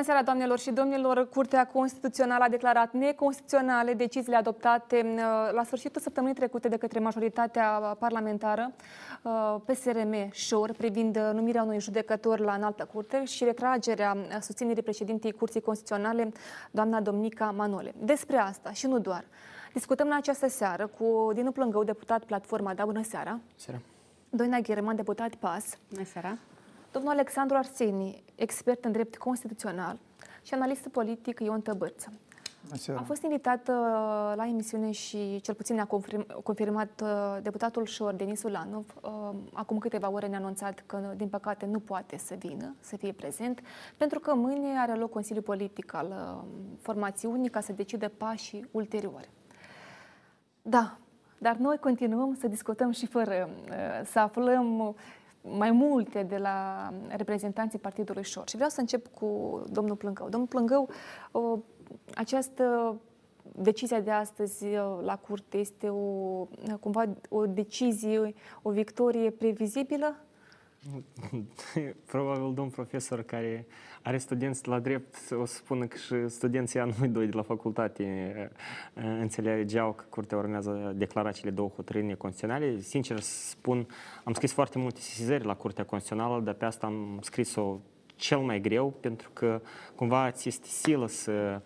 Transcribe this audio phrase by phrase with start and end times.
[0.00, 1.28] Bună seara, doamnelor și domnilor!
[1.28, 5.20] Curtea Constituțională a declarat neconstituționale deciziile adoptate uh,
[5.52, 7.68] la sfârșitul săptămânii trecute de către majoritatea
[7.98, 8.72] parlamentară
[9.22, 15.32] uh, PSRM Șor privind uh, numirea unui judecător la înaltă curte și retragerea susținerii președintei
[15.32, 16.32] Curții Constituționale,
[16.70, 17.94] doamna Domnica Manole.
[17.98, 19.24] Despre asta și nu doar.
[19.72, 22.84] Discutăm în această seară cu Dinu Plângău, deputat Platforma Da.
[22.84, 23.38] Bună seara!
[23.56, 23.80] Seara!
[24.30, 25.78] Doina Gherman, deputat PAS.
[25.88, 26.38] Bună seara!
[26.92, 29.98] Domnul Alexandru Arseni, expert în drept constituțional
[30.42, 32.12] și analist politic Ion Tăbărță.
[32.96, 33.74] A fost invitat uh,
[34.34, 35.88] la emisiune și cel puțin ne-a
[36.42, 38.94] confirmat uh, deputatul Șor, Denis Ulanov.
[39.02, 39.10] Uh,
[39.52, 43.60] acum câteva ore ne-a anunțat că, din păcate, nu poate să vină, să fie prezent,
[43.96, 46.44] pentru că mâine are loc Consiliul Politic al
[46.80, 49.30] formațiunii ca să decide pașii ulteriori.
[50.62, 50.98] Da,
[51.38, 53.50] dar noi continuăm să discutăm și fără
[54.04, 54.94] să aflăm
[55.42, 58.48] mai multe de la reprezentanții Partidului Șor.
[58.48, 60.28] Și vreau să încep cu domnul Plângău.
[60.28, 60.88] Domnul Plângău,
[61.30, 61.58] o,
[62.14, 62.96] această
[63.56, 64.66] decizia de astăzi
[65.02, 66.46] la curte este o,
[66.80, 70.16] cumva o decizie, o victorie previzibilă?
[72.12, 73.66] Probabil domn profesor care
[74.02, 78.04] are studenți la drept, o să spună că și studenții anului 2 de la facultate
[78.94, 82.80] uh, înțelegeau că curtea urmează declara cele două hotărâri neconstituționale.
[82.80, 83.86] Sincer spun,
[84.24, 87.80] am scris foarte multe sesizări la Curtea Constituțională, dar pe asta am scris-o
[88.16, 89.60] cel mai greu, pentru că
[89.94, 91.62] cumva ți este silă să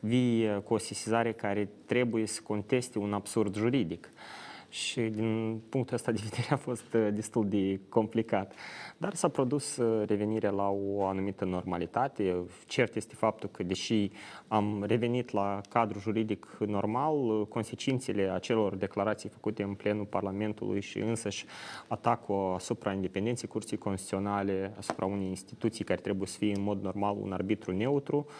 [0.00, 4.10] vii cu o sesizare care trebuie să conteste un absurd juridic.
[4.14, 8.54] Uh, și din punctul ăsta de vedere a fost uh, destul de complicat.
[8.96, 12.36] Dar s-a produs uh, revenirea la o anumită normalitate.
[12.66, 14.10] Cert este faptul că, deși
[14.48, 20.98] am revenit la cadru juridic normal, uh, consecințele acelor declarații făcute în plenul Parlamentului și
[20.98, 21.46] însăși
[21.88, 27.16] atacul asupra independenței Curții Constituționale, asupra unei instituții care trebuie să fie în mod normal
[27.20, 28.34] un arbitru neutru, Uh,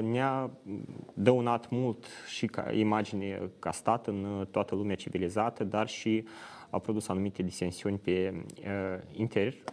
[0.00, 0.50] ne-a
[1.14, 6.24] dăunat mult și ca imagine ca stat în uh, toată lumea civilizată, dar și
[6.70, 9.22] a produs anumite disensiuni pe uh,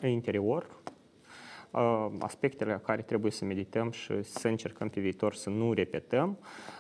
[0.02, 0.82] interior,
[2.20, 6.38] aspectele la care trebuie să medităm și să încercăm pe viitor să nu repetăm.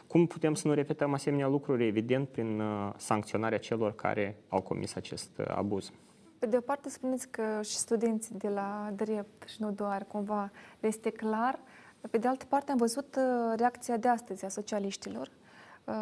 [0.08, 1.88] Cum putem să nu repetăm asemenea lucruri?
[1.88, 2.62] Evident, prin
[2.98, 5.92] sancționarea celor care au comis acest abuz.
[6.40, 10.52] Pe de o parte, spuneți că și studenții de la drept și nu doar, cumva,
[10.80, 11.77] le este clar uh,
[12.12, 15.32] pe de altă parte, am văzut uh, reacția de astăzi a socialiștilor.
[15.84, 15.94] Uh,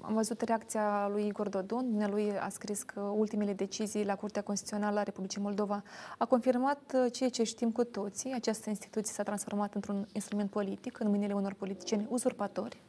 [0.00, 4.98] am văzut reacția lui Igor Dodon, lui a scris că ultimele decizii la Curtea Constituțională
[4.98, 5.82] a Republicii Moldova
[6.18, 8.32] a confirmat uh, ceea ce știm cu toții.
[8.34, 12.80] Această instituție s-a transformat într-un instrument politic în mâinile unor politicieni uzurpatori,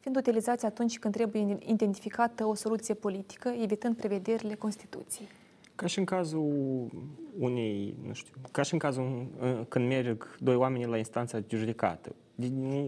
[0.00, 5.28] fiind utilizați atunci când trebuie identificată o soluție politică, evitând prevederile Constituției.
[5.74, 6.90] Ca și în cazul
[7.38, 9.26] unei, nu știu, ca și în cazul
[9.68, 12.14] când merg doi oameni la instanța de judecată.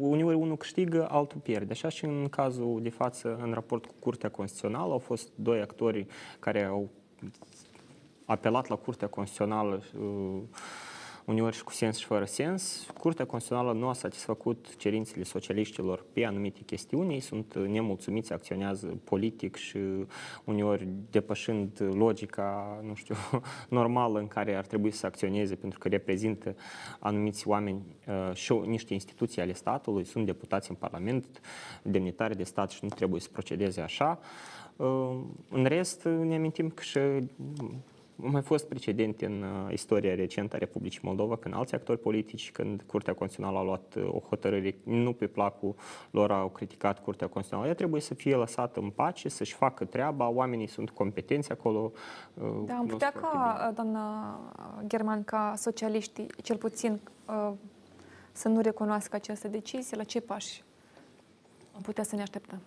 [0.01, 1.73] Uneori unul câștigă, altul pierde.
[1.73, 6.07] Așa și în cazul de față, în raport cu Curtea Constituțională, au fost doi actori
[6.39, 6.91] care au
[8.25, 10.43] apelat la Curtea Constituțională uh,
[11.27, 12.87] uneori și cu sens și fără sens.
[12.99, 19.57] Curtea Constituțională nu a satisfăcut cerințele socialiștilor pe anumite chestiuni, ei sunt nemulțumiți, acționează politic
[19.57, 19.79] și
[20.45, 23.15] uneori depășind logica, nu știu,
[23.69, 26.57] normală în care ar trebui să acționeze pentru că reprezintă
[26.99, 31.41] anumiți oameni uh, și niște instituții ale statului, sunt deputați în Parlament,
[31.83, 34.19] demnitari de stat și nu trebuie să procedeze așa.
[34.77, 35.19] Uh,
[35.49, 36.99] în rest, ne amintim că și
[38.23, 42.53] au mai fost precedente în uh, istoria recentă a Republicii Moldova, când alți actori politici,
[42.53, 45.75] când Curtea Constituțională a luat uh, o hotărâre, nu pe placul
[46.11, 47.69] lor au criticat Curtea Constituțională.
[47.69, 51.93] Ea trebuie să fie lăsată în pace, să-și facă treaba, oamenii sunt competenți acolo.
[52.35, 54.39] Uh, da, am putea ca, doamna
[54.87, 57.01] German, ca socialiștii, cel puțin,
[58.33, 60.65] să nu recunoască această decizie, la ce pași
[61.75, 62.61] am putea să ne așteptăm?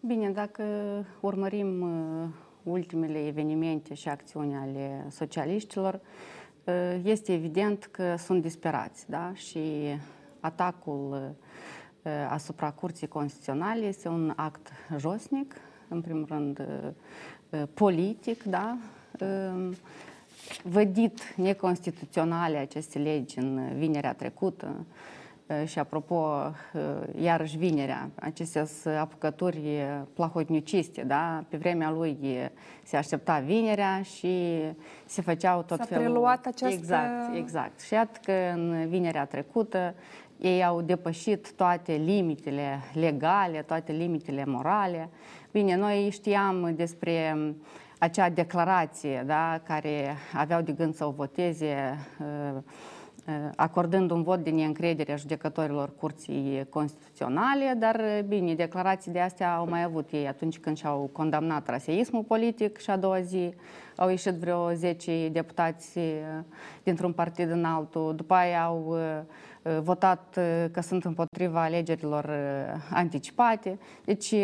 [0.00, 0.64] Bine, dacă
[1.20, 1.82] urmărim
[2.68, 6.00] ultimele evenimente și acțiuni ale socialiștilor,
[6.66, 6.72] ă,
[7.04, 9.32] este evident că sunt disperați da?
[9.34, 9.60] și
[10.40, 11.34] atacul
[12.04, 15.54] ă, asupra Curții Constituționale este un act josnic,
[15.88, 18.76] în primul rând ă, politic, da?
[20.62, 24.86] vădit neconstituționale aceste legi în vinerea trecută,
[25.64, 26.26] și apropo,
[27.20, 29.60] iarăși vinerea, acestea sunt apucături
[30.14, 31.44] plahotniciste, da?
[31.48, 32.18] Pe vremea lui
[32.82, 34.62] se aștepta vinerea și
[35.06, 36.04] se făceau tot S-a felul...
[36.04, 36.76] preluat această...
[36.76, 37.80] Exact, exact.
[37.80, 39.94] Și iată că în vinerea trecută
[40.38, 45.08] ei au depășit toate limitele legale, toate limitele morale.
[45.50, 47.36] Bine, noi știam despre
[47.98, 52.62] acea declarație da, care aveau de gând să o voteze uh,
[53.56, 59.68] acordând un vot de neîncredere a judecătorilor Curții Constituționale, dar bine, declarații de astea au
[59.68, 63.54] mai avut ei atunci când și-au condamnat raseismul politic și a doua zi
[63.96, 65.98] au ieșit vreo 10 deputați
[66.82, 68.96] dintr-un partid în altul, după aia au
[69.68, 73.78] Uh, votat uh, că sunt împotriva alegerilor uh, anticipate.
[74.04, 74.34] Deci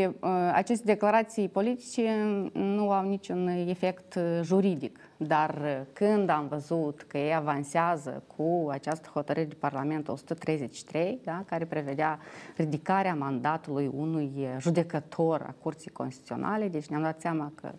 [0.54, 2.10] aceste declarații politice
[2.52, 4.98] nu au niciun efect juridic.
[5.26, 11.64] Dar când am văzut că ei avansează cu această hotărâre de Parlament 133, da, care
[11.64, 12.18] prevedea
[12.56, 17.72] ridicarea mandatului unui judecător a Curții Constituționale, deci ne-am dat seama că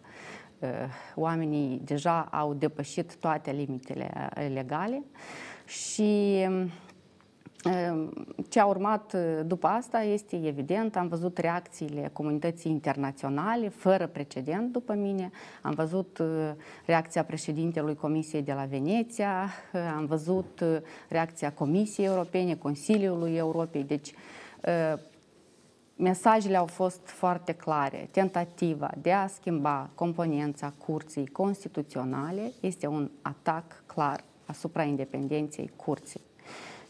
[1.16, 5.04] oamenii deja au depășit toate limitele legale
[5.66, 6.72] și Ehm,
[8.50, 14.72] ce a urmat eh, după asta este evident, am văzut reacțiile comunității internaționale, fără precedent
[14.72, 15.32] după mine,
[15.62, 16.52] am văzut eh,
[16.86, 20.64] reacția președintelui Comisiei de la Veneția, eh, am văzut
[21.10, 24.14] reacția Comisiei Europene, Consiliului Europei, deci
[25.96, 28.08] mesajele au fost foarte clare.
[28.12, 36.22] Tentativa de a schimba componența curții constituționale este un atac clar asupra independenței curții.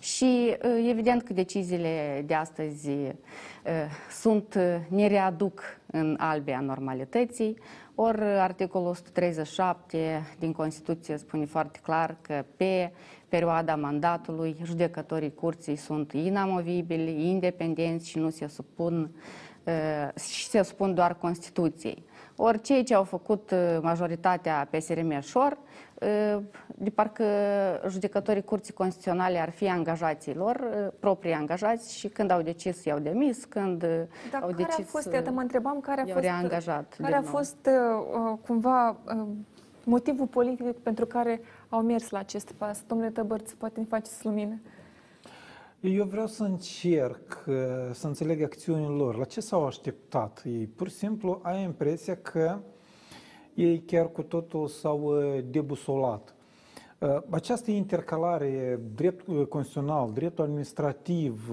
[0.06, 0.58] Și
[0.90, 2.90] evident că deciziile de astăzi
[4.12, 7.58] sunt, ne readuc în albia normalității,
[7.96, 12.92] ori articolul 137 din Constituție spune foarte clar că pe
[13.30, 19.10] perioada mandatului judecătorii curții sunt inamovibili, independenți și nu se supun
[20.20, 22.04] și se supun doar Constituției.
[22.36, 25.58] Ori cei ce au făcut majoritatea PSRM Șor
[26.76, 27.24] de parcă
[27.90, 30.60] judecătorii Curții Constituționale ar fi angajații lor,
[31.00, 33.80] proprii angajați și când au decis i-au demis, când
[34.32, 37.22] Dar au care decis a fost, iată, mă întrebam care a fost, reangajat care a
[37.22, 39.28] fost uh, cumva uh,
[39.84, 42.84] motivul politic pentru care au mers la acest pas.
[42.88, 44.62] Domnule Tăbărț, poate ne faceți lumină.
[45.80, 47.44] Eu vreau să încerc
[47.92, 49.18] să înțeleg acțiunile lor.
[49.18, 50.68] La ce s-au așteptat ei?
[50.68, 52.60] Pur și simplu ai impresia că
[53.56, 56.36] ei chiar cu totul s-au uh, debusolat.
[57.00, 61.52] Uh, această intercalare, drept uh, constituțional, dreptul administrativ,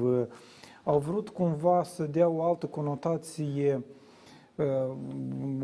[0.84, 3.84] au vrut cumva să dea o altă conotație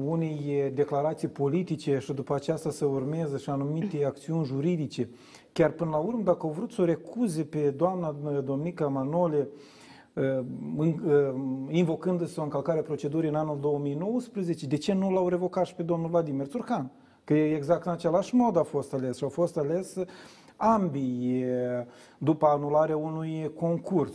[0.05, 5.09] unei declarații politice și după aceasta să urmeze și anumite acțiuni juridice.
[5.53, 8.13] Chiar până la urmă, dacă au vrut să o recuze pe doamna
[8.45, 9.78] Domnica Manole, Uh, uh,
[11.69, 15.83] invocându-se o încălcare a procedurii în anul 2019, de ce nu l-au revocat și pe
[15.83, 16.91] domnul Vladimir Țurcan?
[17.25, 19.97] Că exact în același mod a fost ales și au fost ales
[20.57, 21.45] ambii
[22.19, 24.13] după anularea unui concurs.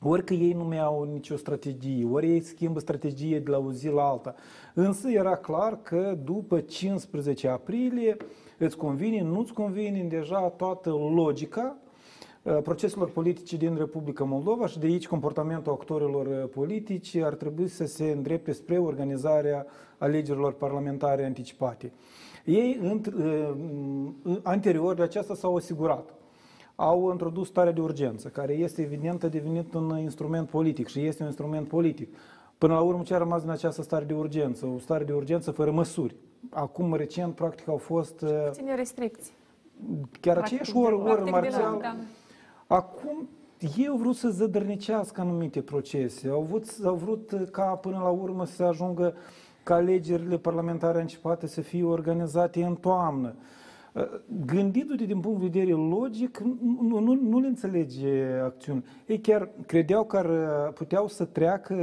[0.00, 3.72] Ori că ei nu mai au nicio strategie, ori ei schimbă strategie de la o
[3.72, 4.34] zi la alta.
[4.74, 8.16] Însă era clar că după 15 aprilie
[8.58, 11.87] îți convine, nu-ți convine, deja toată logica Uh,
[12.62, 17.86] proceselor politice din Republica Moldova și de aici comportamentul actorilor uh, politici ar trebui să
[17.86, 19.66] se îndrepte spre organizarea
[19.98, 21.92] alegerilor parlamentare anticipate.
[22.44, 23.50] Ei, uh,
[24.42, 26.14] anterior de aceasta, s-au asigurat.
[26.74, 31.22] Au introdus starea de urgență, care este evident a devenit un instrument politic și este
[31.22, 32.16] un instrument politic.
[32.58, 34.66] Până la urmă, ce a rămas din această stare de urgență?
[34.66, 36.16] O stare de urgență fără măsuri.
[36.50, 38.24] Acum, recent, practic, au fost...
[38.50, 39.32] Ține restricții.
[40.20, 41.78] Chiar aceeași oră, oră marțial.
[41.80, 41.96] Da.
[42.68, 43.28] Acum,
[43.76, 48.46] ei au vrut să zădărnicească anumite procese, au vrut, au vrut ca până la urmă
[48.46, 49.14] să ajungă
[49.62, 53.34] ca alegerile parlamentare anticipate să fie organizate în toamnă.
[54.46, 58.84] Gândindu-te din punct de vedere logic, nu, nu, nu le înțelege acțiuni.
[59.06, 60.20] Ei chiar credeau că
[60.74, 61.74] puteau să treacă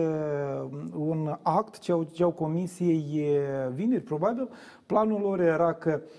[0.97, 3.29] un act ce au, ce au comisiei
[3.73, 4.49] vineri, probabil.
[4.85, 6.09] Planul lor era că uh,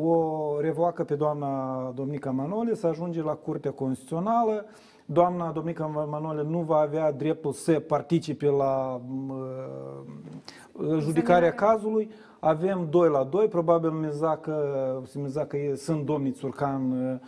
[0.00, 4.64] o revoacă pe doamna Domnica Manole, să ajunge la Curtea Constituțională.
[5.04, 9.00] Doamna Domnica Manole nu va avea dreptul să participe la
[10.98, 12.10] judicarea cazului.
[12.40, 14.56] Avem 2 la 2, probabil miza că,
[15.14, 17.20] miza că sunt domnii Țurcan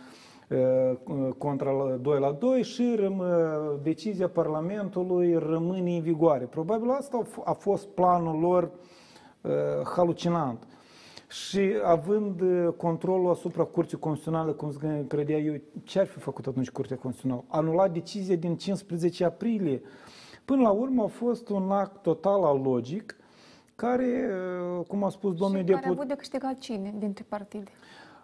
[1.37, 1.71] contra
[2.01, 3.23] 2 la 2 și răm,
[3.81, 6.45] decizia Parlamentului rămâne în vigoare.
[6.45, 8.71] Probabil asta a fost planul lor
[9.95, 10.67] halucinant.
[11.33, 14.73] Și având uh, controlul asupra Curții Constituționale, cum
[15.07, 17.45] credea eu, ce ar fi făcut atunci Curtea Constituțională?
[17.47, 19.81] Anulat decizia din 15 aprilie.
[20.45, 23.15] Până la urmă a fost un act total alogic,
[23.75, 24.29] care,
[24.77, 25.77] uh, cum a spus domnul deputat...
[25.77, 27.71] Și care a avut de câștigat cine dintre partide?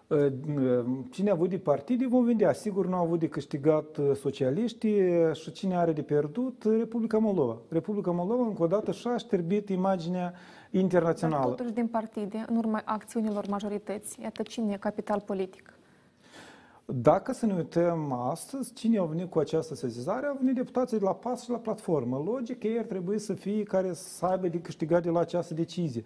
[0.07, 2.53] Uh, cine a avut de partide vom vedea.
[2.53, 5.01] Sigur nu a avut de câștigat socialiștii
[5.33, 7.57] și cine are de pierdut Republica Moldova.
[7.69, 10.33] Republica Moldova încă o dată și-a șterbit imaginea
[10.71, 11.45] internațională.
[11.45, 15.73] Dar totuși din partide, în urma acțiunilor majorități, iată cine e capital politic?
[16.85, 20.25] Dacă să ne uităm astăzi, cine au venit cu această sezizare?
[20.25, 22.23] Au venit deputații de la PAS și la platformă.
[22.25, 26.03] Logic, ei ar trebui să fie care să aibă de câștigat de la această decizie.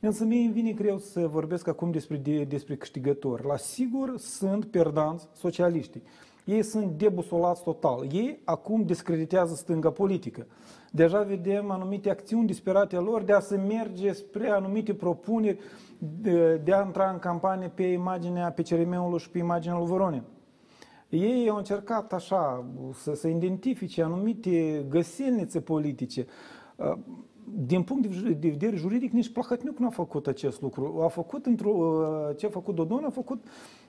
[0.00, 3.46] Însă mie îmi vine greu să vorbesc acum despre, de, despre câștigători.
[3.46, 6.02] La sigur sunt perdanți socialiștii.
[6.46, 8.06] Ei sunt debusolați total.
[8.12, 10.46] Ei acum discreditează stânga politică.
[10.90, 15.58] Deja vedem anumite acțiuni disperate lor de a se merge spre anumite propuneri
[15.98, 20.22] de, de a intra în campanie pe imaginea pe CRM-ului și pe imaginea lui Voronin.
[21.08, 26.26] Ei au încercat așa să, să identifice anumite găselnițe politice.
[27.44, 31.00] Din punct de vedere juridic, nici Plahotniuc nu a făcut acest lucru.
[31.02, 31.92] A făcut într-o,
[32.36, 33.44] ce a făcut Dodon, a făcut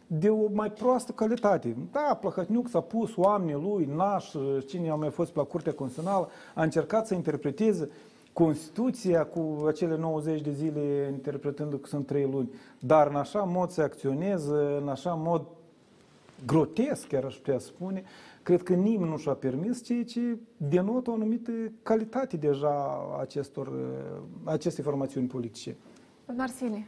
[0.08, 1.76] de o mai proastă calitate.
[1.92, 4.34] Da, Plahotniuc s-a pus oamenii lui, Naș,
[4.68, 7.90] cine a mai fost pe la Curtea Constituțională, a încercat să interpreteze
[8.34, 12.50] Constituția cu acele 90 de zile interpretând că sunt 3 luni,
[12.80, 15.46] dar în așa mod se acționează, în așa mod
[16.46, 18.04] grotesc, chiar aș putea spune,
[18.44, 21.52] cred că nimeni nu și-a permis, ceea ce denotă o anumită
[21.84, 23.72] calitate deja acestor,
[24.44, 25.76] aceste formațiuni politice.
[26.26, 26.88] Domnul Arsenie,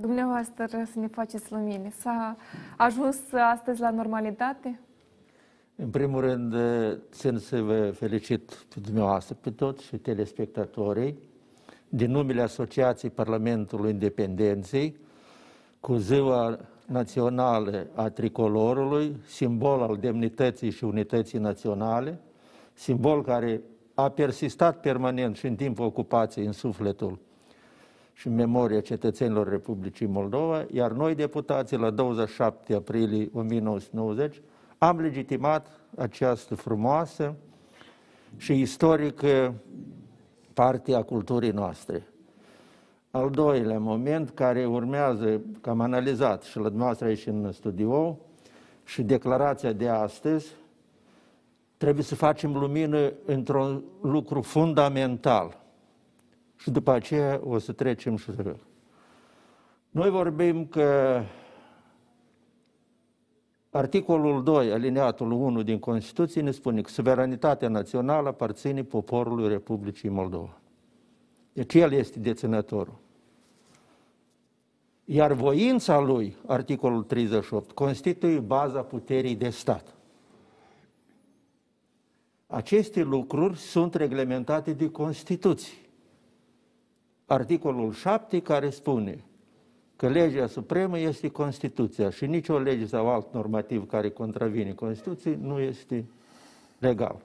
[0.00, 1.92] dumneavoastră să ne faceți lumine.
[1.98, 2.36] S-a
[2.76, 4.80] ajuns astăzi la normalitate?
[5.76, 6.54] În primul rând,
[7.10, 11.18] țin să vă felicit pe dumneavoastră, pe toți și telespectatorii,
[11.88, 14.96] din numele Asociației Parlamentului Independenței,
[15.80, 22.20] cu ziua națională a tricolorului, simbol al demnității și unității naționale,
[22.72, 23.60] simbol care
[23.94, 27.18] a persistat permanent și în timpul ocupației în sufletul
[28.18, 34.40] și în memoria cetățenilor Republicii Moldova, iar noi, deputații, la 27 aprilie 1990,
[34.78, 37.34] am legitimat această frumoasă
[38.36, 39.54] și istorică
[40.54, 42.06] parte a culturii noastre.
[43.10, 48.18] Al doilea moment care urmează, că am analizat și la dumneavoastră aici în studio,
[48.84, 50.46] și declarația de astăzi,
[51.76, 55.57] trebuie să facem lumină într-un lucru fundamental.
[56.58, 58.56] Și după aceea o să trecem și să...
[59.90, 61.20] Noi vorbim că
[63.70, 70.58] articolul 2, alineatul 1 din Constituție ne spune că suveranitatea națională aparține poporului Republicii Moldova.
[71.52, 72.98] Deci el este deținătorul.
[75.04, 79.94] Iar voința lui, articolul 38, constituie baza puterii de stat.
[82.46, 85.87] Aceste lucruri sunt reglementate de Constituție.
[87.30, 89.24] Articolul 7 care spune
[89.96, 95.60] că legea supremă este Constituția și nicio lege sau alt normativ care contravine Constituției nu
[95.60, 96.04] este
[96.78, 97.20] legal.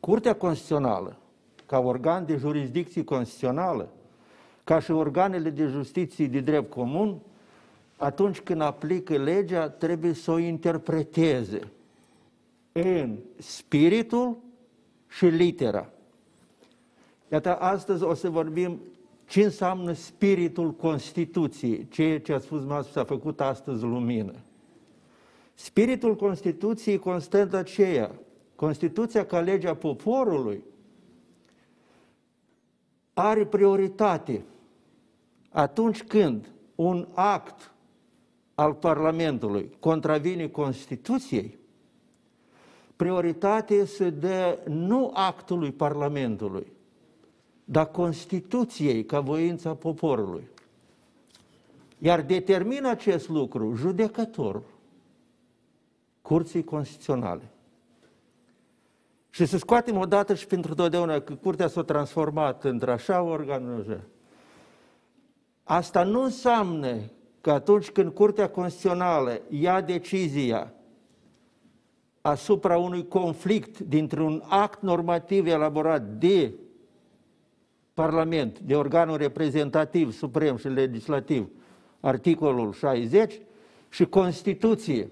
[0.00, 1.16] Curtea Constituțională
[1.66, 3.88] ca organ de jurisdicție constituțională,
[4.64, 7.18] ca și organele de justiție de drept comun,
[7.96, 11.60] atunci când aplică legea, trebuie să o interpreteze
[12.72, 14.36] în spiritul
[15.08, 15.88] și litera.
[17.34, 18.80] Iată, astăzi o să vorbim
[19.26, 24.34] ce înseamnă spiritul Constituției, ceea ce a spus s-a făcut astăzi lumină.
[25.54, 28.10] Spiritul Constituției constă în aceea,
[28.56, 30.64] Constituția ca legea poporului,
[33.14, 34.44] are prioritate
[35.50, 37.72] atunci când un act
[38.54, 41.58] al Parlamentului contravine Constituției,
[42.96, 46.72] prioritate se dă nu actului Parlamentului,
[47.64, 50.48] dar Constituției ca voința poporului.
[51.98, 54.64] Iar determină acest lucru judecătorul
[56.22, 57.42] Curții Constituționale.
[59.30, 63.84] Și să scoatem odată și pentru totdeauna că curtea s-a transformat într-așa organ.
[65.62, 66.96] Asta nu înseamnă
[67.40, 70.72] că atunci când Curtea Constituțională ia decizia
[72.20, 76.52] asupra unui conflict dintr-un act normativ elaborat de
[77.94, 81.48] Parlament, de organul reprezentativ, suprem și legislativ,
[82.00, 83.40] articolul 60,
[83.88, 85.10] și Constituție,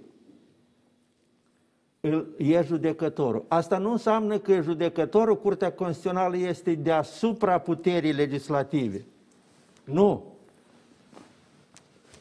[2.36, 3.44] e judecătorul.
[3.48, 9.04] Asta nu înseamnă că judecătorul, Curtea Constituțională, este deasupra puterii legislative.
[9.84, 10.24] Nu.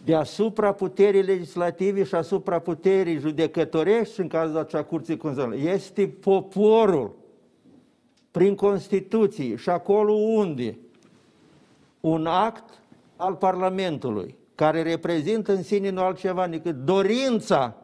[0.06, 7.20] Deasupra puterii legislative și asupra puterii judecătorești, în cazul acea Curții Constituționale, este poporul
[8.32, 9.56] prin Constituție.
[9.56, 10.78] Și acolo unde?
[12.00, 12.82] Un act
[13.16, 17.76] al Parlamentului care reprezintă în sine nu altceva decât dorința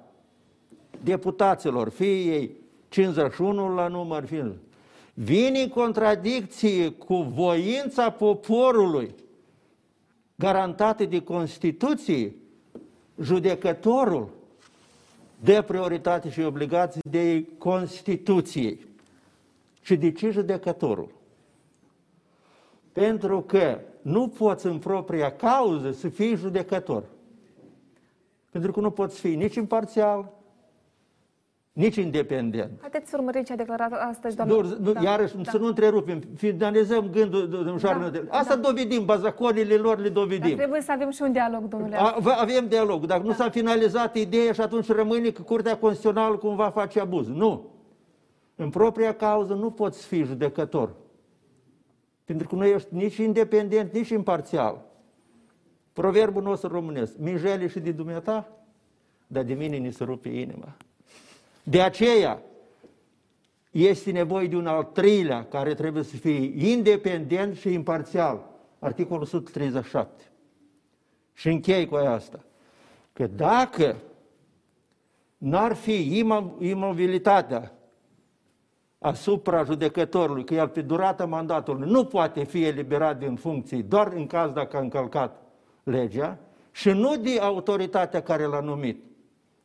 [1.03, 2.51] deputaților, fie ei
[2.89, 4.55] 51 la număr, fie
[5.13, 9.15] vine în contradicție cu voința poporului
[10.35, 12.35] garantată de Constituție,
[13.21, 14.29] judecătorul
[15.43, 18.85] dă prioritate și obligații de Constituției.
[19.87, 21.11] Și de ce judecătorul?
[22.91, 27.03] Pentru că nu poți în propria cauză să fii judecător.
[28.51, 30.31] Pentru că nu poți fi nici imparțial,
[31.71, 32.71] nici independent.
[32.81, 34.55] Haideți să urmărim ce a declarat astăzi doamna.
[34.55, 35.51] Nu, nu, da, iarăși, da.
[35.51, 38.61] să nu întrerupem, finalizăm gândul domnul da, Asta da.
[38.61, 40.47] dovedim, bazaconile lor le dovedim.
[40.47, 41.95] Dar trebuie să avem și un dialog, domnule.
[41.95, 43.27] A, avem dialog, dacă da.
[43.27, 47.27] nu s-a finalizat ideea și atunci rămâne că Curtea Constituțională cumva face abuz.
[47.27, 47.75] Nu.
[48.59, 50.95] În propria cauză nu poți fi judecător.
[52.25, 54.85] Pentru că nu ești nici independent, nici imparțial.
[55.93, 58.51] Proverbul nostru românesc, mijele și de dumneata,
[59.27, 60.75] dar de mine ni se rupe inima.
[61.63, 62.41] De aceea
[63.71, 68.49] este nevoie de un al treilea care trebuie să fie independent și imparțial.
[68.79, 70.23] Articolul 137.
[71.33, 72.43] Și închei cu asta.
[73.13, 73.95] Că dacă
[75.37, 76.23] n-ar fi
[76.59, 77.76] imobilitatea
[78.99, 84.27] asupra judecătorului, că el pe durata mandatului nu poate fi eliberat din funcții doar în
[84.27, 85.41] caz dacă a încălcat
[85.83, 86.37] legea
[86.71, 89.03] și nu de autoritatea care l-a numit,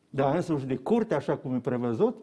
[0.09, 2.17] dar însuși de curte, așa cum e prevăzut,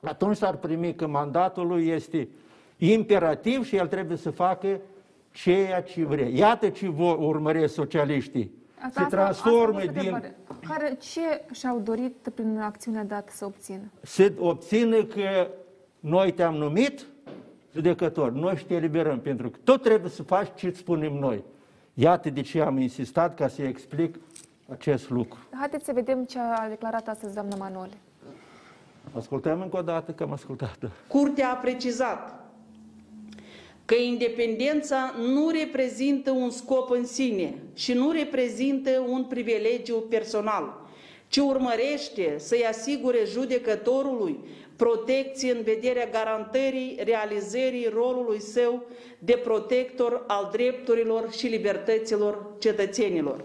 [0.00, 2.28] atunci s-ar primi că mandatul lui este
[2.76, 4.80] imperativ și el trebuie să facă
[5.32, 6.28] ceea ce vrea.
[6.28, 8.58] Iată ce vor urmăresc socialiștii.
[8.84, 10.34] Asta, se transformă asta, asta din...
[10.68, 11.20] Care, ce
[11.52, 13.90] și-au dorit prin acțiunea dată să obțină?
[14.02, 15.48] Să obțină că
[16.00, 17.06] noi te-am numit
[17.72, 21.44] judecător, noi și te eliberăm, pentru că tot trebuie să faci ce spunem noi.
[21.94, 24.18] Iată de ce am insistat ca să explic
[24.68, 25.38] acest lucru.
[25.52, 27.92] Haideți să vedem ce a declarat astăzi doamna Manole.
[29.16, 30.78] Ascultăm încă o dată că am ascultat.
[31.06, 32.44] Curtea a precizat
[33.84, 40.88] că independența nu reprezintă un scop în sine și nu reprezintă un privilegiu personal,
[41.28, 44.38] ci urmărește să-i asigure judecătorului
[44.80, 48.82] protecție în vederea garantării realizării rolului său
[49.18, 53.44] de protector al drepturilor și libertăților cetățenilor.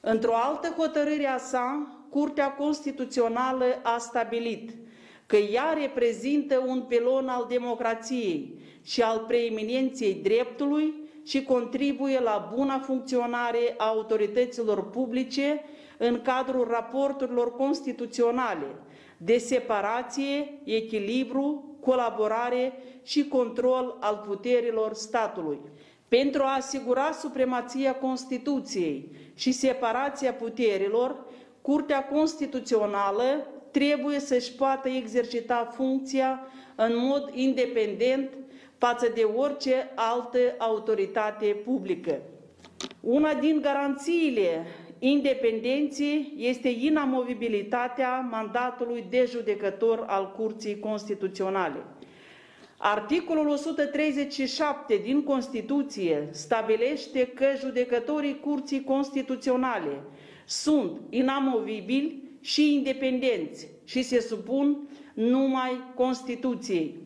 [0.00, 4.70] Într-o altă hotărâre a sa, Curtea Constituțională a stabilit
[5.26, 12.78] că ea reprezintă un pilon al democrației și al preeminenței dreptului și contribuie la buna
[12.78, 15.64] funcționare a autorităților publice
[15.98, 18.66] în cadrul raporturilor constituționale
[19.24, 25.60] de separație, echilibru, colaborare și control al puterilor statului.
[26.08, 31.24] Pentru a asigura supremația Constituției și separația puterilor,
[31.60, 38.30] Curtea Constituțională trebuie să-și poată exercita funcția în mod independent
[38.78, 42.18] față de orice altă autoritate publică.
[43.00, 44.66] Una din garanțiile
[45.04, 51.84] independenței este inamovibilitatea mandatului de judecător al Curții Constituționale.
[52.76, 60.02] Articolul 137 din Constituție stabilește că judecătorii Curții Constituționale
[60.46, 66.96] sunt inamovibili și independenți și se supun numai Constituției.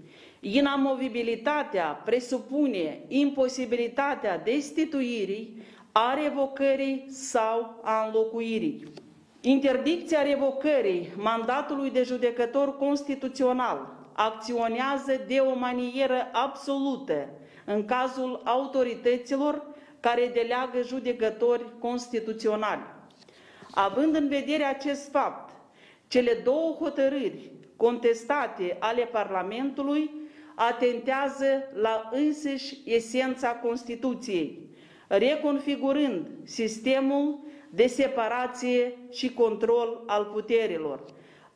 [0.40, 5.56] Inamovibilitatea presupune imposibilitatea destituirii,
[5.98, 8.84] a revocării sau a înlocuirii.
[9.40, 17.28] Interdicția revocării mandatului de judecător constituțional acționează de o manieră absolută
[17.64, 19.62] în cazul autorităților
[20.00, 22.82] care deleagă judecători constituționali.
[23.70, 25.54] Având în vedere acest fapt,
[26.08, 30.10] cele două hotărâri contestate ale Parlamentului
[30.54, 34.65] atentează la însăși esența Constituției,
[35.08, 37.38] reconfigurând sistemul
[37.70, 41.04] de separație și control al puterilor.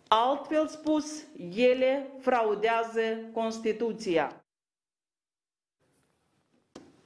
[0.08, 1.24] Altfel spus,
[1.56, 3.00] ele fraudează
[3.32, 4.44] Constituția.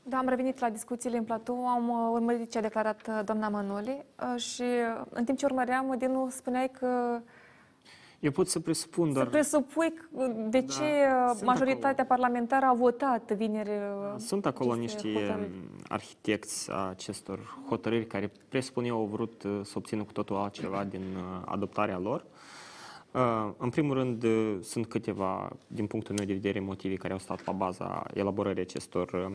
[0.06, 3.48] Da, am revenit la discuțiile în platou, am uh, urmărit ce a declarat uh, doamna
[3.48, 4.04] Manoli
[4.34, 4.62] uh, și
[5.08, 7.20] în timp ce urmăream, Dinu spuneai că
[8.24, 9.24] eu pot să presupun doar...
[9.24, 9.92] Să presupui
[10.48, 10.84] de da, ce
[11.44, 12.06] majoritatea acolo.
[12.08, 13.70] parlamentară a votat vineri
[14.16, 15.50] Sunt acolo niște hotărâri.
[15.88, 21.02] arhitecți a acestor hotărâri care presupun eu au vrut să obțină cu totul altceva din
[21.44, 22.24] adoptarea lor.
[23.56, 24.24] În primul rând,
[24.60, 29.30] sunt câteva, din punctul meu de vedere, motive care au stat la baza elaborării acestor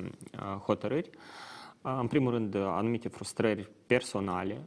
[0.65, 1.10] hotărâri.
[1.82, 4.62] În primul rând, anumite frustrări personale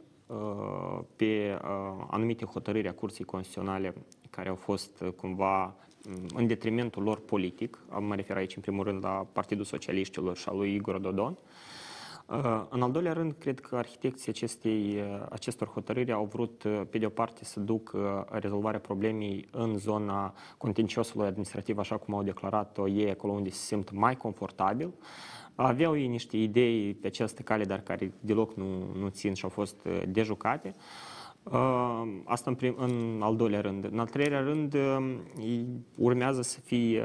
[1.17, 1.59] pe
[2.11, 3.95] anumite hotărâri a Curții Constituționale
[4.31, 5.75] care au fost cumva
[6.35, 7.79] în detrimentul lor politic.
[7.99, 11.39] Mă refer aici, în primul rând, la Partidul Socialiștilor și al lui Igor Dodon.
[12.69, 17.09] În al doilea rând, cred că arhitecții acestei, acestor hotărâri au vrut, pe de o
[17.09, 17.97] parte, să duc
[18.31, 23.91] rezolvarea problemei în zona contenciosului administrativ, așa cum au declarat-o ei, acolo unde se simt
[23.91, 24.93] mai confortabil.
[25.55, 29.51] Aveau ei niște idei pe această cale, dar care deloc nu, nu țin și au
[29.51, 30.75] fost dejucate.
[32.25, 33.85] Asta în, prim, în al doilea rând.
[33.85, 34.77] În al treilea rând,
[35.95, 37.05] urmează să fie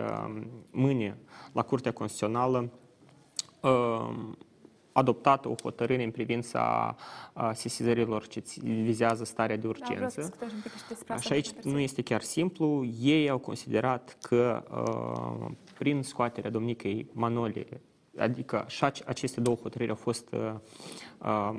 [0.71, 1.17] mâine
[1.53, 2.71] la Curtea Constituțională
[4.91, 6.95] adoptată o hotărâre în privința
[7.53, 10.33] sesizărilor ce vizează starea de urgență.
[11.07, 12.86] Da, și aici nu este chiar simplu.
[13.01, 14.63] Ei au considerat că
[15.77, 17.67] prin scoaterea domnicei Manole
[18.19, 20.53] Adică și aceste două hotărâri au fost uh,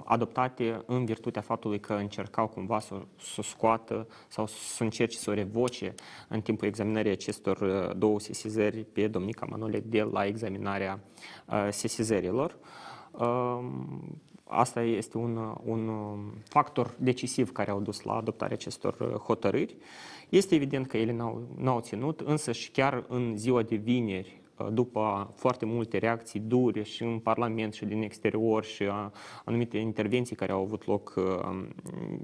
[0.04, 2.94] adoptate în virtutea faptului că încercau cumva să,
[3.34, 5.94] să scoată sau să încerce să o revoce
[6.28, 11.00] în timpul examinării acestor uh, două sesizări pe domnica Manole de la examinarea
[11.46, 12.56] uh, sesizărilor.
[13.10, 13.58] Uh,
[14.44, 15.90] asta este un, un
[16.44, 19.76] factor decisiv care au dus la adoptarea acestor uh, hotărâri.
[20.28, 24.40] Este evident că ele n-au, n-au ținut, însă și chiar în ziua de vineri,
[24.70, 28.84] după foarte multe reacții dure și în Parlament și din exterior și
[29.44, 31.14] anumite intervenții care au avut loc,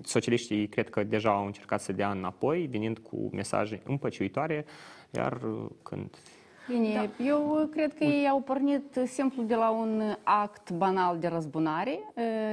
[0.02, 4.64] socialiștii cred că deja au încercat să dea înapoi, venind cu mesaje împăciuitoare,
[5.10, 5.40] iar
[5.82, 6.18] când
[6.68, 7.24] Bine, da.
[7.24, 11.98] eu cred că ei au pornit simplu de la un act banal de răzbunare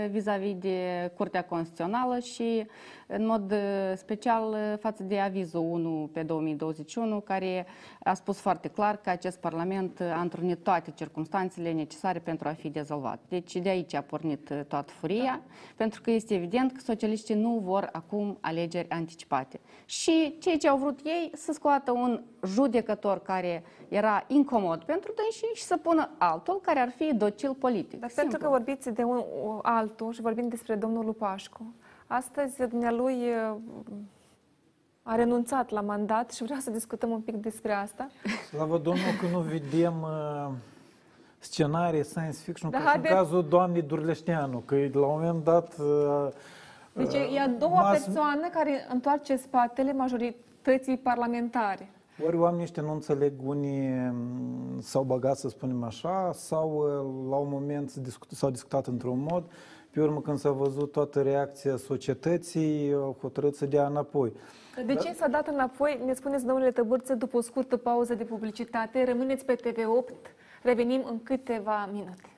[0.09, 2.65] vis-a-vis -vis de Curtea Constituțională și
[3.07, 3.53] în mod
[3.95, 7.65] special față de avizul 1 pe 2021, care
[8.03, 12.69] a spus foarte clar că acest Parlament a întrunit toate circunstanțele necesare pentru a fi
[12.69, 13.19] dezolvat.
[13.27, 15.41] Deci de aici a pornit toată furia, da.
[15.75, 19.59] pentru că este evident că socialiștii nu vor acum alegeri anticipate.
[19.85, 25.49] Și ceea ce au vrut ei să scoată un judecător care era incomod pentru dânsii
[25.53, 27.99] și să pună altul care ar fi docil politic.
[27.99, 28.29] Dar Simplu.
[28.29, 29.23] pentru că vorbiți de un
[29.61, 31.73] altul și vorbim despre domnul Lupașcu,
[32.07, 33.17] astăzi dumnealui
[35.03, 38.09] a renunțat la mandat și vreau să discutăm un pic despre asta.
[38.49, 40.51] Slavă Domnul că nu vedem uh,
[41.39, 45.75] scenarii science fiction da, ca în cazul doamnei Durleșteanu, că la un moment dat...
[45.79, 46.27] Uh,
[46.93, 48.03] deci e a doua mas...
[48.03, 51.89] persoană care întoarce spatele majorității parlamentare.
[52.25, 57.35] Ori oamenii ăștia nu înțeleg, unii mm, s-au băgat, să spunem așa, sau uh, la
[57.35, 57.93] un moment
[58.29, 59.43] s-au discutat într-un mod,
[59.89, 64.33] pe urmă când s-a văzut toată reacția societății, au hotărât să dea înapoi.
[64.85, 66.01] De ce s-a dat înapoi?
[66.05, 69.03] Ne spuneți, domnule Tăbârță, după o scurtă pauză de publicitate.
[69.03, 70.15] Rămâneți pe TV8.
[70.63, 72.29] Revenim în câteva minute.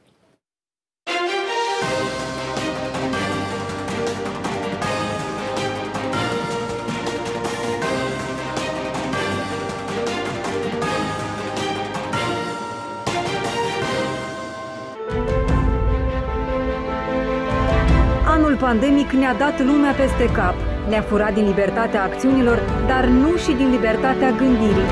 [18.68, 20.56] Pandemic ne-a dat lumea peste cap
[20.90, 24.90] ne-a furat din libertatea acțiunilor, dar nu și din libertatea gândirii.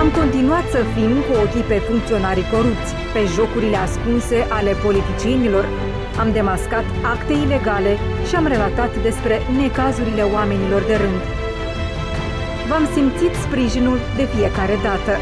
[0.00, 5.64] Am continuat să fim cu ochii pe funcționarii corupți, pe jocurile ascunse ale politicienilor,
[6.20, 7.92] am demascat acte ilegale
[8.28, 11.20] și am relatat despre necazurile oamenilor de rând.
[12.68, 15.12] V-am simțit sprijinul de fiecare dată.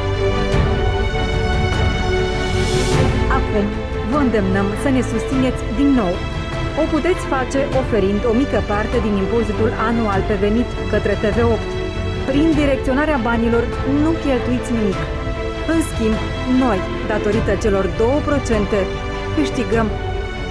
[3.39, 3.67] Acum
[4.11, 6.15] vă îndemnăm să ne susțineți din nou
[6.83, 11.63] o puteți face oferind o mică parte din impozitul anual pe venit către TV8.
[12.27, 13.65] Prin direcționarea banilor
[14.03, 15.01] nu cheltuiți nimic.
[15.73, 16.17] În schimb,
[16.59, 17.91] noi, datorită celor 2%,
[19.37, 19.87] câștigăm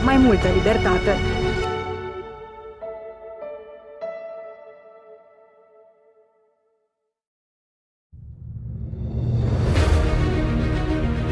[0.03, 1.13] mai multă libertate.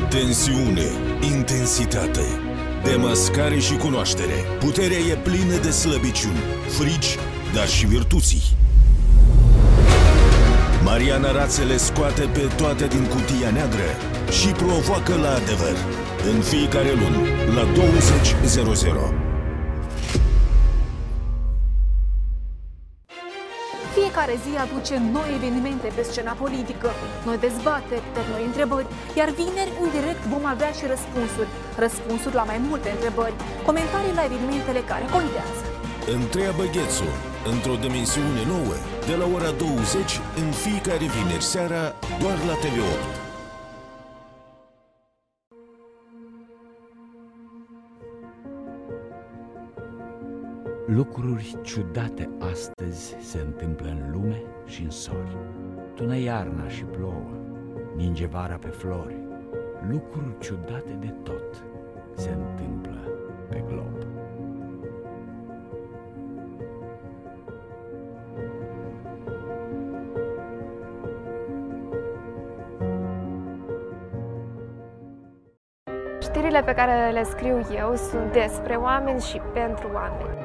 [0.10, 1.05] Tensiune,
[1.66, 2.22] intensitate
[2.84, 4.34] Demascare și cunoaștere.
[4.60, 7.18] Puterea e plină de slăbiciuni, frici,
[7.54, 8.42] dar și virtuții.
[10.84, 13.90] Mariana Rațele scoate pe toate din cutia neagră
[14.42, 15.78] și provoacă la adevăr.
[16.34, 17.64] În fiecare lună, la
[19.12, 19.25] 20.00.
[24.00, 26.90] Fiecare zi aduce noi evenimente pe scena politică,
[27.28, 28.88] noi dezbateri, de noi întrebări,
[29.20, 31.50] iar vineri, în direct, vom avea și răspunsuri.
[31.86, 35.64] Răspunsuri la mai multe întrebări, comentarii la evenimentele care contează.
[36.18, 37.10] Întreabă Ghețu,
[37.54, 38.76] într-o dimensiune nouă,
[39.10, 41.84] de la ora 20, în fiecare vineri seara,
[42.22, 43.25] doar la TV8.
[50.88, 55.38] Lucruri ciudate astăzi se întâmplă în lume și în sori.
[55.96, 57.30] Tună iarna și plouă,
[57.96, 59.16] ninge vara pe flori.
[59.90, 61.64] lucruri ciudate de tot
[62.14, 63.00] se întâmplă
[63.50, 63.98] pe glob.
[76.20, 80.45] Știrile pe care le scriu eu sunt despre oameni și pentru oameni.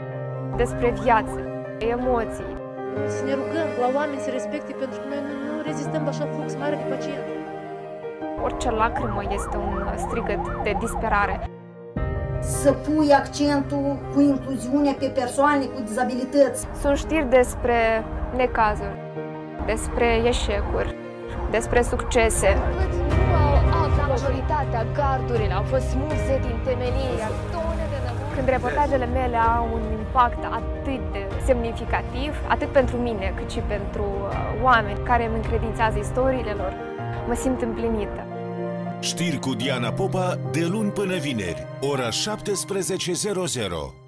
[0.65, 1.39] Despre viață,
[1.79, 2.53] emoții.
[3.15, 6.27] Să ne rugăm la oameni să respecte pentru că noi nu, nu rezistăm la așa
[6.35, 7.27] flux mare de pacient.
[8.45, 11.35] Orice lacrimă este un strigăt de disperare.
[12.41, 16.67] Să pui accentul cu incluziunea pe persoane cu dizabilități.
[16.81, 17.79] Sunt știri despre
[18.37, 18.97] necazuri,
[19.67, 20.97] despre eșecuri,
[21.51, 22.51] despre succese.
[24.09, 27.25] Majoritatea gardurilor au fost smulse din temelie.
[28.41, 34.03] Când reportajele mele au un impact atât de semnificativ, atât pentru mine, cât și pentru
[34.03, 36.73] uh, oameni care îmi încredințează istoriile lor,
[37.29, 38.27] mă simt împlinită.
[39.01, 44.00] Știri cu Diana Popa de luni până vineri, ora 17.00.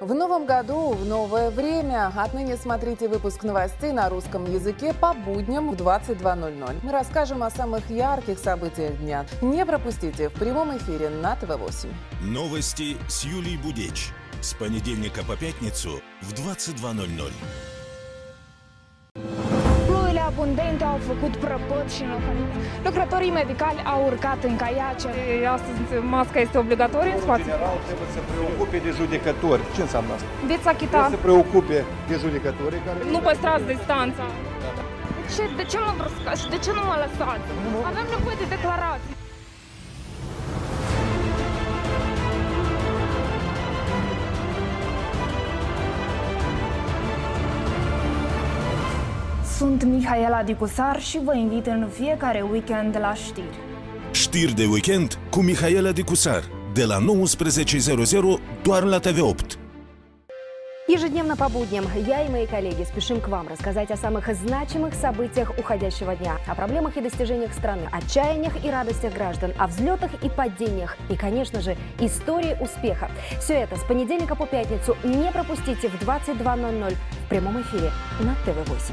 [0.00, 2.12] В новом году, в новое время.
[2.14, 6.80] Отныне смотрите выпуск новостей на русском языке по будням в 22.00.
[6.82, 9.24] Мы расскажем о самых ярких событиях дня.
[9.40, 11.90] Не пропустите в прямом эфире на ТВ-8.
[12.20, 14.10] Новости с Юлией Будеч.
[14.42, 17.32] С понедельника по пятницу в 22.00.
[20.36, 22.50] abundente au făcut prăpăt și înlocuit.
[22.88, 25.08] Lucrătorii medicali au urcat în caiace.
[25.56, 25.78] Astăzi
[26.14, 27.44] masca este obligatorie în spațiu?
[27.44, 29.62] În general trebuie să preocupe de judecători.
[29.74, 30.28] Ce înseamnă asta?
[30.52, 30.98] Veți achita.
[30.98, 31.78] Trebuie să preocupe
[32.10, 32.98] de judecători care...
[33.14, 34.24] Nu păstrați distanța.
[35.22, 37.46] De ce, de ce mă brăscați și de ce nu mă lăsați?
[37.90, 39.12] Avem nevoie de declarații.
[49.58, 53.58] Sunt Mihaela Dicusar și vă invit în fiecare weekend la știri.
[54.10, 56.42] Știri de weekend cu Mihaela Dicusar,
[56.74, 59.58] de la 19.00 doar la TV8.
[60.88, 65.48] Ежедневно по будням я и мои коллеги спешим к вам рассказать о самых значимых событиях
[65.58, 70.96] уходящего дня, о проблемах и достижениях страны, отчаяниях и радостях граждан, о взлетах и падениях
[71.12, 73.08] и, конечно же, истории успеха.
[73.42, 77.90] Все это с понедельника по пятницу не пропустите в 22.00 в прямом эфире
[78.20, 78.92] на ТВ-8.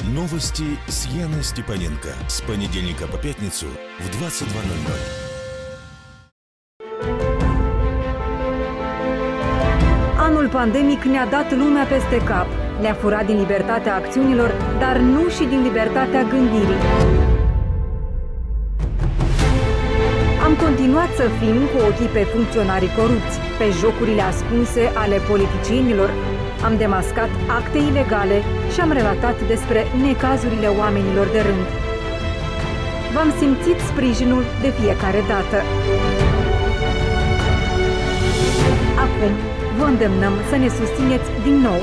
[0.00, 2.08] Новости с Яной Степаненко.
[2.28, 3.66] С понедельника по пятницу
[3.98, 5.26] в 22.00.
[10.18, 12.46] Anul pandemic ne-a dat lumea peste cap.
[12.80, 16.80] Ne-a furat din libertatea acțiunilor, dar nu și din libertatea gândirii.
[20.46, 26.10] Am continuat să fim cu ochii pe funcționarii corupți, pe jocurile ascunse ale politicienilor,
[26.65, 28.37] am demascat acte ilegale
[28.73, 31.65] și am relatat despre necazurile oamenilor de rând.
[33.13, 35.57] V-am simțit sprijinul de fiecare dată.
[39.05, 39.33] Acum
[39.77, 41.79] vă îndemnăm să ne susțineți din nou.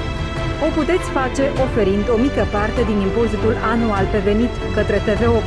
[0.67, 5.47] O puteți face oferind o mică parte din impozitul anual pe venit către TV8.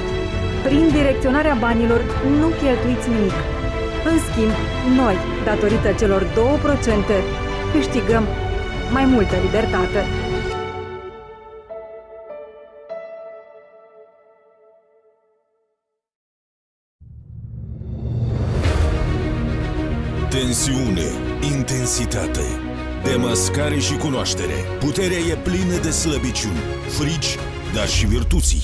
[0.65, 2.01] Prin direcționarea banilor
[2.39, 3.37] nu cheltuiți nimic.
[4.09, 4.53] În schimb,
[4.99, 5.17] noi,
[5.49, 6.27] datorită celor 2%,
[7.73, 8.23] câștigăm
[8.91, 10.05] mai multă libertate.
[20.29, 21.07] Tensiune,
[21.53, 22.41] intensitate,
[23.03, 24.53] demascare și cunoaștere.
[24.79, 27.37] Puterea e plină de slăbiciuni, frici,
[27.73, 28.61] dar și virtuții.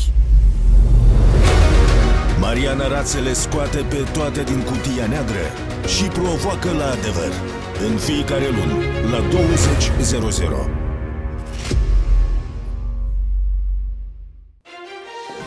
[2.40, 5.48] Mariana Rațele scoate pe toate din cutia neagră
[5.88, 7.57] și provoacă la adevăr.
[7.86, 8.76] În fiecare lună,
[9.12, 10.70] la 20.00.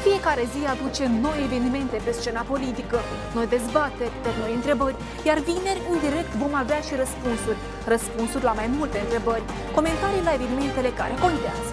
[0.02, 2.98] Fiecare zi aduce noi evenimente pe scena politică,
[3.34, 4.96] noi dezbateri, de noi întrebări,
[5.28, 7.58] iar vineri, în direct, vom avea și răspunsuri.
[7.86, 9.42] Răspunsuri la mai multe întrebări,
[9.74, 11.72] comentarii la evenimentele care contează.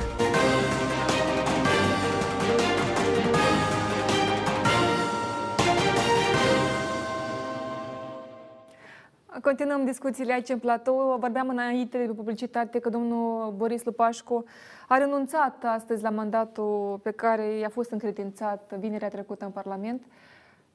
[9.41, 11.17] Continuăm discuțiile aici în platou.
[11.19, 14.43] Vorbeam înainte de publicitate că domnul Boris Lupașcu
[14.87, 20.01] a renunțat astăzi la mandatul pe care i-a fost încredințat vinerea trecută în Parlament.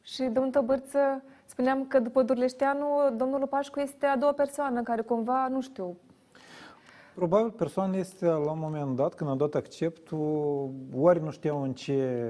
[0.02, 5.48] Și domnul Tăbărță, spuneam că după Durleșteanu, domnul Lupașcu este a doua persoană care cumva,
[5.48, 5.96] nu știu,
[7.14, 11.72] Probabil persoana este la un moment dat, când a dat acceptul, ori nu știau în
[11.72, 12.28] ce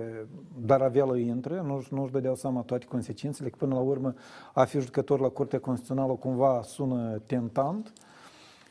[0.60, 4.14] daraveală intră, nu, nu își dădeau seama toate consecințele, că până la urmă
[4.54, 7.92] a fi judecător la Curtea Constituțională cumva sună tentant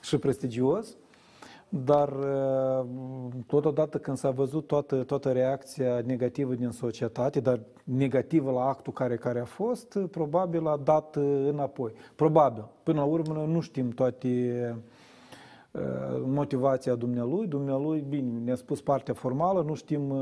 [0.02, 0.96] și prestigios.
[1.70, 2.86] dar uh,
[3.48, 9.16] totodată când s-a văzut toată, toată reacția negativă din societate, dar negativă la actul care,
[9.16, 11.16] care a fost, probabil a dat
[11.48, 11.94] înapoi.
[12.16, 12.68] Probabil.
[12.84, 14.76] Până la urmă nu știm toate
[16.26, 17.48] motivația dumnealui.
[17.48, 20.14] Dumnealui, bine, ne-a spus partea formală, nu știm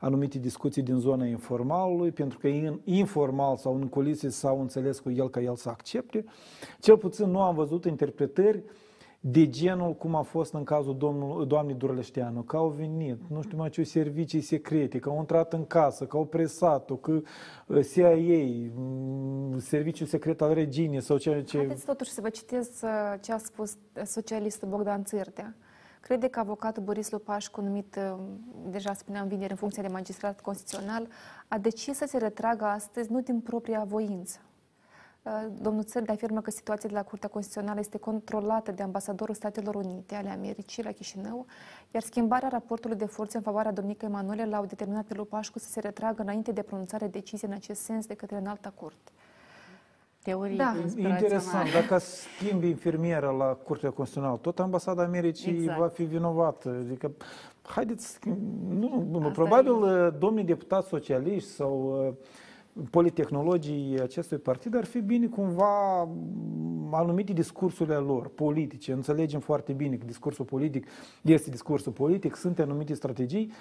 [0.00, 2.48] anumite discuții din zona informalului, pentru că
[2.84, 6.24] informal sau în culise s-au înțeles cu el ca el să accepte.
[6.80, 8.62] Cel puțin nu am văzut interpretări
[9.26, 13.56] de genul cum a fost în cazul domnul, doamnei Durleșteanu, că au venit, nu știu
[13.56, 17.20] mai ce servicii secrete, că au intrat în casă, că au presat-o, că
[17.66, 18.14] uh, CIA,
[18.74, 21.56] mm, serviciul secret al reginei sau ceea ce...
[21.56, 25.54] Haideți totuși să vă citesc uh, ce a spus uh, socialistul Bogdan Țârdea.
[26.00, 27.98] Crede că avocatul Boris Lupașcu, numit,
[28.70, 31.08] deja spuneam vineri, în funcție de magistrat constituțional,
[31.48, 34.53] a decis să se retragă astăzi nu din propria voință, Uh,
[35.60, 40.14] domnul Țărde afirmă că situația de la Curtea Constituțională este controlată de ambasadorul Statelor Unite
[40.14, 41.46] ale Americii la Chișinău,
[41.90, 45.80] iar schimbarea raportului de forțe în favoarea domnicăi Emanuele l-au determinat pe Lupașcu să se
[45.80, 49.10] retragă înainte de pronunțare decizie în acest sens de către înalta curte.
[50.22, 50.74] Teorie da.
[50.96, 51.72] Interesant.
[51.72, 55.78] Dacă schimbi infirmieră la Curtea Constituțională, tot ambasada Americii exact.
[55.78, 56.68] va fi vinovată.
[56.68, 57.12] Adică,
[57.62, 58.18] haideți,
[58.68, 60.06] nu, nu probabil e.
[60.06, 62.14] Uh, domnii deputați socialiști sau uh,
[62.90, 66.08] politehnologii acestui partid ar fi bine cumva
[66.90, 68.92] anumite discursurile lor politice.
[68.92, 70.86] Înțelegem foarte bine că discursul politic
[71.22, 73.52] este discursul politic, sunt anumite strategii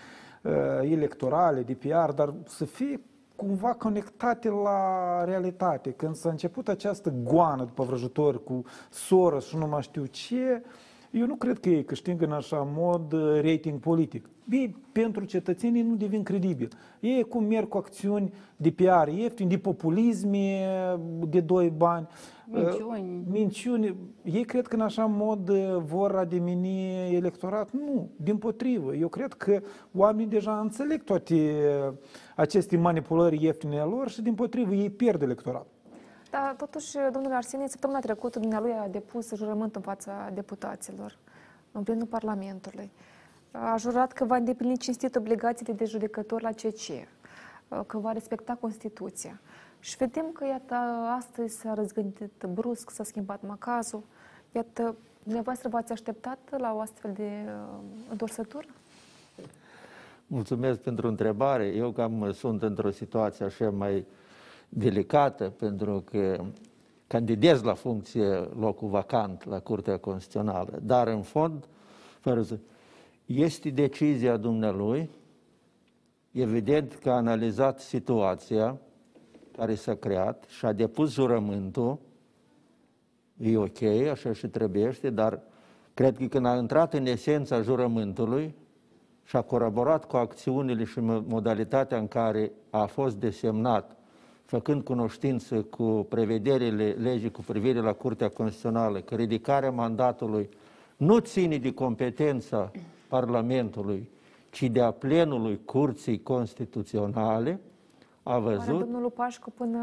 [0.41, 0.51] uh,
[0.91, 3.01] electorale, de PR, dar să fie
[3.35, 5.91] cumva conectate la realitate.
[5.91, 10.71] Când s-a început această goană după vrăjitori cu Soros și nu mai știu ce, uh,
[11.13, 14.29] eu nu cred că ei câștigă în așa mod uh, rating politic.
[14.49, 16.69] Ei, pentru cetățenii nu devin credibili.
[16.99, 20.59] Ei cum merg cu acțiuni de PR ieftin, de populisme,
[21.27, 22.07] de doi bani.
[22.51, 23.23] Uh, minciuni.
[23.29, 23.95] Minciuni.
[24.23, 27.71] Ei cred că în așa mod uh, vor ademeni electorat?
[27.71, 28.95] Nu, din potrivă.
[28.95, 29.61] Eu cred că
[29.95, 31.55] oamenii deja înțeleg toate
[32.35, 35.67] aceste manipulări ieftine lor și din potrivă ei pierd electorat.
[36.33, 41.17] Dar totuși, domnule Arsenie, săptămâna trecută dumnealui a depus jurământ în fața deputaților,
[41.71, 42.91] în plenul Parlamentului.
[43.51, 47.07] A jurat că va îndeplini cinstit obligațiile de judecător la CC,
[47.87, 49.39] că va respecta Constituția.
[49.79, 50.75] Și vedem că, iată,
[51.17, 54.03] astăzi s-a răzgândit brusc, s-a schimbat macazul.
[54.51, 57.79] Iată, dumneavoastră v-ați așteptat la o astfel de uh,
[58.09, 58.67] întorsătură?
[60.27, 61.65] Mulțumesc pentru întrebare.
[61.67, 64.05] Eu cam sunt într-o situație așa mai
[64.73, 66.45] delicată pentru că
[67.07, 71.67] candidez la funcție locul vacant la Curtea Constituțională, dar în fond,
[72.19, 72.57] fără să...
[73.25, 75.09] este decizia dumnealui,
[76.31, 78.77] evident că a analizat situația
[79.57, 81.99] care s-a creat și a depus jurământul,
[83.37, 85.41] e ok, așa și trebuiește, dar
[85.93, 88.55] cred că când a intrat în esența jurământului
[89.23, 93.97] și a colaborat cu acțiunile și modalitatea în care a fost desemnat
[94.45, 100.49] făcând cunoștință cu prevederile legii cu privire la Curtea Constituțională, că ridicarea mandatului
[100.97, 102.71] nu ține de competența
[103.07, 104.09] Parlamentului,
[104.49, 107.59] ci de a plenului Curții Constituționale,
[108.23, 108.67] a văzut...
[108.67, 109.79] Oare domnul Lupașcu până...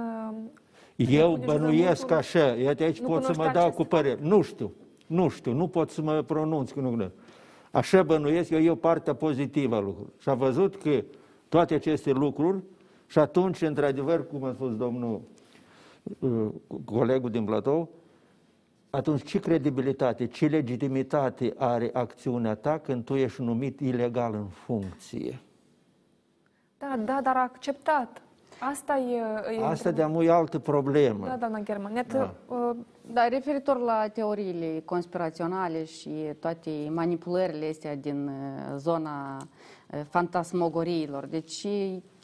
[0.96, 4.18] Eu bănuiesc așa, iată aici pot să mă dau cu părere.
[4.22, 4.72] Nu știu,
[5.06, 6.72] nu știu, nu pot să mă pronunț.
[6.72, 7.10] Nu,
[7.70, 10.12] Așa bănuiesc eu, e o parte pozitivă a lucrurilor.
[10.18, 11.04] Și a văzut că
[11.48, 12.62] toate aceste lucruri
[13.10, 15.20] și atunci, într-adevăr, cum a spus domnul
[16.18, 16.48] uh,
[16.84, 17.88] colegul din Platou,
[18.90, 25.40] atunci ce credibilitate, ce legitimitate are acțiunea ta când tu ești numit ilegal în funcție?
[26.78, 28.22] Da, da, dar a acceptat.
[28.60, 29.16] Asta e...
[29.58, 31.26] e Asta de e altă problemă.
[31.26, 32.04] Da, doamna German.
[32.08, 32.34] Da.
[32.46, 32.70] Uh,
[33.12, 41.26] da, referitor la teoriile conspiraționale și toate manipulările astea din uh, zona uh, fantasmogoriilor.
[41.26, 41.66] Deci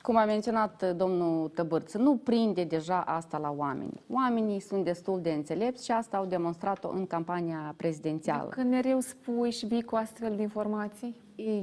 [0.06, 4.02] cum a menționat uh, domnul Tăbârță, nu prinde deja asta la oameni.
[4.10, 8.48] Oamenii sunt destul de înțelepți și asta au demonstrat-o în campania prezidențială.
[8.48, 11.16] Când mereu spui și vii cu astfel de informații?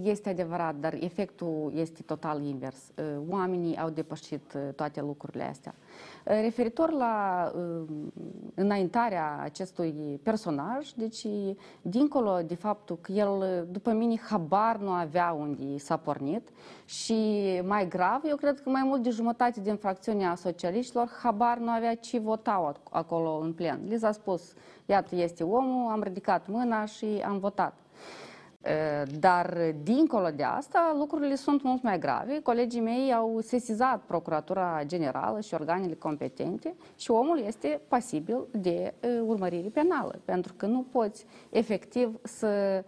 [0.04, 2.92] Este adevărat, dar efectul este total invers.
[2.98, 5.74] Uh, oamenii au depășit uh, toate lucrurile astea.
[6.24, 7.52] Referitor la
[8.56, 11.28] înaintarea acestui personaj, deci
[11.82, 16.50] dincolo de faptul că el, după mine, habar nu avea unde s-a pornit
[16.86, 17.16] și
[17.66, 21.96] mai grav, eu cred că mai mult de jumătate din fracțiunea socialiștilor habar nu avea
[21.96, 23.80] ce votau acolo în plen.
[23.88, 24.54] Li s-a spus,
[24.86, 27.83] iată, este omul, am ridicat mâna și am votat.
[29.20, 32.40] Dar, dincolo de asta, lucrurile sunt mult mai grave.
[32.42, 38.94] Colegii mei au sesizat Procuratura Generală și organele competente și omul este pasibil de
[39.26, 42.84] urmărire penală, pentru că nu poți efectiv să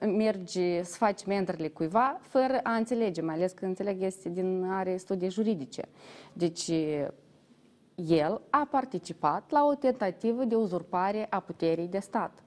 [0.00, 4.96] mergi, să faci mentrele cuiva fără a înțelege, mai ales că înțeleg este din are
[4.96, 5.82] studii juridice.
[6.32, 6.70] Deci,
[7.94, 12.44] el a participat la o tentativă de uzurpare a puterii de stat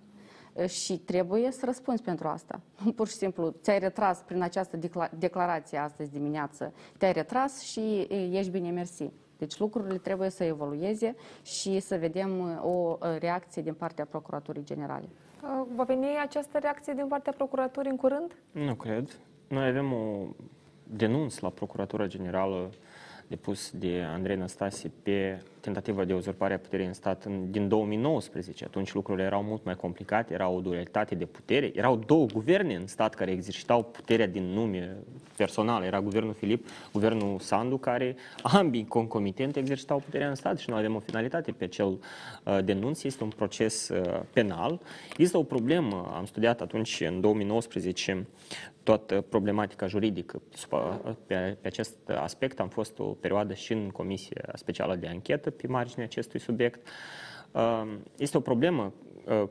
[0.67, 2.61] și trebuie să răspunzi pentru asta.
[2.95, 4.79] Pur și simplu, ți-ai retras prin această
[5.17, 9.11] declarație astăzi dimineață, te-ai retras și ești bine mersi.
[9.37, 15.09] Deci lucrurile trebuie să evolueze și să vedem o reacție din partea Procuraturii Generale.
[15.75, 18.35] Va veni această reacție din partea Procuraturii în curând?
[18.51, 19.19] Nu cred.
[19.47, 20.25] Noi avem o
[20.83, 22.69] denunț la Procuratura Generală
[23.27, 28.65] depus de Andrei Năstase pe tentativa de uzurpare a puterii în stat în, din 2019.
[28.65, 31.71] Atunci lucrurile erau mult mai complicate, era o dualitate de putere.
[31.75, 34.97] Erau două guverne în stat care exercitau puterea din nume
[35.37, 35.83] personal.
[35.83, 40.95] Era guvernul Filip, guvernul Sandu, care ambii concomitent exercitau puterea în stat și noi avem
[40.95, 43.03] o finalitate pe acel uh, denunț.
[43.03, 44.81] Este un proces uh, penal.
[45.17, 48.27] Este o problemă, am studiat atunci în 2019
[48.83, 50.41] toată problematica juridică
[51.25, 52.59] pe, pe acest aspect.
[52.59, 56.87] Am fost o perioadă și în Comisia Specială de Anchetă pe marginea acestui subiect.
[58.17, 58.93] Este o problemă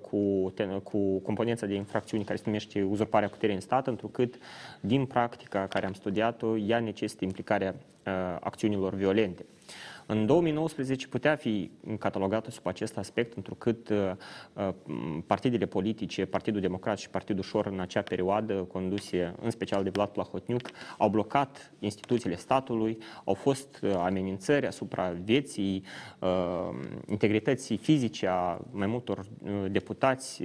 [0.01, 4.39] cu, cu componența de infracțiuni care se numește uzurparea puterii în stat, întrucât
[4.81, 7.75] din practica care am studiat-o, ea necesită implicarea
[8.41, 9.45] acțiunilor violente.
[10.11, 14.11] În 2019 putea fi catalogată sub acest aspect, întrucât uh,
[14.53, 14.69] uh,
[15.27, 20.09] partidele politice, Partidul Democrat și Partidul Șor în acea perioadă, conduse în special de Vlad
[20.09, 25.85] Plahotniuc, au blocat instituțiile statului, au fost uh, amenințări asupra vieții,
[27.07, 29.27] integrității fizice a mai multor
[29.71, 30.43] deputați,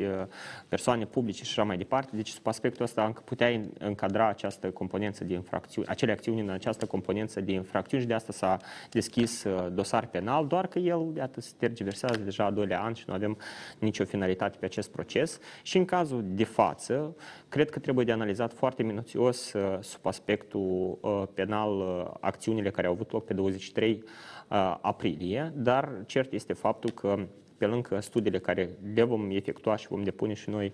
[0.67, 2.15] persoane publice și așa mai departe.
[2.15, 6.85] Deci, sub aspectul ăsta, încă putea încadra această componență de infracțiuni, acele acțiuni în această
[6.85, 8.57] componență de infracțiuni și de asta s-a
[8.89, 13.13] deschis dosar penal, doar că el, iată, se tergiversează deja a doilea an și nu
[13.13, 13.37] avem
[13.79, 15.39] nicio finalitate pe acest proces.
[15.61, 17.15] Și în cazul de față,
[17.49, 22.87] cred că trebuie de analizat foarte minuțios uh, sub aspectul uh, penal uh, acțiunile care
[22.87, 24.03] au avut loc pe 23
[24.81, 27.27] aprilie, dar cert este faptul că
[27.57, 30.69] pe lângă studiile care le vom efectua și vom depune și noi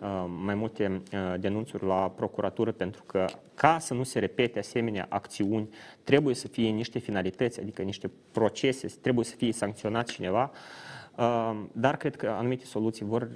[0.00, 5.06] uh, mai multe uh, denunțuri la procuratură, pentru că ca să nu se repete asemenea
[5.08, 5.68] acțiuni,
[6.02, 10.50] trebuie să fie niște finalități, adică niște procese, trebuie să fie sancționat cineva,
[11.16, 13.28] uh, dar cred că anumite soluții vor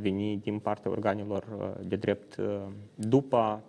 [0.00, 2.36] veni din partea organelor de drept
[2.94, 3.62] după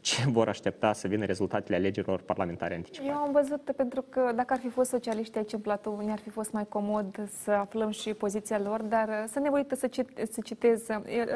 [0.00, 3.10] ce vor aștepta să vină rezultatele alegerilor parlamentare anticipate.
[3.10, 6.30] Eu am văzut, pentru că dacă ar fi fost socialiști aici în platou, ne-ar fi
[6.30, 10.40] fost mai comod să aflăm și poziția lor, dar să ne uită să, cit- să
[10.44, 10.86] citez.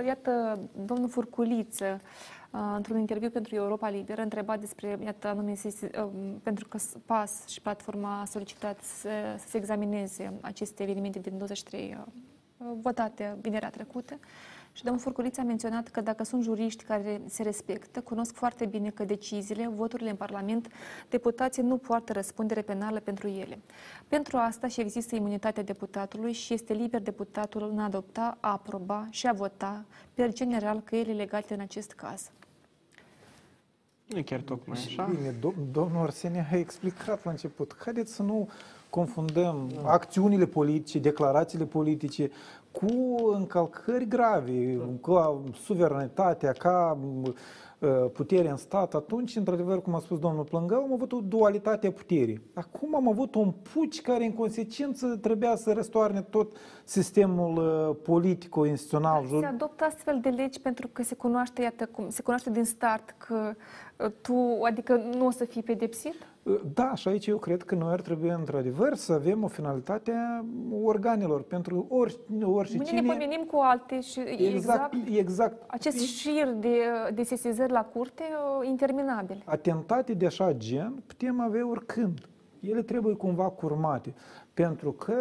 [0.06, 2.00] Iată, domnul Furculiță,
[2.76, 5.52] într-un interviu pentru Europa Liber, întrebat despre, iată, anume,
[6.42, 9.08] pentru că PAS și platforma a solicitat să,
[9.38, 11.98] să se examineze aceste evenimente din 23
[12.80, 14.18] votate vinerea trecută.
[14.72, 18.90] Și domnul Furculiț a menționat că dacă sunt juriști care se respectă, cunosc foarte bine
[18.90, 20.68] că deciziile, voturile în Parlament,
[21.08, 23.58] deputații nu poartă răspundere penală pentru ele.
[24.08, 29.06] Pentru asta și există imunitatea deputatului și este liber deputatul în a adopta, a aproba
[29.10, 32.30] și a vota pe general căile legate în acest caz.
[34.06, 35.04] Nu e chiar tocmai așa.
[35.04, 37.76] Bine, do- domnul Arsenie a explicat la început.
[37.78, 38.48] Haideți să nu
[38.90, 39.90] confundăm da.
[39.90, 42.30] acțiunile politice, declarațiile politice
[42.72, 46.98] cu încălcări grave, cu suveranitatea, ca
[47.82, 51.86] uh, putere în stat, atunci, într-adevăr, cum a spus domnul Plângău, am avut o dualitate
[51.86, 52.40] a puterii.
[52.54, 59.26] Acum am avut un puci care, în consecință, trebuia să răstoarne tot sistemul uh, politico-instituțional.
[59.40, 63.14] Se adoptă astfel de legi pentru că se cunoaște, iată, cum, se cunoaște din start
[63.18, 63.54] că uh,
[64.09, 66.14] tu, adică nu o să fii pedepsit?
[66.74, 70.44] Da, și aici eu cred că noi ar trebui într-adevăr să avem o finalitate a
[70.82, 73.00] organelor pentru ori, orice Mâine cine...
[73.00, 75.62] ne pomenim cu alte și exact, exact, exact.
[75.66, 76.76] acest șir de,
[77.14, 78.22] de sesizări la curte
[78.62, 79.42] interminabil.
[79.44, 82.28] Atentate de așa gen putem avea oricând.
[82.61, 84.14] Ele trebuie cumva curmate.
[84.55, 85.14] Pentru că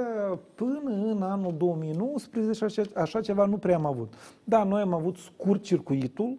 [0.55, 4.13] până în anul 2019 așa, așa ceva nu prea am avut.
[4.43, 6.37] Da, noi am avut scurt circuitul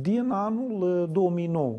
[0.00, 1.76] din anul 2009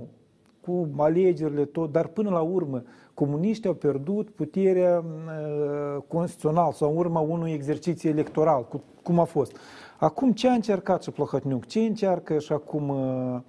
[0.61, 2.83] cu alegerile, tot, dar până la urmă
[3.13, 9.23] comuniștii au pierdut puterea uh, constituțională sau în urma unui exercițiu electoral, cu, cum a
[9.23, 9.57] fost.
[9.99, 13.39] Acum ce a încercat și Plăhătniuc, ce încearcă și acum uh,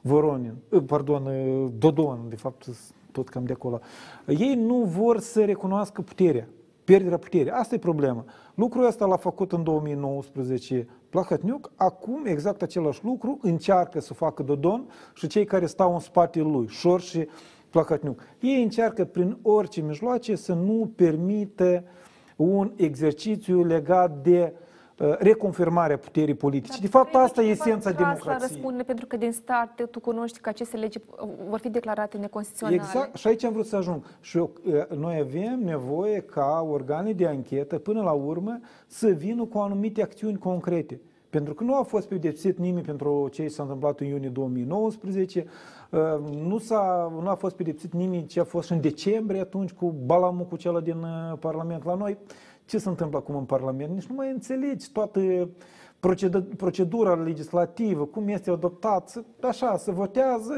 [0.00, 2.66] Voronin, uh, pardon, uh, Dodon, de fapt
[3.12, 3.80] tot cam de acolo.
[4.26, 6.48] Ei nu vor să recunoască puterea
[6.92, 7.50] pierderea puterii.
[7.50, 8.24] Asta e problema.
[8.54, 14.88] Lucrul ăsta l-a făcut în 2019 Plahotniuc, acum exact același lucru încearcă să facă Dodon
[15.14, 17.28] și cei care stau în spatele lui, Șor și
[17.70, 18.20] Plahotniuc.
[18.40, 21.84] Ei încearcă prin orice mijloace să nu permită
[22.36, 24.61] un exercițiu legat de uh,
[25.18, 26.80] reconfirmarea puterii politice.
[26.80, 28.34] de fapt, asta e esența democrației.
[28.38, 32.16] la răspundere, pentru că din start tu cunoști că aceste legi uh, vor fi declarate
[32.16, 32.76] neconstituționale.
[32.76, 34.04] Exact, și aici am vrut să ajung.
[34.20, 39.44] Și eu, uh, noi avem nevoie ca organe de anchetă, până la urmă, să vină
[39.44, 41.00] cu anumite acțiuni concrete.
[41.30, 45.46] Pentru că nu a fost pedepsit nimeni pentru ce s-a întâmplat în iunie 2019,
[46.46, 49.94] nu, s-a, nu a fost pedepsit nimeni ce a fost și în decembrie atunci cu
[50.04, 51.06] balamul cu cel din
[51.38, 51.84] Parlament.
[51.84, 52.18] La noi
[52.64, 53.92] ce se întâmplă acum în Parlament?
[53.92, 55.48] Nici nu mai înțelegi toată
[56.56, 60.54] procedura legislativă, cum este adoptat, așa, se votează,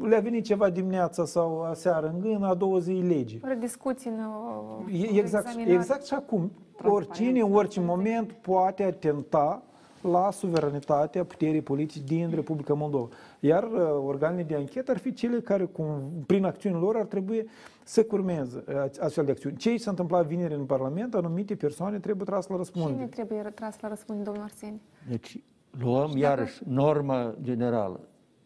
[0.00, 3.38] le-a venit ceva dimineața sau aseară în gână, a două zi legi.
[3.38, 6.50] Fără discuții, nu, exact, exact și acum.
[6.84, 9.62] Oricine, în orice moment, poate atenta
[10.02, 13.08] la suveranitatea puterii politice din Republica Moldova.
[13.40, 15.86] Iar uh, organele de anchetă ar fi cele care, cum,
[16.26, 17.48] prin acțiunile lor, ar trebui
[17.84, 19.56] să curmeze uh, astfel de acțiuni.
[19.56, 22.94] Ce s-a întâmplat vineri în Parlament, anumite persoane trebuie tras la răspundere.
[22.94, 24.80] Cine trebuie tras la răspundere, domnul Arseni?
[25.08, 25.42] Deci,
[25.78, 28.00] luăm iarăși norma generală.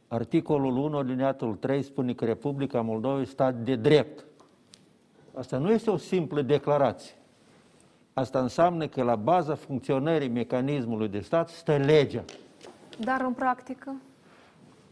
[0.08, 4.24] Articolul 1, alineatul 3 spune că Republica Moldova este stat de drept.
[5.34, 7.14] Asta nu este o simplă declarație.
[8.12, 12.24] Asta înseamnă că la baza funcționării mecanismului de stat stă legea.
[12.98, 13.96] Dar în practică?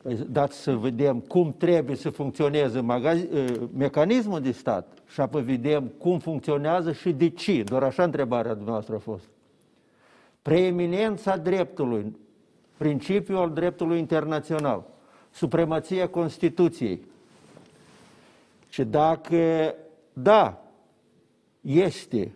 [0.05, 5.43] Păi, dați să vedem cum trebuie să funcționeze magaz- ă, mecanismul de stat și apoi
[5.43, 7.63] vedem cum funcționează și de ce.
[7.63, 9.25] Doar așa întrebarea dumneavoastră a fost.
[10.43, 12.17] Preeminența dreptului,
[12.77, 14.87] principiul dreptului internațional,
[15.31, 17.01] supremația Constituției.
[18.69, 19.75] Și dacă,
[20.13, 20.63] da,
[21.61, 22.33] este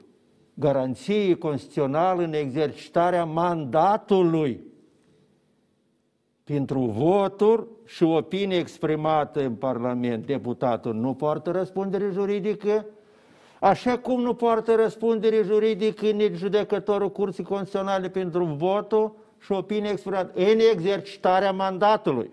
[0.54, 4.60] garanție constituțională în exercitarea mandatului
[6.48, 10.26] pentru voturi și opinie exprimată în Parlament.
[10.26, 12.86] Deputatul nu poartă răspundere juridică,
[13.60, 20.30] așa cum nu poartă răspundere juridică nici judecătorul Curții Constituționale pentru votul și opinie exprimată
[20.34, 22.30] în exercitarea mandatului.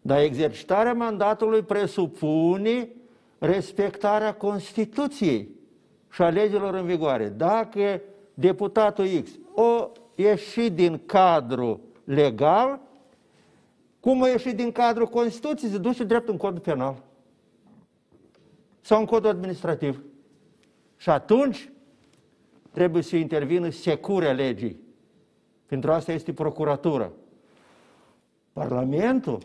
[0.00, 2.88] Dar exercitarea mandatului presupune
[3.38, 5.48] respectarea Constituției
[6.10, 7.28] și a legilor în vigoare.
[7.36, 8.00] Dacă
[8.34, 12.80] deputatul X o ieși din cadru legal,
[14.00, 17.02] cum o ieși din cadrul Constituției, se duce drept în codul penal
[18.80, 20.04] sau în codul administrativ.
[20.96, 21.72] Și atunci
[22.70, 24.80] trebuie să intervină securea legii.
[25.66, 27.10] Pentru asta este procuratura.
[28.52, 29.38] Parlamentul,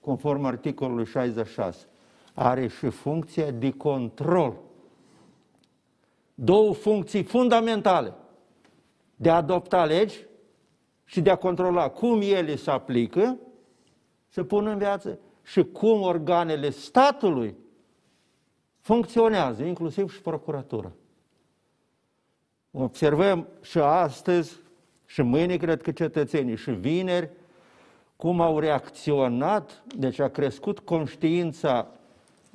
[0.00, 1.86] conform articolului 66,
[2.34, 4.56] are și funcția de control
[6.34, 8.14] două funcții fundamentale.
[9.16, 10.26] De a adopta legi
[11.10, 13.38] și de a controla cum ele se aplică,
[14.28, 17.56] se pun în viață și cum organele statului
[18.80, 20.92] funcționează, inclusiv și procuratura.
[22.70, 24.56] Observăm și astăzi,
[25.06, 27.30] și mâine, cred că cetățenii, și vineri,
[28.16, 31.86] cum au reacționat, deci a crescut conștiința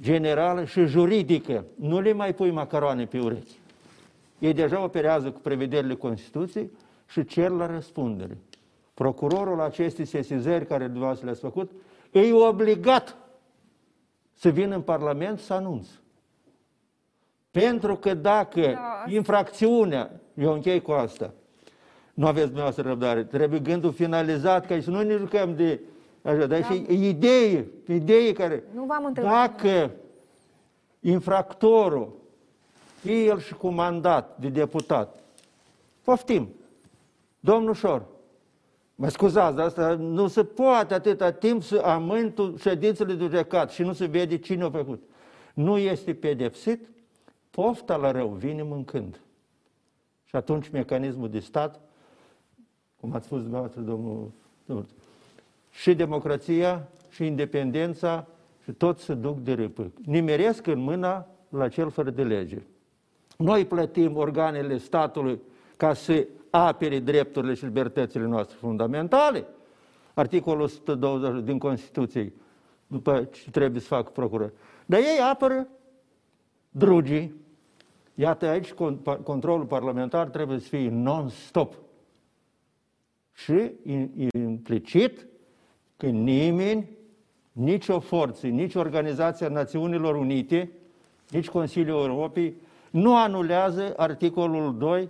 [0.02, 1.66] generală și juridică.
[1.76, 3.60] Nu le mai pui macaroane pe urechi.
[4.40, 6.70] Ei deja operează cu prevederile Constituției
[7.06, 8.38] și cer la răspundere.
[8.94, 11.72] Procurorul acestei sesizări care dumneavoastră le-ați făcut,
[12.12, 13.18] e obligat
[14.34, 15.88] să vină în Parlament să anunț.
[17.52, 19.04] Pentru că dacă da.
[19.08, 21.34] infracțiunea, eu închei cu asta,
[22.14, 25.80] nu aveți dumneavoastră răbdare, trebuie gândul finalizat, ca să nu ne jucăm de
[26.22, 26.66] așa, dar da.
[26.66, 28.64] și idei, idei care...
[28.74, 29.92] Nu v-am Dacă
[31.00, 32.14] infractorul
[33.00, 35.20] fie el și cu mandat de deputat.
[36.04, 36.50] Poftim.
[37.46, 38.06] Domnul Șor,
[38.96, 43.94] mă scuzați, asta nu se poate atâta timp să amâni ședințele de judecat și nu
[43.94, 45.04] se vede cine a făcut.
[45.54, 46.90] Nu este pedepsit,
[47.50, 49.20] pofta la rău vine mâncând.
[50.24, 51.80] Și atunci mecanismul de stat,
[53.00, 54.32] cum ați spus dumneavoastră, domnul,
[54.66, 54.86] domnul
[55.72, 58.28] și democrația, și independența,
[58.64, 59.92] și tot se duc de râpă.
[60.06, 62.62] Nimeresc în mâna la cel fără de lege.
[63.38, 65.40] Noi plătim organele statului
[65.78, 66.28] ca să
[66.64, 69.46] apere drepturile și libertățile noastre fundamentale.
[70.14, 72.34] Articolul 120 din Constituție,
[72.88, 74.54] după ce trebuie să facă procuror.
[74.86, 75.68] Dar ei apără
[76.70, 77.44] drugii.
[78.16, 78.74] Iată aici,
[79.24, 81.74] controlul parlamentar trebuie să fie non-stop.
[83.34, 83.72] Și
[84.34, 85.28] implicit
[85.98, 86.90] că nimeni,
[87.52, 90.72] nici o forță, nici Organizația Națiunilor Unite,
[91.30, 92.56] nici Consiliul Europei
[92.92, 95.10] nu anulează articolul 2,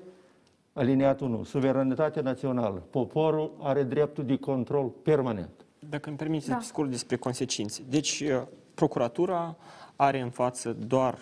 [0.75, 2.87] aliniatul 1, suveranitatea națională.
[2.89, 5.65] Poporul are dreptul de control permanent.
[5.89, 6.59] Dacă îmi permiteți da.
[6.59, 7.83] scurt despre consecințe.
[7.89, 8.41] Deci, uh,
[8.73, 9.55] procuratura
[9.95, 11.17] are în față doar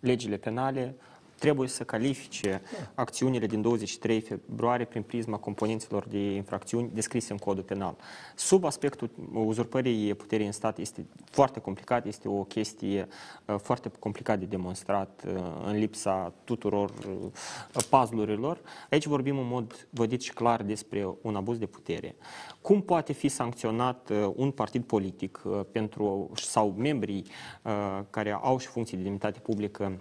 [0.00, 0.96] legile penale,
[1.38, 2.62] trebuie să califice
[2.94, 7.96] acțiunile din 23 februarie prin prisma componențelor de infracțiuni descrise în codul penal.
[8.34, 13.08] Sub aspectul uzurpării puterii în stat este foarte complicat, este o chestie
[13.44, 18.60] uh, foarte complicat de demonstrat uh, în lipsa tuturor uh, puzzlurilor.
[18.90, 22.16] Aici vorbim în mod vădit și clar despre un abuz de putere.
[22.60, 27.24] Cum poate fi sancționat un partid politic pentru sau membrii
[28.10, 30.00] care au și funcții de demnitate publică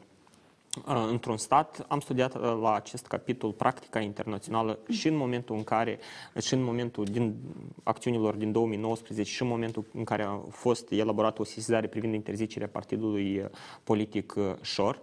[0.86, 6.00] într-un stat, am studiat la acest capitol practica internațională și în momentul în care,
[6.42, 7.36] și în momentul din
[7.84, 12.68] acțiunilor din 2019 și în momentul în care a fost elaborată o sesizare privind interzicerea
[12.68, 13.46] partidului
[13.84, 15.02] politic Șor.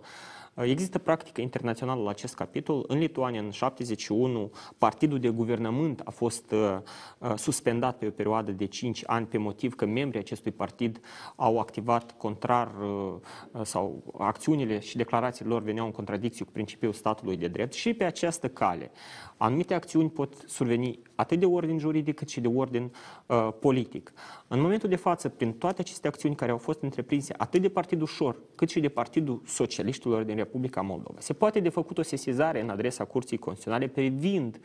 [0.54, 2.84] Există practică internațională la acest capitol.
[2.86, 6.76] În Lituania, în 71, partidul de guvernământ a fost uh,
[7.18, 11.00] uh, suspendat pe o perioadă de 5 ani pe motiv că membrii acestui partid
[11.36, 13.14] au activat contrar uh,
[13.62, 18.04] sau acțiunile și declarațiile lor veneau în contradicție cu principiul statului de drept și pe
[18.04, 18.90] această cale
[19.36, 22.92] anumite acțiuni pot surveni atât de ordin juridic cât și de ordin
[23.26, 24.12] uh, politic.
[24.48, 28.06] În momentul de față, prin toate aceste acțiuni care au fost întreprinse atât de Partidul
[28.06, 32.60] Șor cât și de Partidul Socialiștilor din Republica Moldova, se poate de făcut o sesizare
[32.60, 34.60] în adresa Curții Constituționale privind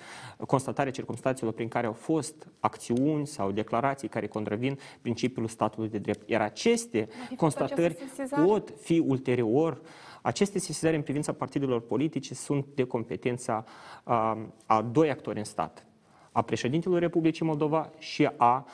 [0.47, 6.29] constatarea circunstanțelor prin care au fost acțiuni sau declarații care contravin principiul statului de drept.
[6.29, 7.97] Iar aceste constatări
[8.45, 9.71] pot fi ulterior.
[9.73, 9.87] Uh,
[10.21, 13.63] aceste sesizări în privința partidelor politice sunt de competența
[14.03, 15.85] a, a doi actori în stat,
[16.31, 18.65] a președintelui Republicii Moldova și a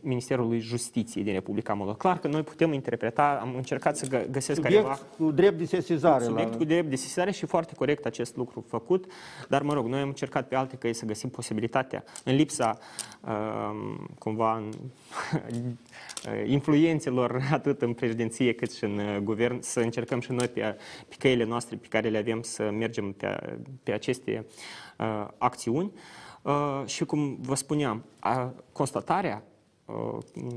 [0.00, 1.96] Ministerului Justiției din Republica Moldova.
[1.96, 5.00] Clar că noi putem interpreta, am încercat să găsesc subiect careva...
[5.16, 6.24] cu drept de sesizare.
[6.24, 6.56] Subiect la...
[6.56, 9.12] cu drept de sesizare și foarte corect acest lucru făcut,
[9.48, 12.78] dar mă rog, noi am încercat pe alte căi să găsim posibilitatea, în lipsa
[13.20, 14.72] uh, cumva în,
[16.46, 20.76] influențelor atât în președinție cât și în uh, guvern, să încercăm și noi pe,
[21.08, 24.46] pe căile noastre pe care le avem să mergem pe, pe aceste
[24.98, 25.92] uh, acțiuni.
[26.44, 29.42] Uh, și cum vă spuneam, uh, constatarea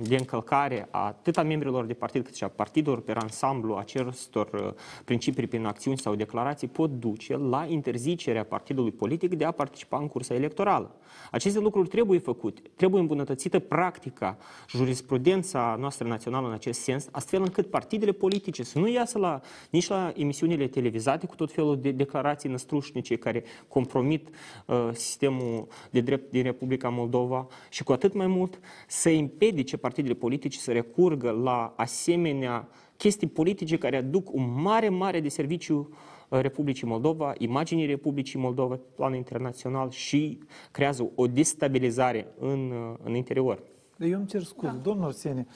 [0.01, 4.49] de încălcare a atât a membrilor de partid cât și a partidelor pe ansamblu acestor
[4.53, 4.73] uh,
[5.05, 10.07] principii prin acțiuni sau declarații pot duce la interzicerea partidului politic de a participa în
[10.07, 10.95] cursa electorală.
[11.31, 14.37] Aceste lucruri trebuie făcute, trebuie îmbunătățită practica,
[14.69, 19.87] jurisprudența noastră națională în acest sens, astfel încât partidele politice să nu iasă la, nici
[19.87, 24.29] la emisiunile televizate cu tot felul de declarații năstrușnice care compromit
[24.65, 30.13] uh, sistemul de drept din Republica Moldova și cu atât mai mult să împiedice partidele
[30.13, 35.89] politice să recurgă la asemenea chestii politice care aduc un mare, mare de serviciu
[36.29, 40.39] uh, Republicii Moldova, imaginii Republicii Moldova pe plan internațional și
[40.71, 43.63] creează o destabilizare în, uh, în interior.
[43.99, 44.77] Eu îmi cer scuze, da.
[44.77, 45.47] domnul Arsenie,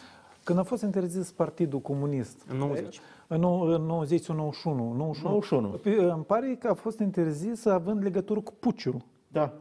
[0.44, 2.46] când a fost interzis Partidul Comunist?
[2.50, 3.00] În 90.
[3.28, 5.34] În 90 91, 91.
[5.34, 5.80] 91.
[6.14, 9.06] Îmi pare că a fost interzis având legătură cu puciul.
[9.28, 9.54] Da.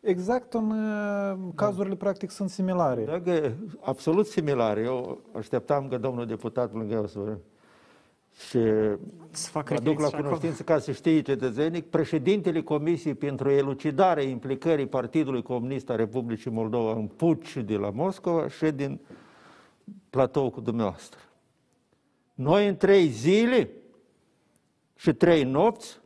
[0.00, 3.04] Exact în cazurile practic sunt similare.
[3.04, 4.80] Da, că, absolut similare.
[4.80, 7.38] Eu așteptam că domnul deputat lângă eu să
[8.38, 8.58] și
[9.30, 15.42] să fac aduc la cunoștință ca să știe cetățenic, președintele Comisiei pentru elucidarea implicării Partidului
[15.42, 19.00] Comunist a Republicii Moldova în puci de la Moscova și din
[20.10, 21.20] platou cu dumneavoastră.
[22.34, 23.70] Noi în trei zile
[24.96, 26.00] și trei nopți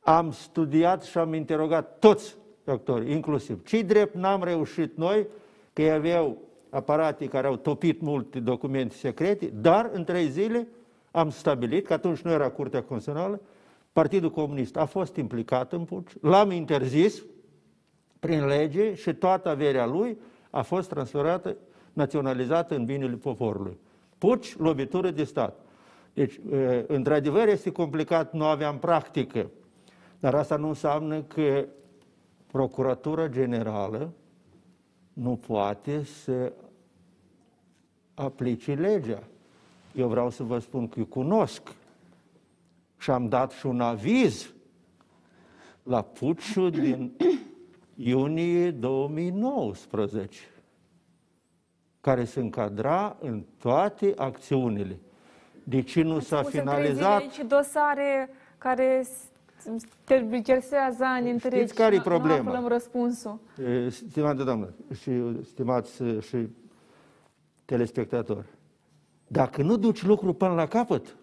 [0.00, 2.36] am studiat și am interogat toți
[2.70, 3.64] doctori, inclusiv.
[3.64, 5.26] Ce drept n-am reușit noi,
[5.72, 6.36] că ei aveau
[6.70, 10.68] aparate care au topit multe documente secrete, dar în trei zile
[11.10, 13.40] am stabilit, că atunci nu era Curtea Constituțională,
[13.92, 17.22] Partidul Comunist a fost implicat în puci, l-am interzis
[18.20, 20.18] prin lege și toată averea lui
[20.50, 21.56] a fost transferată,
[21.92, 23.78] naționalizată în binele poporului.
[24.18, 25.58] Puci, lovitură de stat.
[26.14, 26.40] Deci,
[26.86, 29.50] într-adevăr, este complicat, nu aveam practică,
[30.20, 31.64] dar asta nu înseamnă că
[32.50, 34.12] Procuratura Generală
[35.12, 36.52] nu poate să
[38.14, 39.22] aplice legea.
[39.94, 41.74] Eu vreau să vă spun că eu cunosc
[42.98, 44.52] și am dat și un aviz
[45.82, 47.12] la puciul din
[47.94, 50.40] iunie 2019,
[52.00, 54.98] care se încadra în toate acțiunile.
[55.64, 57.20] De ce nu s-a finalizat?
[57.20, 59.06] Aici dosare care
[60.04, 62.42] tergiversează ani întregi Știți care e problema?
[62.42, 63.38] Nu aflăm răspunsul.
[63.88, 65.10] Stimată doamnă și
[65.44, 66.48] stimați și
[67.64, 68.46] telespectatori,
[69.26, 71.16] dacă nu duci lucrul până la capăt,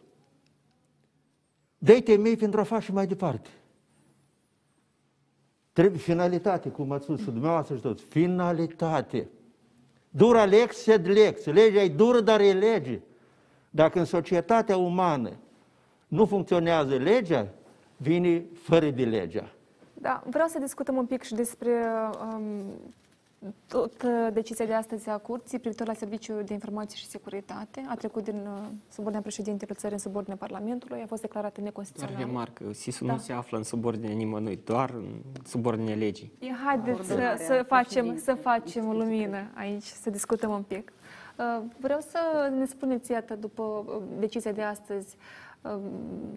[1.77, 3.49] dă temei pentru a face mai departe.
[5.73, 8.03] Trebuie finalitate, cum ați spus dumneavoastră și toți.
[8.03, 9.29] Finalitate.
[10.09, 11.45] Dura lex, sed lex.
[11.45, 12.99] Legea e dură, dar e lege.
[13.69, 15.31] Dacă în societatea umană
[16.07, 17.47] nu funcționează legea,
[17.97, 19.51] vine fără de legea.
[19.93, 21.85] Da, vreau să discutăm un pic și despre
[22.33, 22.63] um,
[23.67, 27.85] tot uh, decizia de astăzi a Curții privitor la Serviciul de Informație și Securitate.
[27.87, 32.17] A trecut din uh, subordinea președintelui țării în subordinea Parlamentului, a fost declarată neconstituțională.
[32.17, 33.13] Doar remarcă, SIS-ul da.
[33.13, 36.31] nu se află în subordinea nimănui, doar în subordinea legii.
[36.39, 40.91] E, haideți să, să, facem, să facem lumină aici, să discutăm un pic.
[41.37, 43.85] Uh, vreau să ne spuneți, iată, după
[44.19, 45.15] decizia de astăzi,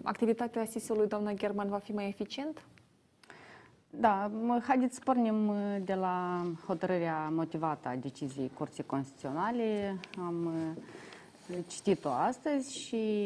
[0.03, 2.65] activitatea SIS-ului, doamna German, va fi mai eficient?
[3.89, 4.31] Da,
[4.67, 9.99] haideți să pornim uh, de la hotărârea motivată a deciziei Curții Constituționale.
[10.17, 13.25] Am uh, citit-o astăzi și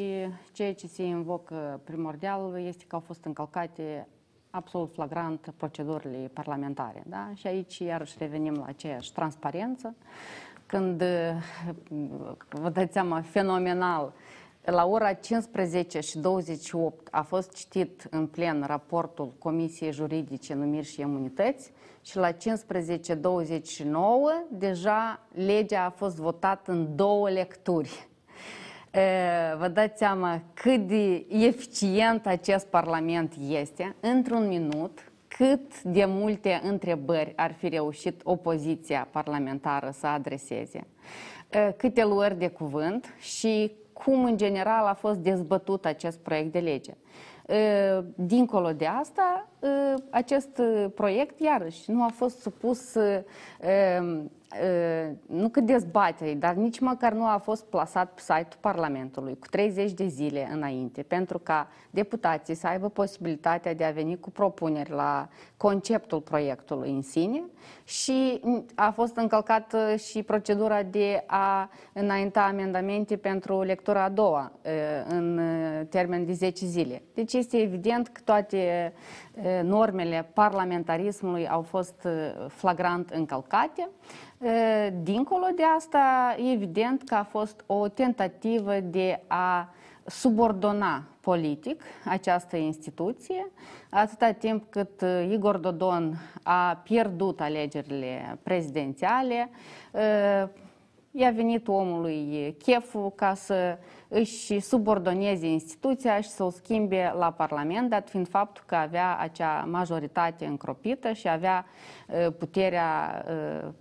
[0.51, 4.07] ceea ce se invocă primordial este că au fost încălcate
[4.49, 7.03] absolut flagrant procedurile parlamentare.
[7.07, 7.29] Da?
[7.33, 9.95] Și aici iarăși revenim la aceeași transparență,
[10.65, 14.13] când uh, vă dați seama, fenomenal,
[14.65, 21.01] la ora 15 și 28 a fost citit în plen raportul Comisiei Juridice Numiri și
[21.01, 22.37] Imunități și la 15.29
[24.49, 28.07] deja legea a fost votată în două lecturi.
[29.57, 37.33] Vă dați seama cât de eficient acest Parlament este într-un minut, cât de multe întrebări
[37.35, 40.87] ar fi reușit opoziția parlamentară să adreseze,
[41.77, 43.71] câte luări de cuvânt și
[44.03, 46.93] cum în general a fost dezbătut acest proiect de lege.
[48.15, 49.47] Dincolo de asta,
[50.09, 50.61] acest
[50.95, 52.95] proiect, iarăși, nu a fost supus
[55.25, 59.91] nu că dezbaterii, dar nici măcar nu a fost plasat pe site-ul Parlamentului cu 30
[59.91, 65.27] de zile înainte, pentru ca deputații să aibă posibilitatea de a veni cu propuneri la
[65.57, 67.43] conceptul proiectului în sine
[67.83, 68.41] și
[68.75, 74.51] a fost încălcată și procedura de a înainta amendamente pentru lectura a doua
[75.07, 75.39] în
[75.89, 77.01] termen de 10 zile.
[77.13, 78.93] Deci este evident că toate
[79.63, 82.07] normele parlamentarismului au fost
[82.47, 83.89] flagrant încălcate.
[85.01, 89.73] Dincolo de asta, evident că a fost o tentativă de a
[90.05, 93.51] subordona politic această instituție,
[93.89, 99.49] atâta timp cât Igor Dodon a pierdut alegerile prezidențiale,
[101.11, 103.77] i-a venit omului cheful ca să
[104.07, 109.67] își subordoneze instituția și să o schimbe la Parlament, dat fiind faptul că avea acea
[109.71, 111.65] majoritate încropită și avea
[112.37, 113.25] puterea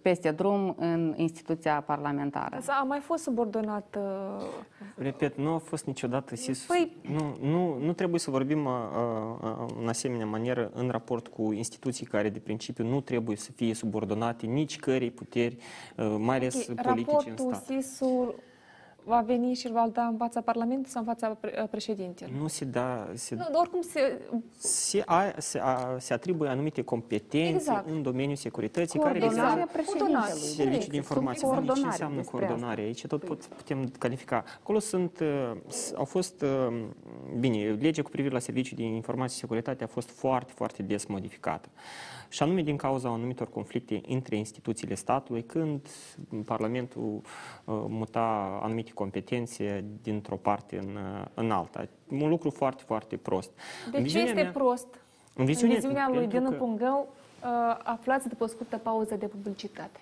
[0.02, 2.58] peste drum în instituția parlamentară.
[2.66, 3.98] A mai fost subordonat...
[4.96, 6.64] Repet, nu a fost niciodată SIS.
[6.66, 6.96] Păi...
[7.02, 8.68] Nu, nu, nu trebuie să vorbim
[9.80, 14.46] în asemenea manieră în raport cu instituții care de principiu nu trebuie să fie subordonate
[14.46, 15.56] nici cărei puteri,
[16.18, 17.64] mai ales okay, politice în stat.
[17.64, 18.34] SIS-ul
[19.04, 22.34] va veni și va da în fața Parlamentului sau în fața uh, președintelui?
[22.38, 23.08] Nu se da...
[23.14, 24.20] Se, nu, oricum se...
[24.56, 27.88] Se, a, se, a, se atribuie anumite competențe exact.
[27.88, 30.30] în domeniul securității care Coordonarea președintelui.
[30.36, 31.48] Servicii de informație.
[31.74, 32.82] Ce înseamnă coordonare?
[32.82, 34.44] Aici tot pot, putem califica.
[34.60, 35.52] Acolo sunt, uh,
[35.96, 36.84] au fost, uh,
[37.38, 41.06] bine, legea cu privire la servicii de informație și securitate a fost foarte, foarte des
[41.06, 41.68] modificată
[42.34, 45.88] și anume din cauza anumitor conflicte între instituțiile statului, când
[46.44, 47.20] Parlamentul
[47.64, 51.88] uh, muta anumite competențe dintr-o parte în, uh, în alta.
[52.08, 53.50] Un lucru foarte, foarte prost.
[53.90, 54.86] De ce este mea, prost?
[55.34, 56.56] În viziunea, în viziunea lui Dinu că...
[56.56, 57.08] Pungău,
[57.42, 60.00] uh, aflați după o scurtă pauză de publicitate.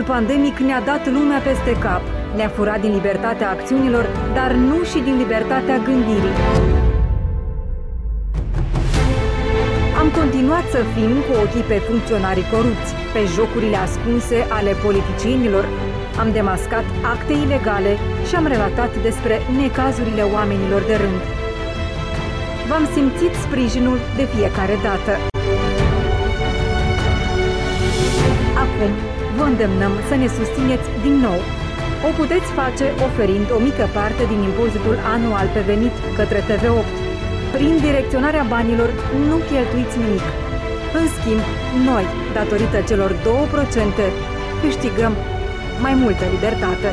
[0.00, 2.02] Anul pandemic ne-a dat lumea peste cap,
[2.36, 6.36] ne-a furat din libertatea acțiunilor, dar nu și din libertatea gândirii.
[10.00, 15.64] Am continuat să fim cu ochii pe funcționarii corupți, pe jocurile ascunse ale politicienilor,
[16.20, 17.92] am demascat acte ilegale
[18.28, 21.20] și am relatat despre necazurile oamenilor de rând.
[22.68, 25.12] V-am simțit sprijinul de fiecare dată.
[28.64, 28.92] Acum,
[29.40, 31.38] vă îndemnăm să ne susțineți din nou.
[32.08, 36.90] O puteți face oferind o mică parte din impozitul anual pe venit către TV8.
[37.54, 38.90] Prin direcționarea banilor
[39.28, 40.26] nu cheltuiți nimic.
[40.98, 41.42] În schimb,
[41.88, 43.16] noi, datorită celor 2%,
[44.62, 45.12] câștigăm
[45.84, 46.90] mai multă libertate.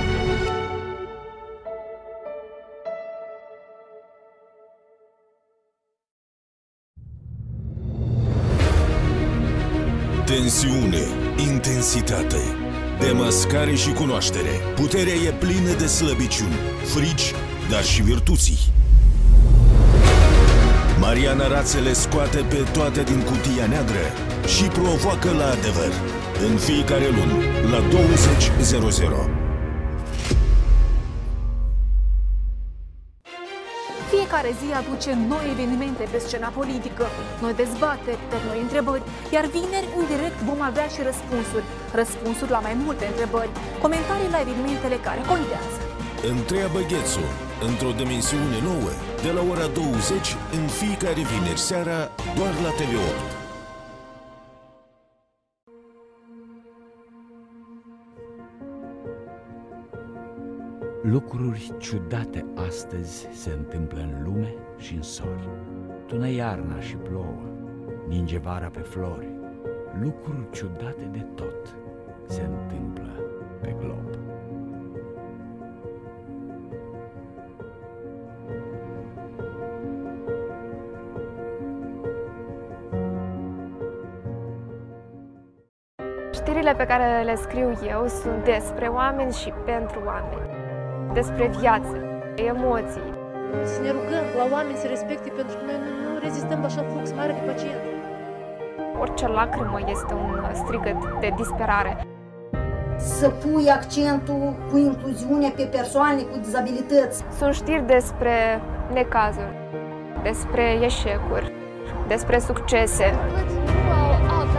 [10.25, 12.41] Tensiune intensitate,
[12.99, 14.49] demascare și cunoaștere.
[14.75, 17.33] Puterea e plină de slăbiciuni, frici,
[17.69, 18.57] dar și virtuții.
[20.99, 24.05] Mariana Rațele scoate pe toate din cutia neagră
[24.57, 25.91] și provoacă la adevăr.
[26.49, 27.35] În fiecare lună,
[27.71, 29.36] la 20.00.
[34.13, 37.05] Fiecare zi aduce noi evenimente pe scena politică,
[37.43, 39.03] noi dezbateri, dar noi întrebări,
[39.35, 41.65] iar vineri, în direct, vom avea și răspunsuri.
[41.99, 45.79] Răspunsuri la mai multe întrebări, comentarii la evenimentele care contează.
[46.33, 47.25] Întreabă Ghețu,
[47.67, 48.91] într-o dimensiune nouă,
[49.25, 51.99] de la ora 20, în fiecare vineri seara,
[52.37, 53.46] doar la TV8.
[61.01, 65.49] Lucruri ciudate astăzi se întâmplă în lume și în sori.
[66.05, 67.41] Tună iarna și plouă,
[68.07, 69.27] ninge vara pe flori.
[70.01, 71.75] Lucruri ciudate de tot
[72.25, 73.11] se întâmplă
[73.61, 74.17] pe glob.
[86.31, 90.56] Știrile pe care le scriu eu sunt despre oameni și pentru oameni.
[91.13, 91.95] Despre viață,
[92.35, 93.09] emoții.
[93.63, 96.83] Să ne rugăm la oameni să respecte pentru că noi nu, nu rezistăm la așa
[96.91, 97.83] flux mare de pacient.
[98.99, 101.91] Orice lacrimă este un strigăt de disperare.
[102.97, 107.23] Să pui accentul cu incluziunea pe persoane cu dizabilități.
[107.37, 108.61] Sunt știri despre
[108.93, 109.53] necazuri,
[110.23, 111.51] despre eșecuri,
[112.07, 113.07] despre succese.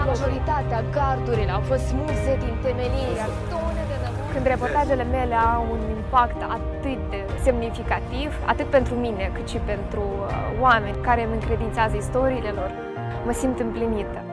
[0.07, 3.78] Majoritatea gardurilor au fost smulse din temelie, iar tone de nămuri.
[4.39, 10.01] Când reportajele mele au un impact atât de semnificativ, atât pentru mine, cât și pentru
[10.01, 12.71] uh, oameni care îmi încredințează istoriile lor,
[13.25, 14.25] mă simt împlinită.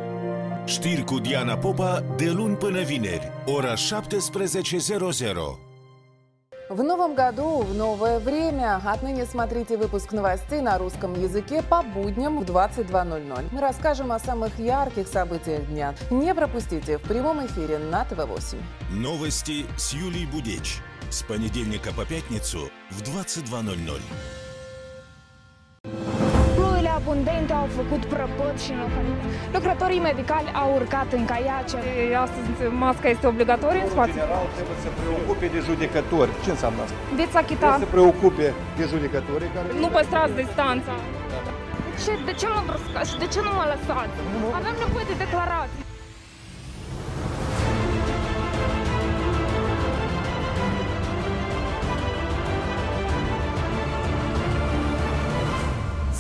[0.66, 5.65] Știri cu Diana Popa de luni până vineri, ora 17.00.
[6.68, 8.82] В новом году, в новое время.
[8.84, 13.50] Отныне смотрите выпуск новостей на русском языке по будням в 22.00.
[13.52, 15.94] Мы расскажем о самых ярких событиях дня.
[16.10, 18.58] Не пропустите в прямом эфире на ТВ-8.
[18.90, 20.80] Новости с Юлией Будеч.
[21.12, 24.02] С понедельника по пятницу в 22.00.
[27.06, 29.20] Ploile abundente au făcut prăpăd și înlocuit.
[29.56, 31.78] Lucrătorii medicali au urcat în caiace.
[32.26, 32.48] Astăzi
[32.84, 34.18] masca este obligatorie în spațiu.
[34.20, 36.32] general trebuie să preocupe de judecători.
[36.44, 36.98] Ce înseamnă asta?
[37.20, 37.68] Veți achita.
[37.68, 38.46] Trebuie să preocupe
[38.80, 39.68] de judecătorii care...
[39.84, 40.94] Nu păstrați distanța.
[42.04, 44.16] Ce, de ce mă brăscați și de ce nu mă lăsați?
[44.60, 45.82] Avem nevoie de declarații.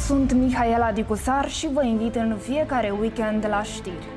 [0.07, 4.07] Sunt Mihaela Dicusar și vă invit în fiecare weekend la știri.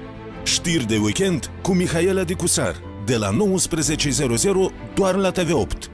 [0.43, 2.74] Știri de weekend cu Mihaela Dicusar.
[3.05, 5.91] De la 19.00 doar la TV8.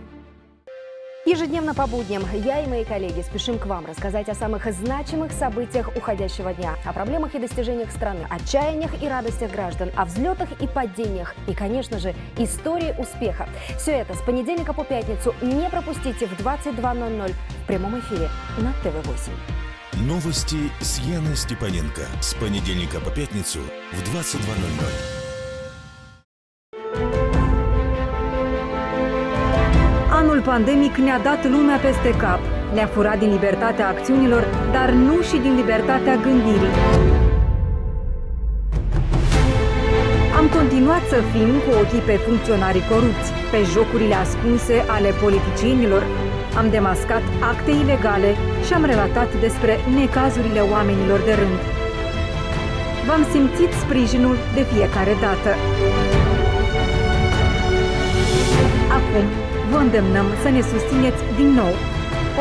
[1.26, 5.86] Ежедневно по будням я и мои коллеги спешим к вам рассказать о самых значимых событиях
[5.97, 11.34] уходящего дня, о проблемах и достижениях страны, отчаяниях и радостях граждан, о взлетах и падениях
[11.51, 13.47] и, конечно же, истории успеха.
[13.78, 17.32] Все это с понедельника по пятницу не пропустите в 22.00
[17.62, 18.28] в прямом эфире
[18.59, 19.63] на ТВ-8.
[20.03, 22.01] Новости с Яной Степаненко.
[22.22, 23.59] С понедельника по пятницу
[23.91, 25.20] в 22.00.
[30.11, 32.39] Anul pandemic ne-a dat lumea peste cap.
[32.74, 36.74] Ne-a furat din libertatea acțiunilor, dar nu și din libertatea gândirii.
[40.38, 46.03] Am continuat să fim cu ochii pe funcționarii corupți, pe jocurile ascunse ale politicienilor.
[46.61, 48.30] am demascat acte ilegale
[48.66, 51.59] și am relatat despre necazurile oamenilor de rând.
[53.07, 55.50] V-am simțit sprijinul de fiecare dată.
[58.98, 59.26] Acum,
[59.70, 61.72] vă îndemnăm să ne susțineți din nou.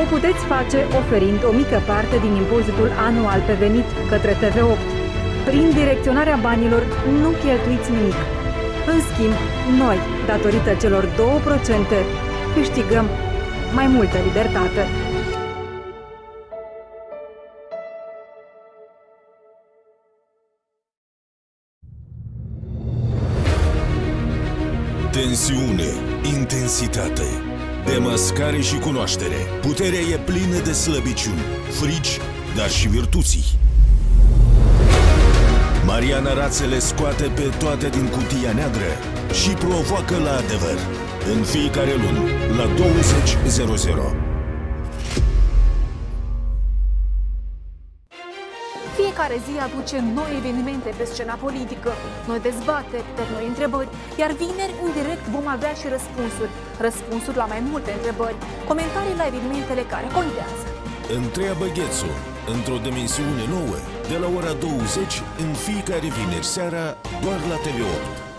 [0.01, 4.81] O puteți face oferind o mică parte din impozitul anual pe venit către TV8.
[5.47, 6.83] Prin direcționarea banilor
[7.21, 8.19] nu cheltuiți nimic.
[8.91, 9.35] În schimb,
[9.81, 9.99] noi,
[10.31, 11.99] datorită celor 2%,
[12.55, 13.05] câștigăm
[13.73, 14.87] mai multă libertate.
[25.11, 25.89] Tensiune,
[26.35, 27.23] intensitate,
[27.85, 29.35] demascare și cunoaștere.
[29.61, 32.19] Puterea e plină de slăbiciuni, frici,
[32.55, 33.43] dar și virtuții.
[35.85, 38.91] Mariana Rațele scoate pe toate din cutia neagră
[39.43, 41.02] și provoacă la adevăr.
[41.31, 42.21] În fiecare lună,
[42.57, 44.23] la 20.00.
[49.01, 51.91] fiecare zi aduce noi evenimente pe scena politică,
[52.29, 53.89] noi dezbateri, de noi întrebări,
[54.21, 56.51] iar vineri, în direct, vom avea și răspunsuri.
[56.85, 58.37] Răspunsuri la mai multe întrebări,
[58.69, 60.65] comentarii la evenimentele care contează.
[61.19, 62.11] Întreabă Ghețu,
[62.55, 63.77] într-o dimensiune nouă,
[64.11, 65.13] de la ora 20
[65.43, 66.85] în fiecare vineri seara,
[67.23, 68.32] doar la TV8.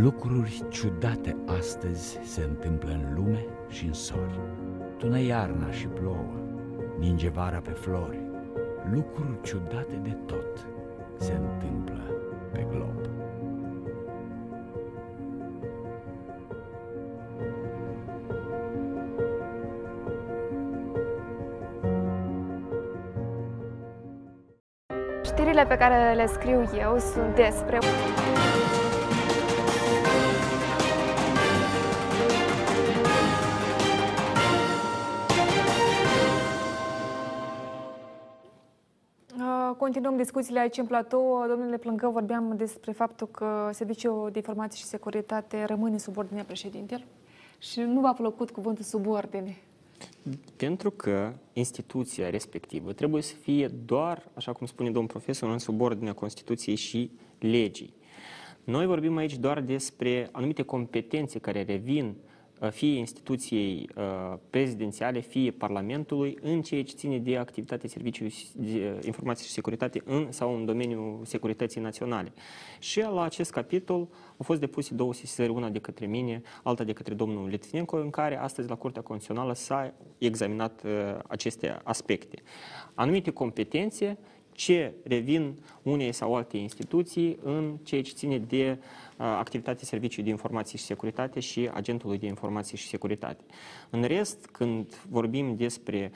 [0.00, 4.40] Lucruri ciudate astăzi se întâmplă în lume și în sori.
[4.98, 6.34] Tună iarna și plouă,
[6.98, 8.18] ninge vara pe flori.
[8.92, 10.66] Lucruri ciudate de tot
[11.16, 12.02] se întâmplă
[12.52, 13.08] pe glob.
[25.22, 27.78] Știrile pe care le scriu eu sunt despre
[39.78, 41.46] Continuăm discuțiile aici în platou.
[41.48, 47.06] Domnule Plângă, vorbeam despre faptul că Serviciul de Informații și Securitate rămâne sub ordinea președintelui
[47.58, 49.56] și nu v-a plăcut cuvântul subordine.
[50.56, 56.12] Pentru că instituția respectivă trebuie să fie doar, așa cum spune domnul profesor, în subordinea
[56.12, 57.94] Constituției și legii.
[58.64, 62.27] Noi vorbim aici doar despre anumite competențe care revin Uh,
[62.70, 69.04] fie instituției uh, prezidențiale, fie Parlamentului, în ceea ce ține de activitatea Serviciului de uh,
[69.04, 72.32] Informații și Securitate în sau în domeniul securității naționale.
[72.78, 76.92] Și la acest capitol au fost depuse două sesizări, una de către mine, alta de
[76.92, 80.82] către domnul Litvinenko, în care astăzi la Curtea Constituțională s-a examinat
[81.26, 82.42] aceste aspecte.
[82.94, 84.18] Anumite competențe
[84.58, 88.78] ce revin unei sau alte instituții în ceea ce ține de
[89.18, 93.44] activitatea Serviciului de Informații și Securitate și Agentului de Informații și Securitate.
[93.90, 96.10] În rest, când vorbim despre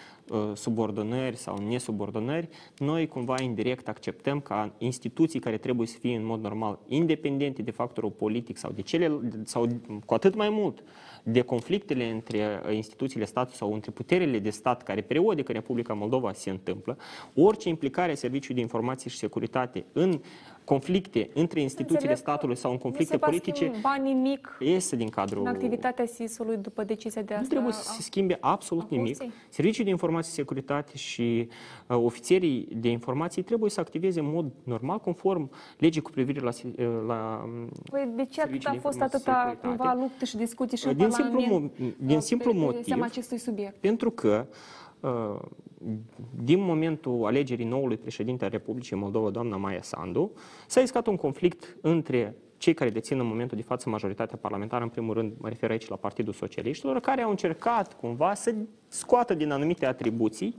[0.54, 2.48] subordonări sau nesubordonări,
[2.78, 7.70] noi cumva indirect acceptăm ca instituții care trebuie să fie în mod normal independente de
[7.70, 9.68] factorul politic sau de cele, sau
[10.04, 10.82] cu atât mai mult,
[11.22, 15.94] de conflictele între uh, instituțiile statului sau între puterile de stat care periodic în Republica
[15.94, 16.96] Moldova se întâmplă,
[17.34, 20.20] orice implicare a Serviciului de Informații și Securitate în
[20.64, 25.08] conflicte între instituțiile Înțeleg statului sau în conflicte nu se politice va nimic iese din
[25.08, 25.40] cadrul...
[25.40, 27.42] În activitatea SIS-ului după decizia de asta?
[27.42, 29.22] Nu trebuie să se schimbe absolut nimic.
[29.48, 31.48] Serviciul de informații și securitate și
[31.86, 36.50] uh, ofițerii de informații trebuie să activeze în mod normal, conform legii cu privire la,
[36.64, 40.86] uh, la um, păi de ce atât a fost atâta cumva luptă și discuții și
[40.86, 41.72] din în simplu, Parlament?
[41.96, 43.76] Din simplu motiv, acestui subiect.
[43.80, 44.46] pentru că
[45.00, 45.38] uh,
[46.44, 50.32] din momentul alegerii noului președinte al Republicii Moldova, doamna Maia Sandu,
[50.66, 54.88] s-a iscat un conflict între cei care dețin în momentul de față majoritatea parlamentară, în
[54.88, 58.54] primul rând mă refer aici la Partidul Socialiștilor, care au încercat cumva să
[58.88, 60.56] scoată din anumite atribuții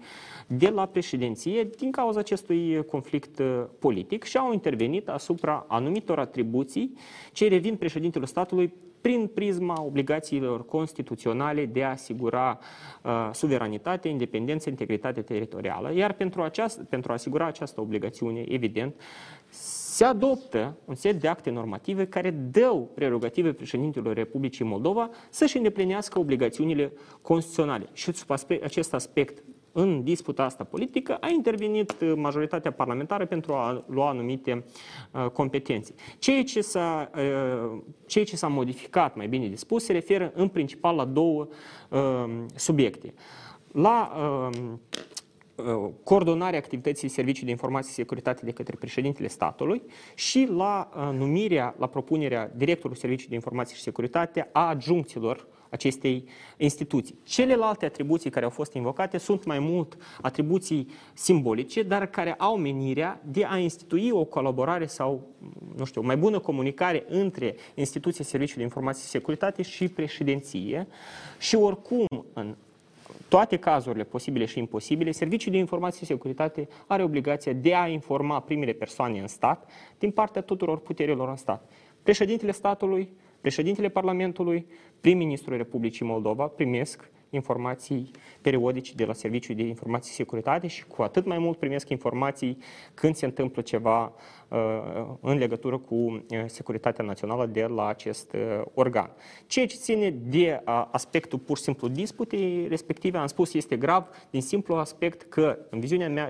[0.47, 6.93] de la președinție din cauza acestui conflict uh, politic și au intervenit asupra anumitor atribuții
[7.31, 12.59] ce revin președintelui statului prin prisma obligațiilor constituționale de a asigura
[13.01, 15.93] uh, suveranitate, independență, integritate teritorială.
[15.93, 18.95] Iar pentru, aceast, pentru a asigura această obligațiune, evident,
[19.49, 26.19] se adoptă un set de acte normative care dau prerogative președintelor Republicii Moldova să-și îndeplinească
[26.19, 27.85] obligațiunile constituționale.
[27.93, 29.43] Și sub aspect, acest aspect
[29.73, 34.63] în disputa asta politică a intervenit uh, majoritatea parlamentară pentru a lua anumite
[35.11, 35.93] uh, competențe.
[36.19, 40.47] Ceea ce s-a, uh, ceea ce s-a modificat, mai bine de spus, se referă în
[40.47, 41.47] principal la două
[41.89, 43.13] uh, subiecte.
[43.71, 44.57] La uh,
[45.55, 49.81] uh coordonarea activității Serviciului de Informații și Securitate de către președintele statului
[50.15, 56.25] și la uh, numirea, la propunerea directorului Serviciului de Informații și Securitate a adjuncților acestei
[56.57, 57.19] instituții.
[57.23, 63.21] Celelalte atribuții care au fost invocate sunt mai mult atribuții simbolice, dar care au menirea
[63.25, 65.27] de a institui o colaborare sau,
[65.75, 70.87] nu știu, o mai bună comunicare între instituția Serviciului de Informații și Securitate și președinție
[71.39, 72.55] și oricum în
[73.27, 78.39] toate cazurile posibile și imposibile, Serviciul de Informații și Securitate are obligația de a informa
[78.39, 79.69] primele persoane în stat
[79.99, 81.69] din partea tuturor puterilor în stat.
[82.03, 83.09] Președintele statului,
[83.43, 84.65] Președintele Parlamentului,
[85.03, 88.11] prim-ministrul Republicii Moldova primesc informații
[88.41, 92.57] periodice de la Serviciul de Informații și Securitate și cu atât mai mult primesc informații
[92.93, 94.13] când se întâmplă ceva
[94.47, 94.57] uh,
[95.21, 99.11] în legătură cu uh, securitatea națională de la acest uh, organ.
[99.47, 100.61] Ceea ce ține de
[100.91, 105.79] aspectul pur și simplu disputei respective, am spus, este grav din simplu aspect că, în
[105.79, 106.29] viziunea mea,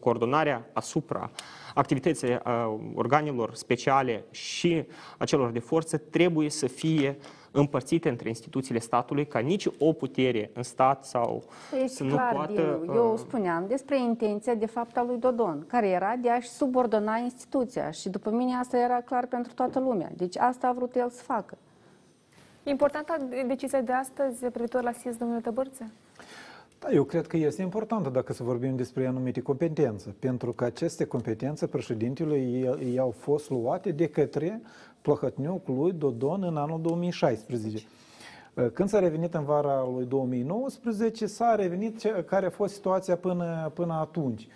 [0.00, 1.30] coordonarea asupra
[1.74, 2.38] activității
[2.94, 4.84] organelor speciale și
[5.18, 7.18] a celor de forță trebuie să fie
[7.56, 11.42] împărțite între instituțiile statului, ca nici o putere în stat sau
[11.74, 12.78] este să nu clar, poată...
[12.80, 12.94] Dinu.
[12.94, 17.90] Eu spuneam despre intenția, de fapt, a lui Dodon, care era de a-și subordona instituția
[17.90, 20.10] și după mine asta era clar pentru toată lumea.
[20.16, 21.58] Deci asta a vrut el să facă.
[22.62, 23.16] Importantă
[23.46, 25.90] decizia de astăzi privitor la SIS, domnule Tăbărțe?
[26.84, 31.04] Da, eu cred că este importantă dacă să vorbim despre anumite competențe, pentru că aceste
[31.04, 34.62] competențe președintelui i-au fost luate de către
[35.02, 37.86] Plăhătniuc lui Dodon în anul 2016.
[38.72, 43.92] Când s-a revenit în vara lui 2019, s-a revenit care a fost situația până, până
[43.92, 44.48] atunci.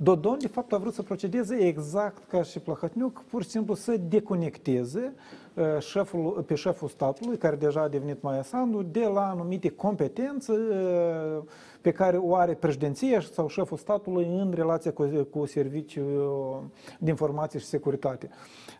[0.00, 3.96] Dodon, de fapt, a vrut să procedeze exact ca și Plăhătniuc, pur și simplu să
[4.08, 5.14] deconecteze
[5.54, 10.52] uh, șeful, pe șeful statului, care deja a devenit Maia Sandu, de la anumite competențe
[10.52, 11.42] uh,
[11.80, 17.58] pe care o are președinția sau șeful statului în relația cu, cu serviciul de informație
[17.58, 18.28] și securitate.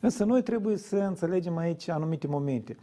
[0.01, 2.77] Însă noi trebuie să înțelegem aici anumite momente.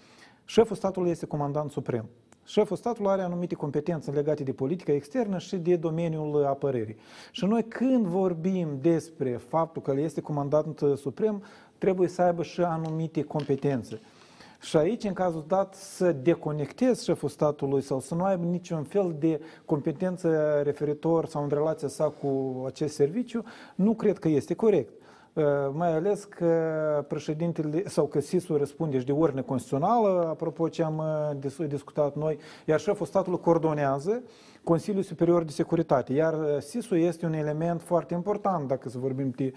[0.46, 2.10] Șeful statului este comandant suprem.
[2.46, 6.96] Șeful statului are anumite competențe legate de politică externă și de domeniul apărării.
[7.32, 11.44] Și noi când vorbim despre faptul că el este comandant suprem,
[11.78, 14.02] trebuie să aibă și anumite competențe.
[14.66, 19.16] Și aici, în cazul dat, să deconectezi șeful statului sau să nu aibă niciun fel
[19.20, 23.44] de competență referitor sau în relația sa cu acest serviciu,
[23.76, 24.94] nu cred că este corect.
[25.34, 30.84] Uh, mai ales că președintele sau că SIS-ul răspunde și de ordine constituțională, apropo ce
[30.84, 34.24] am uh, discutat noi, iar șeful statului coordonează
[34.66, 39.34] Consiliul Superior de Securitate, iar uh, SIS-ul este un element foarte important dacă să vorbim
[39.36, 39.54] de,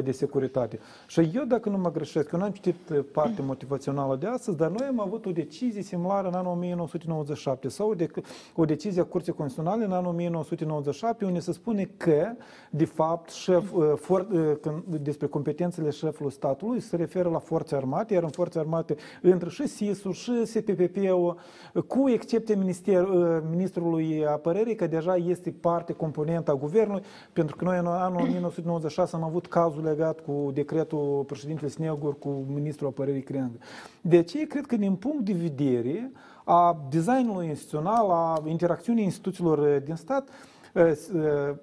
[0.00, 0.78] de securitate.
[1.06, 2.76] Și eu, dacă nu mă greșesc, eu n-am citit
[3.12, 7.94] partea motivațională de astăzi, dar noi am avut o decizie similară în anul 1997 sau
[7.94, 8.10] de,
[8.54, 12.32] o decizie a Curții Constituționale în anul 1997 unde se spune că,
[12.70, 14.26] de fapt, șef, for,
[14.60, 19.48] când, despre competențele șefului statului se referă la forțe armate, iar în forțe armate între
[19.48, 21.38] și SIS-ul și SPPP-ul,
[21.86, 27.02] cu excepția minister, uh, ministrului apărării, că deja este parte componentă a guvernului,
[27.32, 32.28] pentru că noi în anul 1996 am avut cazul legat cu decretul președintele Snegur cu
[32.28, 33.58] ministrul apărării Creangă.
[34.00, 36.12] De aceea, cred că din punct de vedere
[36.44, 40.28] a designului instituțional, a interacțiunii instituțiilor din stat,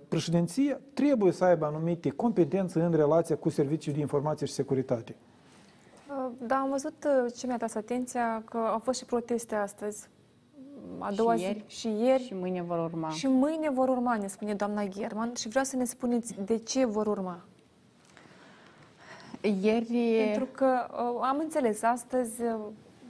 [0.07, 5.15] președinția trebuie să aibă anumite competențe în relația cu serviciul de informație și securitate.
[6.38, 10.10] Da, am văzut ce mi-a tras atenția că au fost și proteste astăzi.
[10.99, 12.23] A doua și ieri, zi, și ieri.
[12.23, 13.10] Și mâine vor urma.
[13.10, 15.34] Și mâine vor urma, ne spune doamna German.
[15.34, 17.45] Și vreau să ne spuneți de ce vor urma.
[19.61, 20.23] Ieri...
[20.23, 20.65] Pentru că
[21.22, 22.41] am înțeles, astăzi,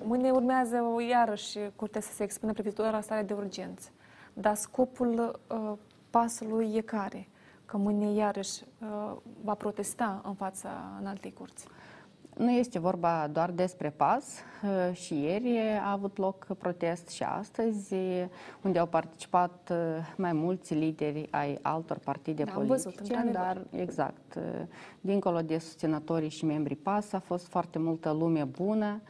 [0.04, 3.90] mâine urmează iarăși curtea să se expună privitor la starea de urgență.
[4.34, 5.40] Dar scopul
[6.10, 7.28] pasului e care?
[7.66, 10.70] Că mâine iarăși uh, va protesta în fața
[11.00, 11.68] în alte curți.
[12.38, 14.26] Nu este vorba doar despre pas.
[14.64, 17.96] Uh, și ieri a avut loc protest și astăzi,
[18.62, 19.78] unde au participat uh,
[20.18, 24.38] mai mulți lideri ai altor partide da, politice, văzut, dar exact,
[25.02, 29.02] dincolo de susținătorii și membrii PAS, a fost foarte multă lume bună,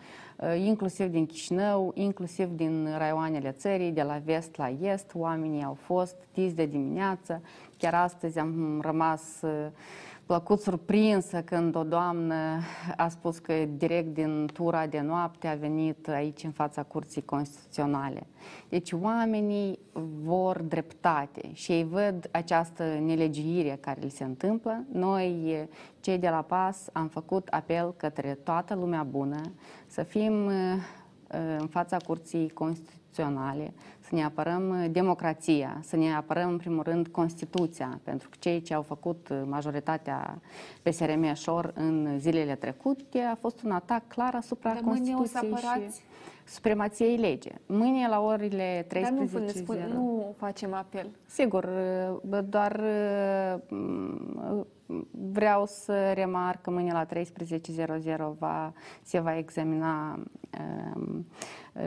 [0.57, 6.15] inclusiv din Chișinău, inclusiv din raioanele țării, de la vest la est, oamenii au fost
[6.31, 7.41] tizi de dimineață.
[7.77, 9.21] Chiar astăzi am rămas
[10.25, 12.59] plăcut surprinsă când o doamnă
[12.97, 18.27] a spus că direct din tura de noapte a venit aici în fața Curții Constituționale.
[18.69, 19.79] Deci oamenii
[20.23, 24.83] vor dreptate și ei văd această nelegiuire care li se întâmplă.
[24.91, 25.57] Noi,
[25.99, 29.41] cei de la PAS, am făcut apel către toată lumea bună
[29.87, 30.33] să fim
[31.57, 33.73] în fața Curții Constituționale,
[34.03, 38.61] să ne apărăm uh, democrația, să ne apărăm în primul rând Constituția, pentru că cei
[38.61, 40.41] ce au făcut uh, majoritatea
[40.81, 45.59] PSRM șor în zilele trecute a fost un atac clar asupra De Constituției o să
[45.59, 46.01] și
[46.45, 47.51] supremației lege.
[47.65, 51.09] Mâine la orele 13 Dar nu, spune, nu facem apel.
[51.25, 51.69] Sigur,
[52.29, 52.81] uh, doar
[55.11, 60.19] vreau să remarc că mâine la 13.00 va, se va examina
[60.95, 61.25] um,
[61.73, 61.81] uh,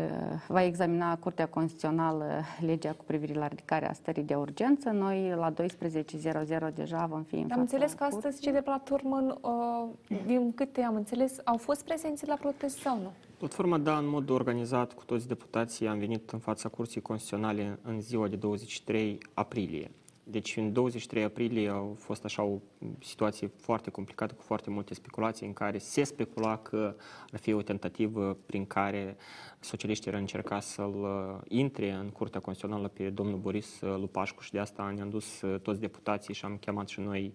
[0.49, 4.91] va examina Curtea Constituțională legea cu privire la ridicarea stării de urgență.
[4.91, 10.19] Noi la 12.00 deja vom fi în Am înțeles că astăzi cei de platformă, uh,
[10.27, 13.12] din câte am înțeles, au fost prezenți la protest sau nu?
[13.39, 18.01] Platforma, da, în mod organizat cu toți deputații am venit în fața Curții Constituționale în
[18.01, 19.91] ziua de 23 aprilie.
[20.28, 22.59] Deci în 23 aprilie a fost așa o
[23.01, 26.97] situație foarte complicată, cu foarte multe speculații, în care se specula că
[27.32, 29.16] ar fi o tentativă prin care
[29.61, 34.53] socialiștii ar încerca să-l uh, intre în Curtea Constituțională pe domnul Boris uh, Lupașcu și
[34.53, 37.35] de asta ne-am dus uh, toți deputații și am chemat și noi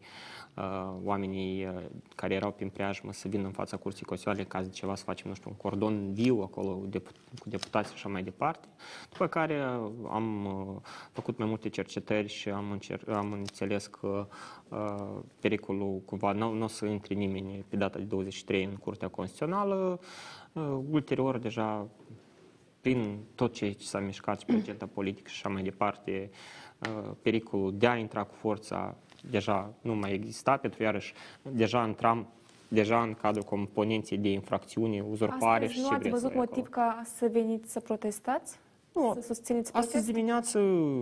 [1.04, 1.68] oamenii
[2.16, 5.30] care erau prin preajmă să vină în fața Curții Constituționale ca de ceva să facem,
[5.30, 6.72] nu știu, un cordon viu acolo
[7.40, 8.68] cu deputații și așa mai departe.
[9.10, 9.60] După care
[10.10, 10.82] am
[11.12, 14.28] făcut mai multe cercetări și am, încer- am înțeles că
[14.70, 19.08] uh, pericolul cumva nu, nu o să intre nimeni pe data de 23 în Curtea
[19.08, 20.00] Constituțională.
[20.54, 21.88] Uh, ulterior, deja
[22.82, 26.30] prin tot ce s-a mișcat și pe agenda politică și așa mai departe,
[26.80, 28.96] uh, pericolul de a intra cu forța
[29.30, 32.28] deja nu mai exista, pentru iarăși deja intram
[32.68, 37.30] deja în cadrul componenței de infracțiune, uzurpare Astăzi și nu ați văzut motiv ca să
[37.32, 38.60] veniți să protestați?
[38.94, 39.94] Nu, să susțineți protest?
[39.94, 40.60] Astăzi dimineață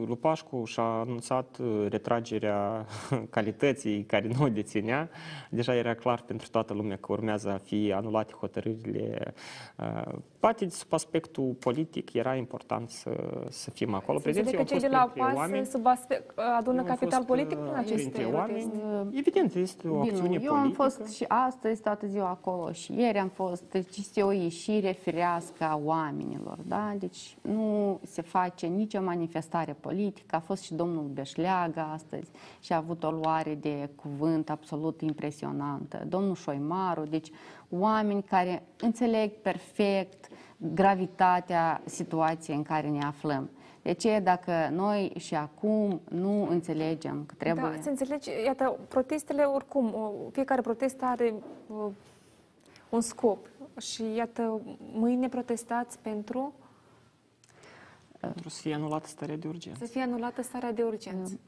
[0.08, 2.86] Lupașcu și-a anunțat uh, retragerea
[3.30, 5.10] calității care nu o deținea.
[5.50, 9.34] Deja era clar pentru toată lumea că urmează a fi anulate hotărârile.
[9.78, 13.10] Uh, poate sub aspectul politic era important să,
[13.50, 14.20] să fim acolo.
[14.20, 18.72] Prezenții că cei de la PAS sub aspect, adună capital politic în uh, aceste oameni.
[19.12, 20.54] Evident, este o acțiune eu politică.
[20.54, 23.64] Eu am fost și astăzi toată ziua acolo și ieri am fost.
[23.72, 26.58] Deci este o ieșire firească a oamenilor.
[26.68, 26.96] Da?
[27.00, 30.36] Deci nu se face nicio manifestare politică.
[30.36, 36.04] A fost și domnul Beșleaga astăzi și a avut o luare de cuvânt absolut impresionantă.
[36.08, 37.32] Domnul Șoimaru, deci
[37.70, 40.28] oameni care înțeleg perfect
[40.58, 43.50] gravitatea situației în care ne aflăm.
[43.82, 47.72] De ce dacă noi și acum nu înțelegem că trebuie...
[47.76, 49.96] Da, să înțelegi, iată, protestele oricum,
[50.32, 51.34] fiecare protest are
[51.68, 51.92] uh,
[52.90, 53.48] un scop
[53.78, 54.62] și iată,
[54.94, 56.54] mâine protestați pentru
[58.20, 59.86] pentru să fie anulată starea de urgență.
[59.86, 61.40] Să fie anulată starea de urgență.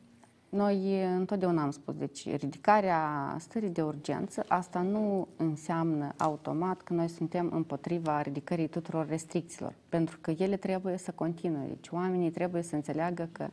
[0.50, 7.08] Noi întotdeauna am spus, deci ridicarea stării de urgență, asta nu înseamnă automat că noi
[7.08, 11.66] suntem împotriva ridicării tuturor restricțiilor, pentru că ele trebuie să continue.
[11.68, 13.50] Deci oamenii trebuie să înțeleagă că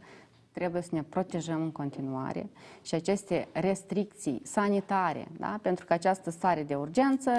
[0.52, 2.48] trebuie să ne protejăm în continuare
[2.82, 5.58] și aceste restricții sanitare, da?
[5.62, 7.30] pentru că această stare de urgență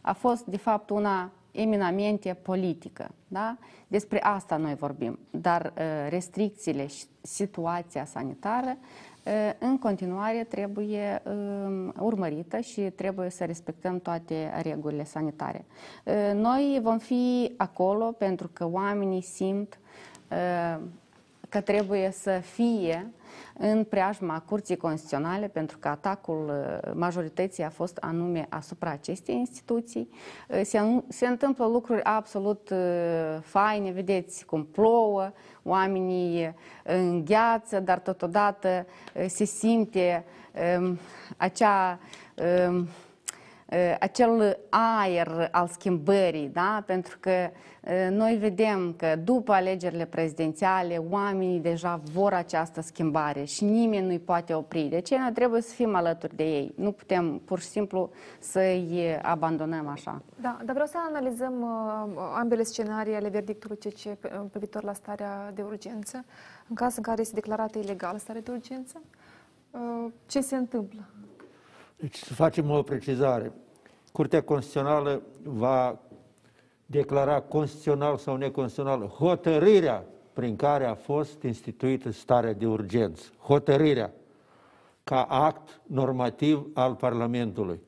[0.00, 3.10] a fost de fapt una eminamente politică.
[3.28, 3.56] Da?
[3.86, 5.18] Despre asta noi vorbim.
[5.30, 8.76] Dar uh, restricțiile și situația sanitară
[9.24, 15.64] uh, în continuare trebuie um, urmărită și trebuie să respectăm toate regulile sanitare.
[16.04, 19.76] Uh, noi vom fi acolo pentru că oamenii simt
[21.48, 23.12] că trebuie să fie
[23.58, 26.50] în preajma Curții Constituționale, pentru că atacul
[26.84, 30.08] uh, majorității a fost anume asupra acestei instituții.
[30.48, 32.78] Uh, se, se întâmplă lucruri absolut uh,
[33.40, 38.86] faine, vedeți cum plouă, oamenii îngheață, dar totodată
[39.26, 40.24] se simte
[40.78, 40.98] um,
[41.36, 41.98] acea
[42.68, 42.88] um,
[44.00, 46.82] acel aer al schimbării, da?
[46.86, 47.50] pentru că
[48.10, 54.54] noi vedem că după alegerile prezidențiale oamenii deja vor această schimbare și nimeni nu-i poate
[54.54, 54.82] opri.
[54.82, 56.72] De ce noi trebuie să fim alături de ei.
[56.76, 60.22] Nu putem pur și simplu să-i abandonăm așa.
[60.40, 64.18] Da, dar vreau să analizăm uh, ambele scenarii ale verdictului CC
[64.50, 66.24] privitor la starea de urgență.
[66.68, 69.02] În caz în care este declarată ilegală starea de urgență,
[69.70, 71.00] uh, ce se întâmplă?
[72.02, 73.52] Deci să facem o precizare.
[74.12, 75.98] Curtea Constituțională va
[76.86, 83.30] declara constituțional sau neconstituțional hotărârea prin care a fost instituită starea de urgență.
[83.38, 84.12] Hotărârea
[85.04, 87.80] ca act normativ al Parlamentului.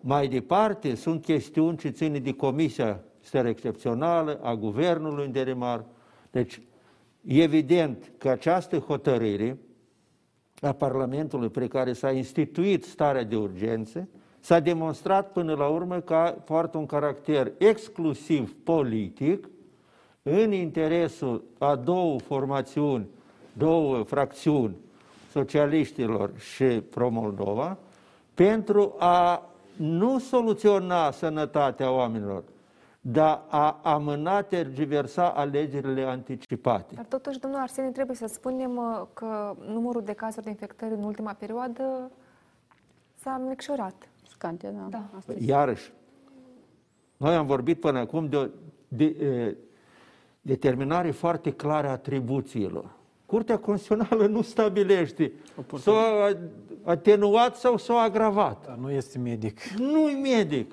[0.00, 5.84] Mai departe, sunt chestiuni ce țin de Comisia Stare Excepțională, a Guvernului de Remar.
[6.30, 6.60] Deci,
[7.24, 9.58] evident că această hotărâre
[10.60, 14.08] a Parlamentului prin care s-a instituit starea de urgență
[14.40, 19.48] s-a demonstrat până la urmă că poartă un caracter exclusiv politic
[20.22, 23.06] în interesul a două formațiuni,
[23.52, 24.76] două fracțiuni,
[25.30, 27.78] socialiștilor și pro-Moldova,
[28.34, 32.44] pentru a nu soluționa sănătatea oamenilor,
[33.08, 36.94] dar a amâna, tergiversa alegerile anticipate.
[36.94, 41.02] Dar totuși, domnul Arsenie, trebuie să spunem uh, că numărul de cazuri de infectări în
[41.02, 42.10] ultima perioadă
[43.14, 44.08] s-a micșorat.
[44.28, 44.88] Scante, da.
[44.90, 45.34] da.
[45.38, 45.92] Iarăși,
[47.16, 48.46] noi am vorbit până acum de o
[48.88, 49.56] de, de,
[50.40, 52.90] determinare foarte clară a atribuțiilor.
[53.26, 55.32] Curtea Constituțională nu stabilește
[55.78, 56.32] s-a
[56.82, 58.66] atenuat sau s-a agravat.
[58.66, 59.60] Da, nu este medic.
[59.78, 60.72] Nu e medic.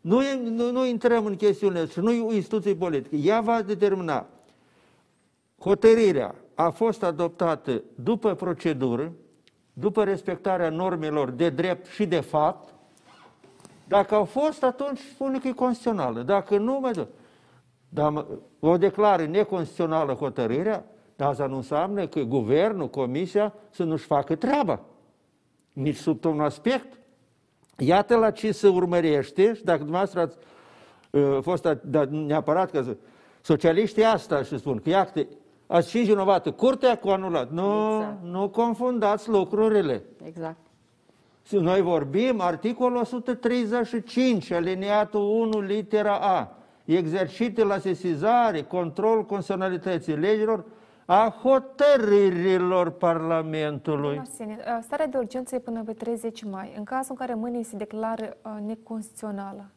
[0.00, 3.16] Nu, e, nu, nu intrăm în chestiunile și nu e o instituție politică.
[3.16, 4.26] Ea va determina
[5.58, 9.12] hotărârea a fost adoptată după procedură,
[9.72, 12.74] după respectarea normelor de drept și de fapt,
[13.88, 16.22] dacă au fost, atunci spune că e constituțională.
[16.22, 17.06] Dacă nu, mai dă.
[17.88, 18.26] Dar
[18.60, 20.84] o declară neconstituțională hotărârea,
[21.16, 24.80] dar asta nu înseamnă că guvernul, comisia să nu-și facă treaba.
[25.72, 26.98] Nici sub un aspect.
[27.80, 30.36] Iată la ce se urmărește și dacă dumneavoastră ați
[31.10, 32.96] uh, fost dar neapărat că
[33.40, 35.26] socialiștii asta și spun că iată,
[35.66, 37.50] ați fi vinovată, curtea cu anulat.
[37.50, 38.22] Nu, exact.
[38.22, 40.02] nu confundați lucrurile.
[40.24, 40.56] Exact.
[41.50, 46.56] Noi vorbim articolul 135, aliniatul 1, litera A.
[46.84, 50.64] Exercite la sesizare, control constituționalității legilor
[51.12, 54.18] a hotărârilor Parlamentului.
[54.18, 56.74] Arsenie, starea de urgență e până pe 30 mai.
[56.76, 59.70] În cazul în care mâine se declară uh, neconstituțională,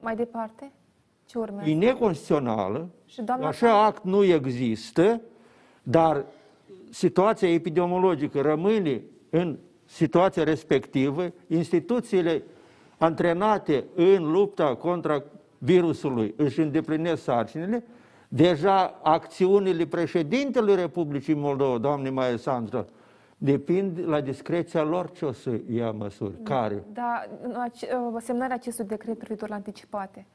[0.00, 0.72] mai departe,
[1.26, 1.70] ce urmează?
[1.70, 5.20] E neconstituțională, Și doamna așa act nu există,
[5.82, 6.24] dar
[6.90, 12.42] situația epidemiologică rămâne în situația respectivă, instituțiile
[12.98, 15.22] antrenate în lupta contra
[15.58, 17.84] virusului își îndeplinesc sarcinile,
[18.28, 22.84] deja acțiunile președintelui Republicii Moldova, doamne Maia Sandra,
[23.38, 26.32] depind la discreția lor ce o să ia măsuri.
[26.42, 26.84] Da, Care?
[26.92, 30.26] Da, uh, semnarea acestui decret privitor la anticipate.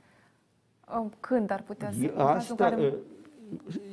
[1.00, 1.98] Uh, Când ar putea să...
[2.00, 2.94] în cazul în Asta, care- uh,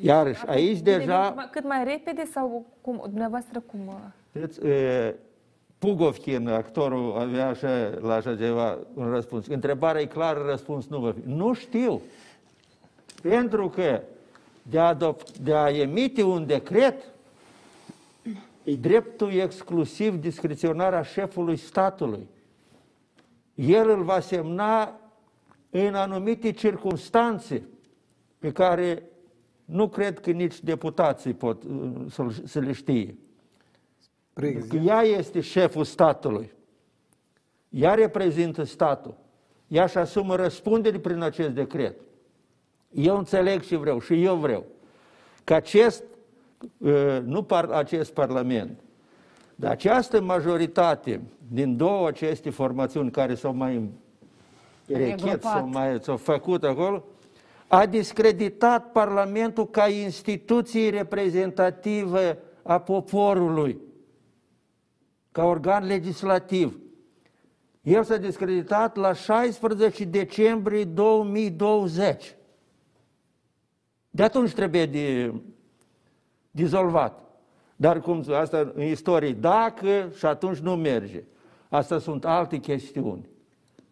[0.00, 1.48] iarăși, aici Bine, deja...
[1.50, 3.80] Cât mai repede sau cum, dumneavoastră cum...
[3.86, 3.94] uh,
[4.32, 5.14] Vedeți, e,
[5.78, 7.68] Pugovkin, actorul, avea așa,
[8.00, 9.46] la așa ceva un răspuns.
[9.46, 11.20] Întrebarea e clară, răspuns nu va fi.
[11.28, 12.00] Nu știu.
[13.20, 14.02] Pentru că
[14.62, 17.04] de a, adop- de a emite un decret
[18.64, 22.28] e dreptul exclusiv discreționar a șefului statului.
[23.54, 25.00] El îl va semna
[25.70, 27.62] în anumite circunstanțe
[28.38, 29.02] pe care
[29.64, 33.14] nu cred că nici deputații pot uh, să- să le știe.
[34.32, 36.52] Pentru că ea este șeful statului.
[37.68, 39.14] Ea reprezintă statul.
[39.68, 42.00] Ea își asumă răspundere prin acest decret.
[42.90, 44.64] Eu înțeleg și vreau, și eu vreau,
[45.44, 46.04] că acest,
[46.78, 48.78] uh, nu par, acest parlament,
[49.54, 53.90] dar această majoritate din două aceste formațiuni care s-au mai
[54.86, 55.40] rechet, Regrupat.
[55.40, 57.04] s-au mai s-au făcut acolo,
[57.66, 63.78] a discreditat Parlamentul ca instituție reprezentativă a poporului,
[65.32, 66.78] ca organ legislativ.
[67.82, 72.36] El s-a discreditat la 16 decembrie 2020.
[74.10, 75.34] De atunci trebuie de,
[76.50, 77.20] dizolvat.
[77.76, 81.22] Dar cum asta în istorie, dacă și atunci nu merge.
[81.68, 83.28] Asta sunt alte chestiuni.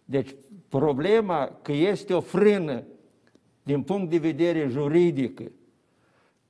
[0.04, 0.34] Deci
[0.68, 2.82] problema că este o frână
[3.62, 5.40] din punct de vedere juridic,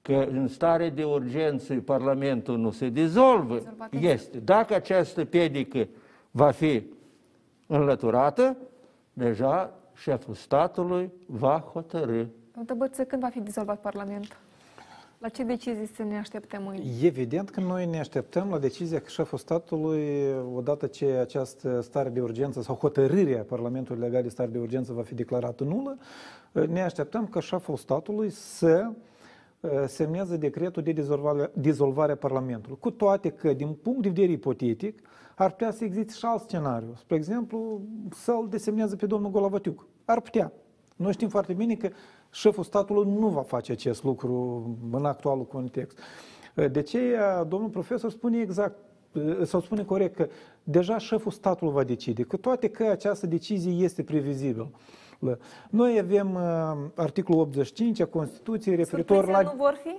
[0.03, 4.39] că în stare de urgență Parlamentul nu se dizolvă, este.
[4.39, 5.89] Dacă această pedică
[6.31, 6.82] va fi
[7.66, 8.57] înlăturată,
[9.12, 12.24] deja șeful statului va hotărâ.
[12.66, 14.36] Domnul Băță, când va fi dizolvat Parlamentul?
[15.18, 16.85] La ce decizii să ne așteptăm mâine?
[17.02, 22.20] Evident că noi ne așteptăm la decizia că șeful statului, odată ce această stare de
[22.20, 25.98] urgență sau hotărârea Parlamentului legat de stare de urgență va fi declarată nulă,
[26.52, 28.90] ne așteptăm ca șeful statului să
[29.60, 32.78] uh, semnează decretul de dizolvare, dizolvare a Parlamentului.
[32.80, 36.94] Cu toate că, din punct de vedere ipotetic, ar putea să existe și alt scenariu.
[36.97, 37.80] Spre exemplu,
[38.10, 39.86] să-l desemnează pe domnul Golavatiuc.
[40.05, 40.52] Ar putea.
[40.97, 41.89] Noi știm foarte bine că
[42.39, 45.98] șeful statului nu va face acest lucru în actualul context.
[46.70, 48.77] De ce domnul profesor spune exact,
[49.43, 50.28] sau spune corect că
[50.62, 54.70] deja șeful statului va decide, cu toate că această decizie este previzibilă.
[55.70, 59.52] Noi avem uh, articolul 85 a Constituției referitor Surprizele la...
[59.52, 59.97] nu vor fi?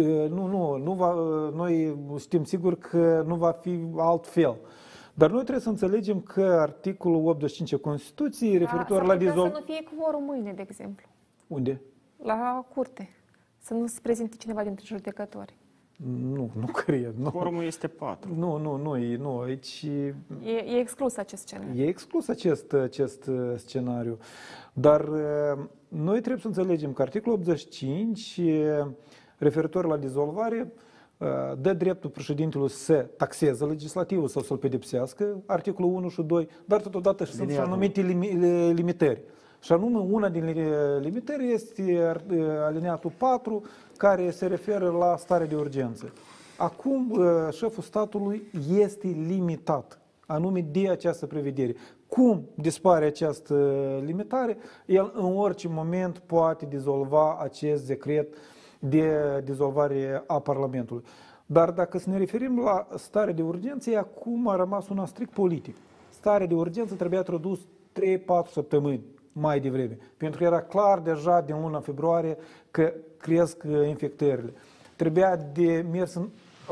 [0.00, 4.56] Uh, Nu, nu, nu va, uh, noi știm sigur că nu va fi altfel.
[5.14, 9.48] Dar noi trebuie să înțelegem că articolul 85 a Constituției referitor s-ar la putea dizol...
[9.48, 11.06] să nu fie quorum mâine, de exemplu,
[11.50, 11.80] Unde?
[12.22, 13.08] la curte.
[13.58, 15.54] Să nu se prezinte cineva dintre judecători.
[16.32, 17.14] Nu, nu cred.
[17.16, 17.30] Nu.
[17.30, 18.34] Quorumul este 4.
[18.34, 19.86] Nu, nu, nu, e- nu, aici
[20.44, 21.82] E, e exclus acest scenariu.
[21.82, 24.18] e exclus acest, acest uh, scenariu.
[24.72, 28.86] Dar uh, noi trebuie să înțelegem că articolul 85, uh,
[29.38, 30.72] referitor la dizolvare,
[31.18, 31.28] uh,
[31.60, 37.24] dă dreptul președintelui să taxeze legislativul sau să-l pedepsească, articolul 1 și 2, dar totodată
[37.24, 37.72] și sunt și Liniatul.
[37.72, 39.22] anumite limi- limitări.
[39.60, 43.62] Și anume, una din li- limitări este uh, alineatul 4,
[43.96, 46.12] care se referă la stare de urgență.
[46.56, 48.42] Acum, uh, șeful statului
[48.78, 51.74] este limitat, anume de această prevedere.
[52.08, 53.54] Cum dispare această
[54.04, 54.56] limitare?
[54.86, 58.34] El în orice moment poate dizolva acest decret
[58.78, 59.12] de
[59.44, 61.04] dizolvare a Parlamentului.
[61.46, 65.76] Dar dacă să ne referim la stare de urgență, acum a rămas una strict politic.
[66.08, 71.60] Starea de urgență trebuia introdus 3-4 săptămâni mai devreme, pentru că era clar deja din
[71.60, 72.36] luna februarie
[72.70, 74.52] că cresc infectările.
[74.96, 76.18] Trebuia de mers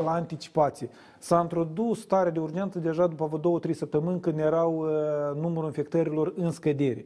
[0.03, 0.89] la anticipație.
[1.19, 6.33] S-a introdus starea de urgență deja după două, trei săptămâni când erau uh, numărul infectărilor
[6.35, 7.05] în scădere.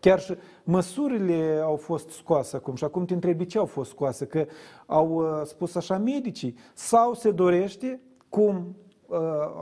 [0.00, 4.26] Chiar și măsurile au fost scoase acum și acum te întrebi ce au fost scoase,
[4.26, 4.46] că
[4.86, 8.89] au uh, spus așa medicii sau se dorește, cum uh,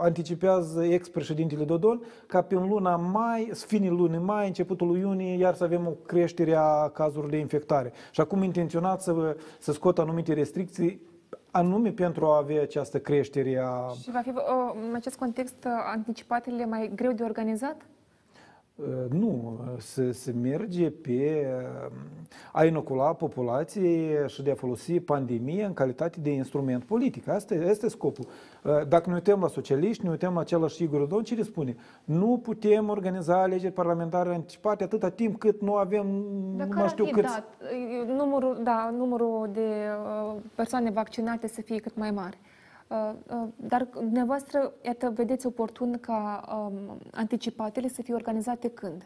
[0.01, 5.63] anticipează ex-președintele Dodon, ca pe luna mai, finii lunii mai, începutul lui iunie, iar să
[5.63, 7.91] avem o creștere a cazurilor de infectare.
[8.11, 11.07] Și acum intenționat să, să scoată anumite restricții
[11.51, 13.93] anume pentru a avea această creștere a...
[14.01, 14.33] Și va fi,
[14.89, 17.81] în acest context, anticipatele mai greu de organizat?
[18.81, 21.47] Uh, nu, să se merge pe
[21.85, 21.91] uh,
[22.51, 27.27] a inocula populației și de a folosi pandemia în calitate de instrument politic.
[27.27, 28.25] Asta este scopul.
[28.63, 31.75] Uh, dacă ne uităm la socialiști, ne uităm la același Igor Dodon, ce spune?
[32.03, 36.25] Nu putem organiza alegeri parlamentare anticipate atâta timp cât nu avem,
[36.57, 37.23] Dar nu mai știu cât...
[37.23, 37.47] Dat?
[38.07, 39.69] Numărul, da, numărul de
[40.55, 42.37] persoane vaccinate să fie cât mai mare.
[42.89, 49.05] Uh, uh, dar dumneavoastră, iată, vedeți oportun ca um, anticipatele să fie organizate când?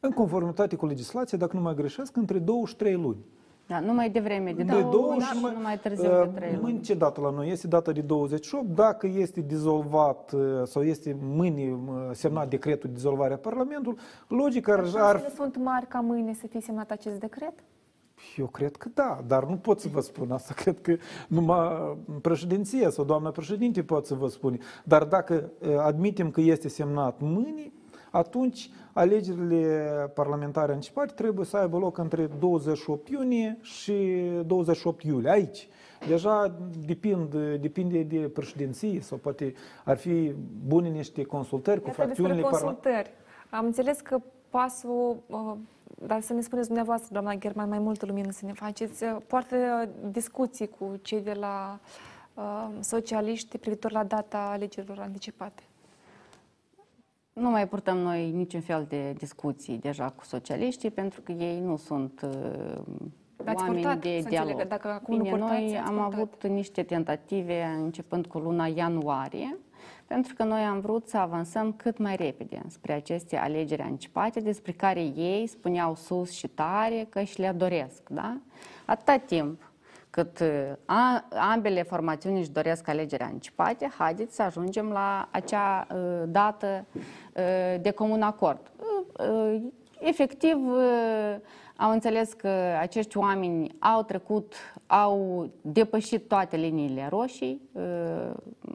[0.00, 3.24] În conformitate cu legislația, dacă nu mai greșesc, între 2 și 3 luni.
[3.66, 6.38] Da, nu mai devreme de, de două, două și numai, nu mai târziu uh, de
[6.38, 6.62] trei luni.
[6.62, 7.50] Mâine ce dată la noi?
[7.50, 8.66] Este data de 28.
[8.66, 11.78] Dacă este dizolvat uh, sau este mâine
[12.12, 13.98] semnat decretul de dizolvare a Parlamentului,
[14.28, 14.84] logic ar...
[14.94, 15.30] ar...
[15.34, 17.52] sunt mari ca mâine să fie semnat acest decret?
[18.36, 20.54] Eu cred că da, dar nu pot să vă spun asta.
[20.62, 20.96] Cred că
[21.28, 24.58] numai președinția sau doamna președinte pot să vă spune.
[24.84, 27.72] Dar dacă admitem că este semnat mâine,
[28.10, 29.84] atunci alegerile
[30.14, 33.94] parlamentare anticipate trebuie să aibă loc între 28 iunie și
[34.46, 35.68] 28 iulie, aici.
[36.08, 40.34] Deja depind, depinde de președinție sau poate ar fi
[40.66, 43.10] bune niște consultări cu fracțiunile parlamentare.
[43.50, 45.56] Am înțeles că pasul uh,
[46.06, 49.88] dar să ne spuneți dumneavoastră, doamna German, mai multă lumină să ne faceți, uh, poartă
[50.10, 51.78] discuții cu cei de la
[52.34, 55.62] uh, socialiști privitor la data alegerilor anticipate.
[57.32, 61.76] Nu mai purtăm noi niciun fel de discuții deja cu socialiștii, pentru că ei nu
[61.76, 62.82] sunt uh,
[63.46, 64.66] oameni purtat, de dialog.
[64.66, 66.12] Dacă acum Bine, nu purtați, noi am purtat.
[66.12, 69.58] avut niște tentative începând cu luna ianuarie,
[70.10, 74.72] pentru că noi am vrut să avansăm cât mai repede spre aceste alegeri anticipate, despre
[74.72, 78.08] care ei spuneau sus și tare că și le doresc.
[78.08, 78.36] Da?
[78.84, 79.72] Atâta timp
[80.10, 80.48] cât uh,
[80.84, 87.80] a, ambele formațiuni își doresc alegeri anticipate, haideți să ajungem la acea uh, dată uh,
[87.80, 88.70] de comun acord.
[88.76, 89.62] Uh, uh,
[90.00, 90.56] efectiv,
[91.80, 92.48] uh, am înțeles că
[92.80, 94.54] acești oameni au trecut,
[94.86, 97.60] au depășit toate liniile roșii.
[97.72, 97.82] Uh,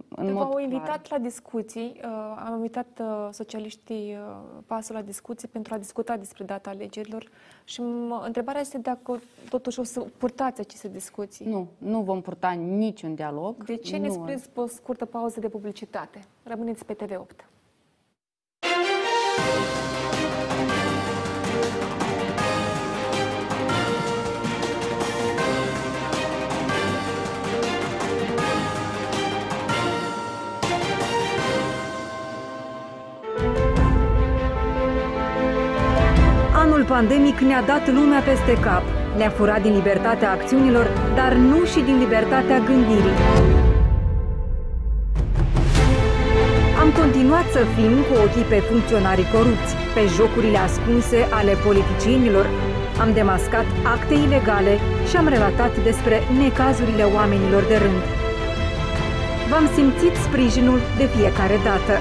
[0.09, 1.07] în mod V-au invitat clar.
[1.09, 4.17] la discuții, uh, am invitat uh, socialiștii
[4.65, 7.29] pasul la discuții pentru a discuta despre data alegerilor
[7.63, 7.81] și
[8.23, 9.19] întrebarea este dacă
[9.49, 11.45] totuși o să purtați aceste discuții.
[11.45, 13.63] Nu, nu vom purta niciun dialog.
[13.63, 16.25] De ce ne spuneți o scurtă pauză de publicitate?
[16.43, 17.45] Rămâneți pe TV8.
[36.87, 38.83] Pandemic ne-a dat lumea peste cap,
[39.17, 43.17] ne-a furat din libertatea acțiunilor, dar nu și din libertatea gândirii.
[46.81, 52.45] Am continuat să fim cu ochii pe funcționarii corupți, pe jocurile ascunse ale politicienilor,
[53.01, 54.73] am demascat acte ilegale
[55.09, 58.01] și am relatat despre necazurile oamenilor de rând.
[59.49, 61.93] V-am simțit sprijinul de fiecare dată.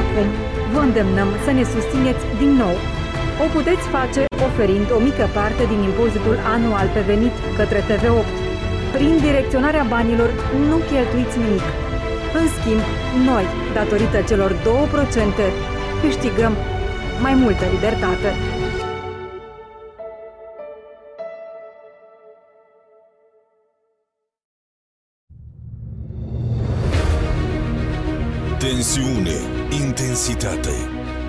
[0.00, 0.43] Acum, vă
[0.86, 2.76] îndemnăm să ne susțineți din nou.
[3.44, 8.28] O puteți face oferind o mică parte din impozitul anual pe venit către TV8.
[8.96, 10.30] Prin direcționarea banilor
[10.68, 11.66] nu cheltuiți nimic.
[12.38, 12.82] În schimb,
[13.28, 14.56] noi, datorită celor 2%,
[16.02, 16.54] câștigăm
[17.24, 18.30] mai multă libertate.
[28.58, 30.74] Tensiune intensitate,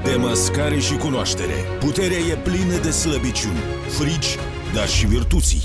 [0.03, 1.53] demascare și cunoaștere.
[1.79, 4.37] Puterea e plină de slăbiciuni, frici,
[4.73, 5.63] dar și virtuții.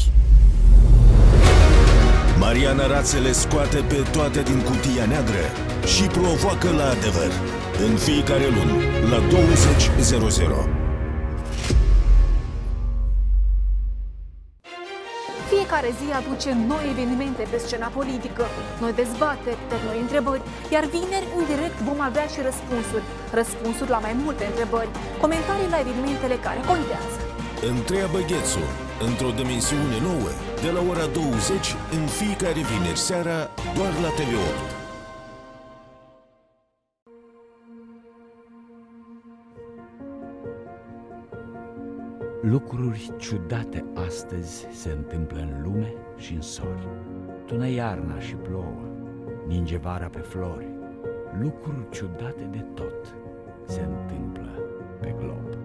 [2.39, 5.45] Mariana Rațele scoate pe toate din cutia neagră
[5.97, 7.33] și provoacă la adevăr.
[7.89, 8.77] În fiecare lună,
[9.11, 10.80] la 20.00.
[15.71, 18.45] Fiecare zi aduce noi evenimente pe scena politică,
[18.83, 20.43] noi dezbateri, noi întrebări,
[20.75, 23.05] iar vineri, în direct, vom avea și răspunsuri.
[23.41, 27.19] Răspunsuri la mai multe întrebări, comentarii la evenimentele care contează.
[27.73, 28.65] Întreabă Ghețu,
[29.09, 30.31] într-o dimensiune nouă,
[30.65, 31.67] de la ora 20
[31.97, 33.39] în fiecare vineri seara,
[33.77, 34.80] doar la TV8.
[42.43, 46.89] Lucruri ciudate astăzi se întâmplă în lume și în sori.
[47.47, 48.81] Tună iarna și plouă,
[49.47, 50.69] ninge vara pe flori.
[51.41, 53.15] Lucruri ciudate de tot
[53.65, 54.51] se întâmplă
[55.01, 55.59] pe glob.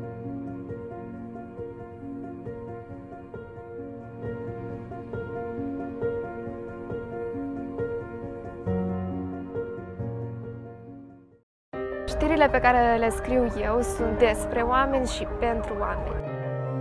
[12.08, 16.25] Știrile pe care le scriu eu sunt despre oameni și pentru oameni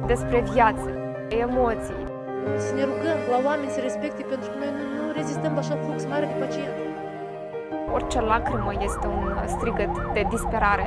[0.07, 0.89] despre viață,
[1.29, 2.03] emoții.
[2.65, 5.77] Să ne rugăm la oameni să respecte pentru că noi nu, nu rezistăm la așa
[5.85, 6.77] flux mare de pacient.
[7.95, 10.87] Orice lacrimă este un strigăt de disperare.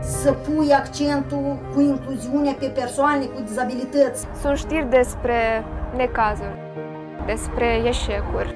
[0.00, 4.26] Să pui accentul cu incluziunea pe persoane cu dizabilități.
[4.40, 5.64] Sunt știri despre
[5.96, 6.56] necazuri,
[7.26, 8.54] despre eșecuri,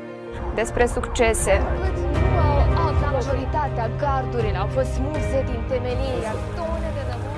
[0.55, 1.63] despre succese.
[3.13, 6.31] Majoritatea gardurilor au fost smulse din temelie.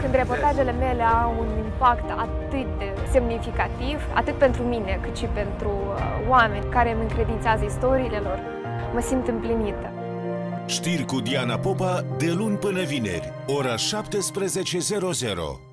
[0.01, 5.68] Când reportajele mele au un impact atât de semnificativ, atât pentru mine, cât și pentru
[5.68, 8.39] uh, oameni care îmi încredințează istoriile lor,
[8.94, 9.93] mă simt împlinită.
[10.66, 15.69] Știri cu Diana Popa de luni până vineri, ora 17.00.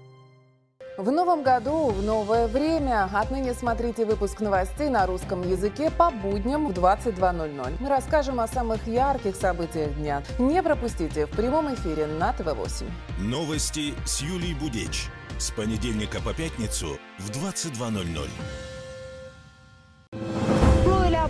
[0.97, 3.07] В новом году, в новое время.
[3.13, 7.75] Отныне смотрите выпуск новостей на русском языке по будням в 22.00.
[7.79, 10.23] Мы расскажем о самых ярких событиях дня.
[10.39, 12.89] Не пропустите в прямом эфире на ТВ-8.
[13.19, 15.09] Новости с Юлией Будеч.
[15.37, 18.27] С понедельника по пятницу в 22.00.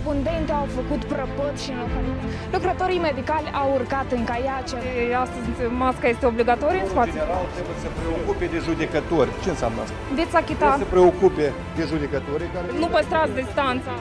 [0.08, 1.72] abundente au făcut prăpăt și
[2.54, 4.76] Lucrătorii medicali au urcat în caiace.
[5.24, 5.48] Astăzi
[5.84, 7.18] masca este obligatorie în spațiu.
[7.20, 9.30] General trebuie să preocupe de judecători.
[9.44, 9.96] Ce înseamnă asta?
[10.20, 10.66] Veți achita.
[10.66, 11.46] Trebuie să preocupe
[11.78, 12.66] de judecători care...
[12.82, 13.92] Nu păstrați distanța.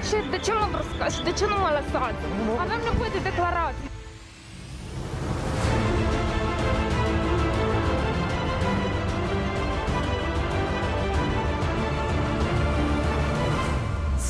[0.00, 2.20] De ce, de ce mă bruscați și de ce nu mă lăsați?
[2.64, 3.93] Avem nevoie de declarații.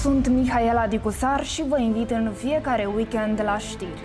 [0.05, 4.03] Sunt Mihaela Dicusar și vă invit în fiecare weekend la știri.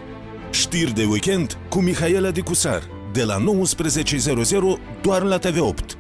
[0.50, 2.82] Știri de weekend cu Mihaela Dicusar,
[3.14, 5.98] de la 19.00 doar la TV8.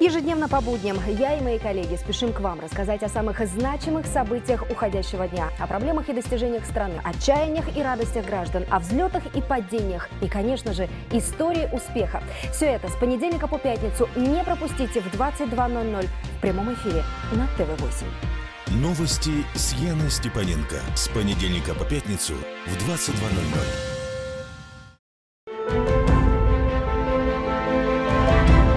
[0.00, 4.60] Ежедневно по будням я и мои коллеги спешим к вам рассказать о самых значимых событиях
[4.70, 10.08] уходящего дня, о проблемах и достижениях страны, отчаяниях и радостях граждан, о взлетах и падениях
[10.22, 12.22] и, конечно же, истории успеха.
[12.54, 17.02] Все это с понедельника по пятницу не пропустите в 22.00 в прямом эфире
[17.38, 18.31] на ТВ-8.
[18.71, 20.75] Новости с Яной Степаненко.
[20.95, 22.33] С понедельника по пятницу
[22.65, 23.97] в 22.00.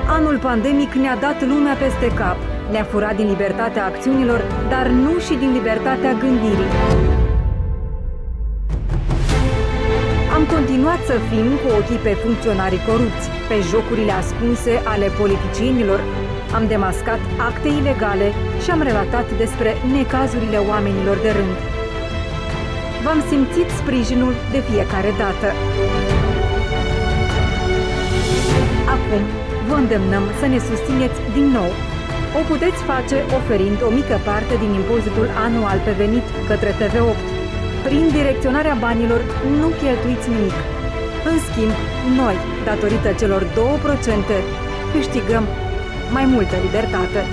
[0.09, 2.37] Anul pandemic ne-a dat lumea peste cap.
[2.71, 6.71] Ne-a furat din libertatea acțiunilor, dar nu și din libertatea gândirii.
[10.35, 16.01] Am continuat să fim cu ochii pe funcționarii corupți, pe jocurile ascunse ale politicienilor,
[16.58, 18.28] am demascat acte ilegale
[18.64, 21.56] și am relatat despre necazurile oamenilor de rând.
[23.04, 25.48] V-am simțit sprijinul de fiecare dată.
[28.96, 29.22] Acum
[29.68, 31.72] vă îndemnăm să ne susțineți din nou.
[32.40, 37.20] O puteți face oferind o mică parte din impozitul anual pe venit către TV8.
[37.88, 39.22] Prin direcționarea banilor
[39.60, 40.58] nu cheltuiți nimic.
[41.30, 41.76] În schimb,
[42.22, 42.38] noi,
[42.70, 43.48] datorită celor 2%,
[44.94, 45.46] câștigăm
[46.12, 47.26] mai multă libertate.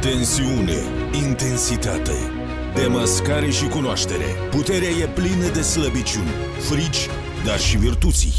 [0.00, 0.78] Tensiune,
[1.12, 2.12] intensitate,
[2.74, 4.24] demascare și cunoaștere.
[4.50, 7.08] Puterea e plină de slăbiciuni, frici,
[7.44, 8.34] dar și virtuții.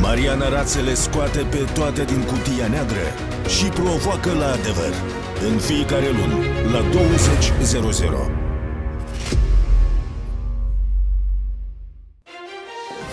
[0.00, 3.06] Mariana Rațele scoate pe toate din cutia neagră
[3.58, 5.21] și provoacă la adevăr.
[5.50, 6.38] În fiecare lună,
[6.74, 6.90] la 20.00.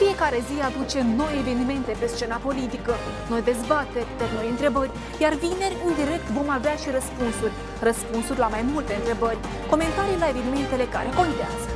[0.02, 2.94] Fiecare zi aduce noi evenimente pe scena politică,
[3.30, 4.92] noi dezbateri, noi întrebări,
[5.24, 7.56] iar vineri, în direct, vom avea și răspunsuri.
[7.90, 9.40] Răspunsuri la mai multe întrebări,
[9.72, 11.68] comentarii la evenimentele care contează.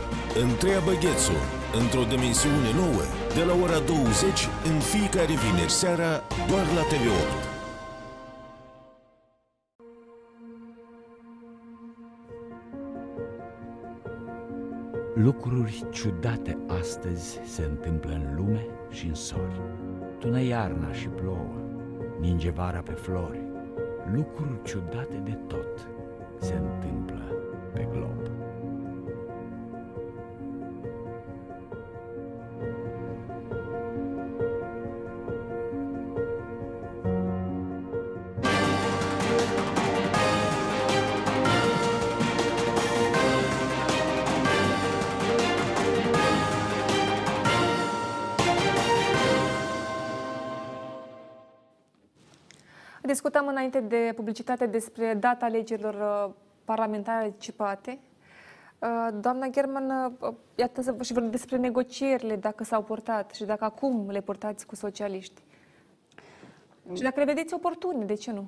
[0.45, 1.37] Întreabă Ghețu,
[1.81, 3.03] într-o dimensiune nouă,
[3.37, 6.11] de la ora 20 în fiecare vineri seara,
[6.49, 7.52] doar la TV8.
[15.15, 19.61] Lucruri ciudate astăzi se întâmplă în lume și în sori.
[20.19, 21.53] Tună iarna și plouă,
[22.19, 23.41] ninge vara pe flori.
[24.13, 25.87] Lucruri ciudate de tot
[26.39, 27.21] se întâmplă
[27.73, 28.22] pe glob.
[53.05, 57.99] Discutam înainte de publicitate despre data alegerilor uh, parlamentare anticipate.
[58.79, 64.09] Uh, doamna German, uh, iată și vorbim despre negocierile, dacă s-au purtat și dacă acum
[64.09, 65.41] le purtați cu socialiști.
[66.93, 68.45] Și dacă le vedeți oportune, de ce nu?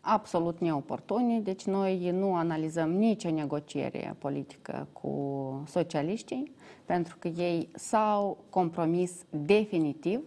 [0.00, 6.52] Absolut neoportune, deci noi nu analizăm nicio negociere politică cu socialiștii,
[6.84, 10.20] pentru că ei s-au compromis definitiv,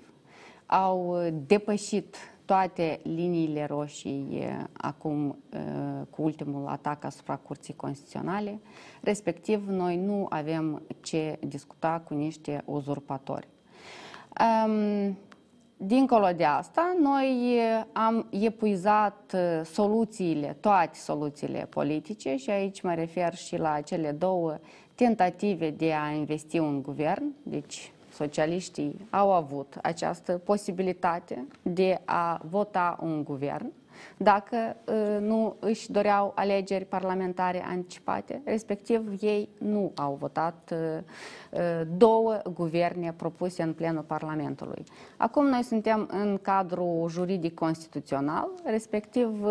[0.65, 1.18] au
[1.48, 2.15] depășit
[2.49, 4.39] toate liniile roșii
[4.73, 5.38] acum
[6.09, 8.59] cu ultimul atac asupra Curții Constituționale,
[9.01, 13.47] respectiv noi nu avem ce discuta cu niște uzurpatori.
[15.77, 17.59] Dincolo de asta, noi
[17.93, 24.57] am epuizat soluțiile, toate soluțiile politice și aici mă refer și la cele două
[24.95, 32.98] tentative de a investi un guvern, deci socialiștii au avut această posibilitate de a vota
[33.02, 33.72] un guvern
[34.17, 41.03] dacă ă, nu își doreau alegeri parlamentare anticipate, respectiv ei nu au votat ă,
[41.53, 44.84] ă, două guverne propuse în plenul Parlamentului.
[45.17, 49.45] Acum noi suntem în cadrul juridic constituțional, respectiv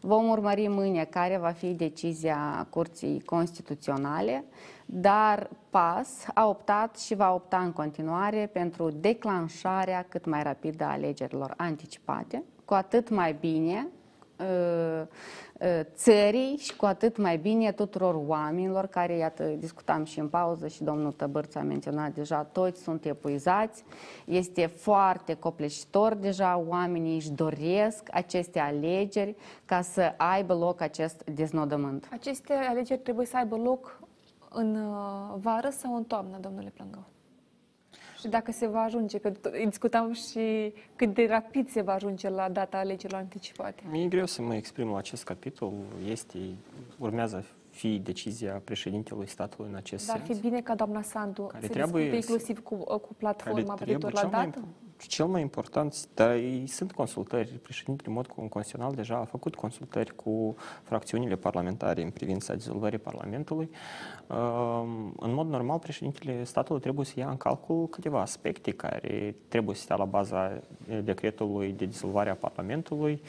[0.00, 4.44] vom urmări mâine care va fi decizia Curții Constituționale
[4.86, 10.90] dar PAS a optat și va opta în continuare pentru declanșarea cât mai rapidă a
[10.90, 13.88] alegerilor anticipate, cu atât mai bine
[14.38, 15.02] uh,
[15.60, 20.68] uh, țării și cu atât mai bine tuturor oamenilor care, iată, discutam și în pauză
[20.68, 23.84] și domnul Tăbărț a menționat deja, toți sunt epuizați,
[24.24, 29.34] este foarte copleșitor deja, oamenii își doresc aceste alegeri
[29.64, 32.08] ca să aibă loc acest deznodământ.
[32.12, 34.00] Aceste alegeri trebuie să aibă loc
[34.50, 37.04] în uh, vară sau în toamnă, domnule Plângău?
[38.24, 39.32] Și dacă se va ajunge, că
[39.66, 43.82] discutam și cât de rapid se va ajunge la data alegerilor anticipate.
[43.90, 45.72] Mi-e greu să mă exprim la acest capitol.
[46.10, 46.38] Este,
[46.98, 50.28] urmează fi decizia președintelui statului în acest Dar sens.
[50.28, 54.12] Dar fi bine ca doamna Sandu care să trebuie discute inclusiv cu, cu platforma privitor
[54.12, 54.58] la dată?
[54.58, 54.64] Mai,
[55.08, 56.36] cel mai important, dar
[56.66, 57.48] sunt consultări.
[57.48, 63.70] Președintele, în mod constituțional, deja a făcut consultări cu fracțiunile parlamentare în privința dizolvării Parlamentului.
[65.16, 69.82] În mod normal, președintele statului trebuie să ia în calcul câteva aspecte care trebuie să
[69.82, 70.60] stea la baza
[71.04, 73.22] decretului de dizolvare a Parlamentului,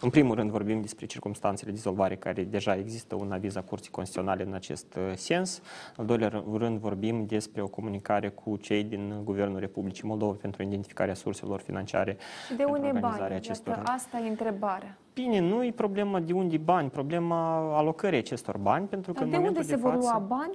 [0.00, 3.90] în primul rând vorbim despre circumstanțele de dizolvare care deja există un aviz a Curții
[3.90, 5.62] Constituționale în acest uh, sens.
[5.96, 11.14] În doilea rând vorbim despre o comunicare cu cei din Guvernul Republicii Moldova pentru identificarea
[11.14, 12.16] surselor financiare
[12.46, 13.34] și de unde bani?
[13.34, 13.76] Acestor...
[13.76, 14.98] Iată, asta e întrebarea.
[15.14, 19.42] Bine, nu e problema de unde bani, problema alocării acestor bani, pentru că Dar în
[19.42, 20.54] de unde se de vor față, lua bani?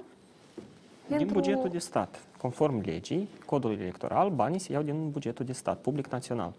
[1.06, 1.34] Din pentru...
[1.34, 6.06] bugetul de stat conform legii, codului electoral, banii se iau din bugetul de stat, public
[6.06, 6.54] național.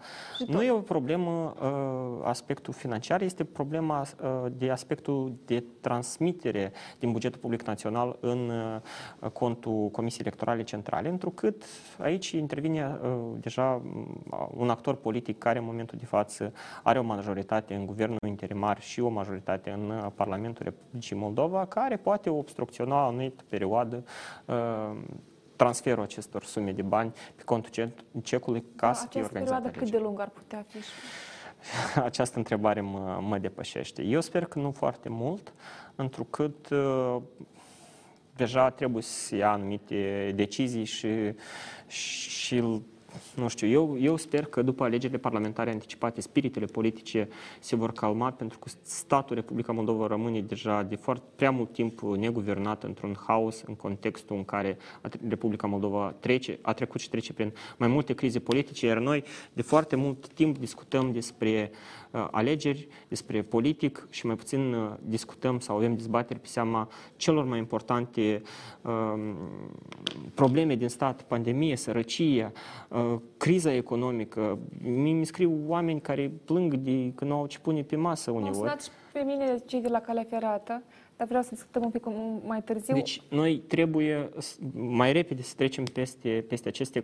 [0.47, 7.11] Nu e o problemă uh, aspectul financiar, este problema uh, de aspectul de transmitere din
[7.11, 11.63] bugetul public național în uh, contul Comisiei Electorale Centrale, întrucât
[11.99, 13.81] aici intervine uh, deja
[14.31, 16.53] uh, un actor politic care în momentul de față
[16.83, 21.97] are o majoritate în guvernul interimar și o majoritate în uh, Parlamentul Republicii Moldova, care
[21.97, 24.03] poate obstrucționa o anumită perioadă
[24.45, 24.97] uh,
[25.55, 29.91] transferul acestor sume de bani pe contul cecului ca da, să fie organizată perioadă cât
[29.91, 30.77] de lung ar putea fi?
[31.99, 34.01] Această întrebare mă, mă depășește.
[34.01, 35.53] Eu sper că nu foarte mult,
[35.95, 37.17] întrucât uh,
[38.35, 41.07] deja trebuie să ia anumite decizii și,
[41.87, 42.63] și
[43.35, 47.29] nu știu, eu, eu sper că după alegerile parlamentare anticipate, spiritele politice
[47.59, 52.01] se vor calma, pentru că statul Republica Moldova rămâne deja de foarte prea mult timp
[52.01, 54.77] neguvernat într-un haos în contextul în care
[55.27, 59.23] Republica Moldova trece, a trecut și trece prin mai multe crize politice, iar noi
[59.53, 65.59] de foarte mult timp discutăm despre uh, alegeri, despre politic și mai puțin uh, discutăm
[65.59, 68.41] sau avem dezbateri pe seama celor mai importante
[68.81, 69.33] uh,
[70.33, 72.51] probleme din stat, pandemie, sărăcie,
[72.89, 74.59] uh, uh, criza economică.
[74.83, 78.69] Mi scriu oameni care plâng de că nu au ce pune pe masă uneori.
[78.69, 80.83] Am și pe mine cei de la calea ferată,
[81.17, 82.05] dar vreau să discutăm un pic
[82.45, 82.93] mai târziu.
[82.93, 84.29] Deci noi trebuie
[84.73, 87.03] mai repede să trecem peste, peste aceste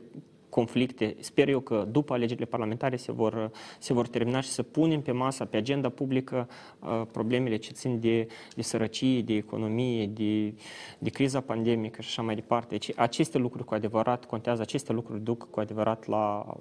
[0.50, 1.16] conflicte.
[1.20, 5.12] Sper eu că după alegerile parlamentare se vor, se vor termina și să punem pe
[5.12, 6.50] masa, pe agenda publică,
[6.80, 10.54] uh, problemele ce țin de, de sărăcie, de economie, de,
[11.00, 12.68] de criza pandemică și așa mai departe.
[12.70, 16.56] Deci aceste lucruri cu adevărat contează, aceste lucruri duc cu adevărat la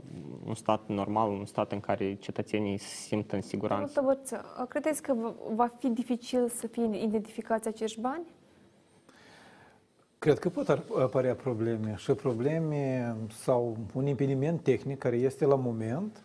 [0.46, 4.00] un stat normal, un stat în care cetățenii se simt în siguranță.
[4.68, 5.14] credeți că
[5.54, 8.22] va fi dificil să fie identificați acești bani?
[10.18, 10.68] Cred că pot
[10.98, 16.22] apărea probleme și probleme sau un impediment tehnic care este la moment,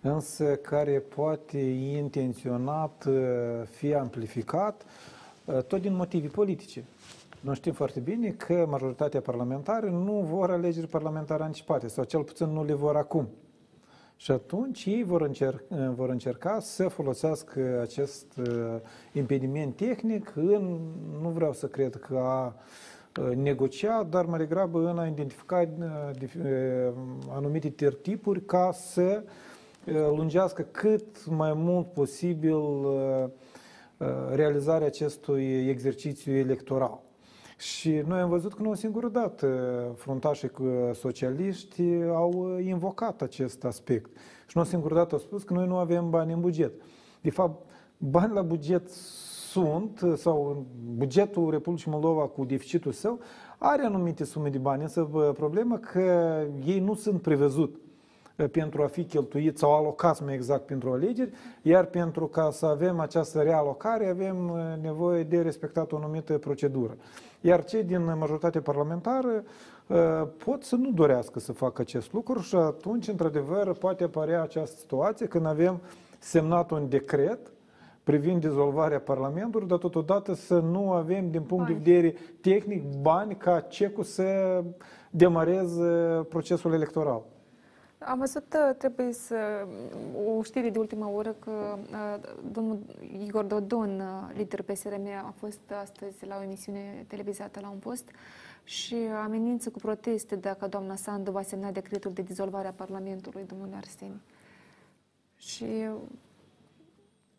[0.00, 1.58] însă care poate
[1.96, 3.14] intenționat uh,
[3.70, 4.84] fi amplificat
[5.44, 6.84] uh, tot din motive politice.
[7.40, 12.46] Noi știm foarte bine că majoritatea parlamentară nu vor alegeri parlamentare anticipate, sau cel puțin
[12.46, 13.28] nu le vor acum.
[14.16, 18.26] Și atunci ei vor, încerca, uh, vor încerca să folosească acest
[19.12, 20.78] impediment tehnic în,
[21.20, 22.91] nu vreau să cred că a Uh,
[23.34, 25.86] negocia, dar mai degrabă în a identifica uh,
[26.20, 26.92] uh,
[27.30, 29.24] anumite tertipuri ca să
[30.14, 32.60] lungească cât mai mult posibil
[34.34, 37.00] realizarea acestui exercițiu electoral.
[37.58, 39.46] Și noi am văzut că nu o singură dată
[39.96, 40.50] fruntașii
[40.92, 41.82] socialiști
[42.14, 44.10] au invocat acest aspect.
[44.46, 46.72] Și nu o singură dată au spus că noi nu avem bani în buget.
[47.20, 48.88] De fapt, bani la buget
[49.52, 50.66] sunt, sau
[50.96, 53.18] bugetul Republicii Moldova cu deficitul său,
[53.58, 57.76] are anumite sume de bani, însă problema că ei nu sunt prevăzut
[58.50, 63.00] pentru a fi cheltuit sau alocați mai exact pentru alegeri, iar pentru ca să avem
[63.00, 64.36] această realocare avem
[64.82, 66.96] nevoie de respectat o anumită procedură.
[67.40, 69.44] Iar cei din majoritatea parlamentară
[70.44, 75.26] pot să nu dorească să facă acest lucru și atunci, într-adevăr, poate apărea această situație
[75.26, 75.80] când avem
[76.18, 77.38] semnat un decret
[78.02, 81.82] privind dizolvarea Parlamentului, dar totodată să nu avem, din punct bani.
[81.82, 84.62] de vedere tehnic, bani ca cecul să
[85.10, 87.22] demareze procesul electoral.
[88.06, 89.66] Am văzut, uh, trebuie să,
[90.36, 92.78] o știre de ultima oră că uh, domnul
[93.24, 98.10] Igor Dodon, uh, lider PSRM, a fost astăzi la o emisiune televizată la un post
[98.64, 103.68] și amenință cu proteste dacă doamna Sandu va semna decretul de dizolvare a Parlamentului, domnul
[103.76, 104.20] Arseni.
[105.36, 105.64] Și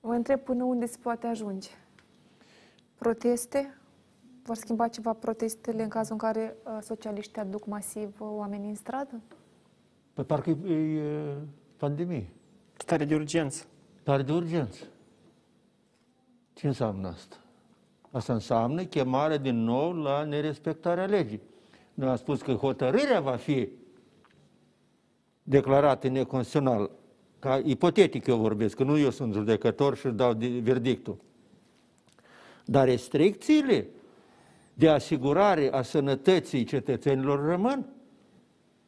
[0.05, 1.69] Vă întreb până unde se poate ajunge.
[2.95, 3.77] Proteste?
[4.43, 8.75] Vor schimba ceva protestele în cazul în care uh, socialiștii aduc masiv uh, oamenii în
[8.75, 9.21] stradă?
[10.13, 11.35] Păi parcă e, e
[11.77, 12.29] pandemie.
[12.77, 13.65] Stare de urgență.
[14.01, 14.83] Stare de urgență.
[16.53, 17.35] Ce înseamnă asta?
[18.11, 21.41] Asta înseamnă chemarea din nou la nerespectarea legii.
[21.93, 23.69] Noi am spus că hotărârea va fi
[25.43, 26.91] declarată neconstituțională
[27.43, 31.17] ca ipotetic eu vorbesc, că nu eu sunt judecător și dau verdictul.
[32.65, 33.87] Dar restricțiile
[34.73, 37.85] de asigurare a sănătății cetățenilor rămân.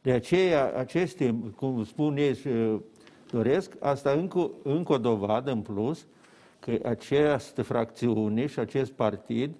[0.02, 2.48] De aceea, aceste, cum spun ei și
[3.30, 6.06] doresc, asta încă, încă o dovadă în plus
[6.58, 9.56] că această fracțiune și acest partid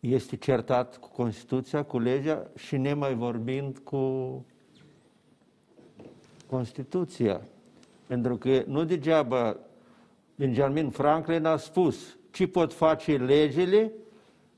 [0.00, 4.44] este certat cu Constituția, cu legea și nemai vorbind cu
[6.46, 7.40] Constituția.
[8.06, 9.56] Pentru că nu degeaba
[10.34, 13.92] Benjamin Franklin a spus ce pot face legile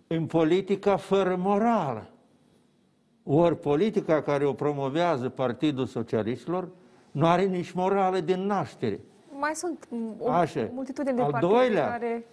[0.06, 2.10] în politica fără morală.
[3.22, 6.68] Ori politica care o promovează Partidul Socialiștilor
[7.10, 9.00] nu are nici morală din naștere.
[9.38, 9.88] Mai sunt
[10.18, 10.70] o Așa.
[10.72, 12.26] multitudine de Al partide doilea, care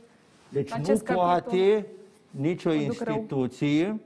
[0.50, 1.88] deci nu poate
[2.32, 4.00] nicio instituție rău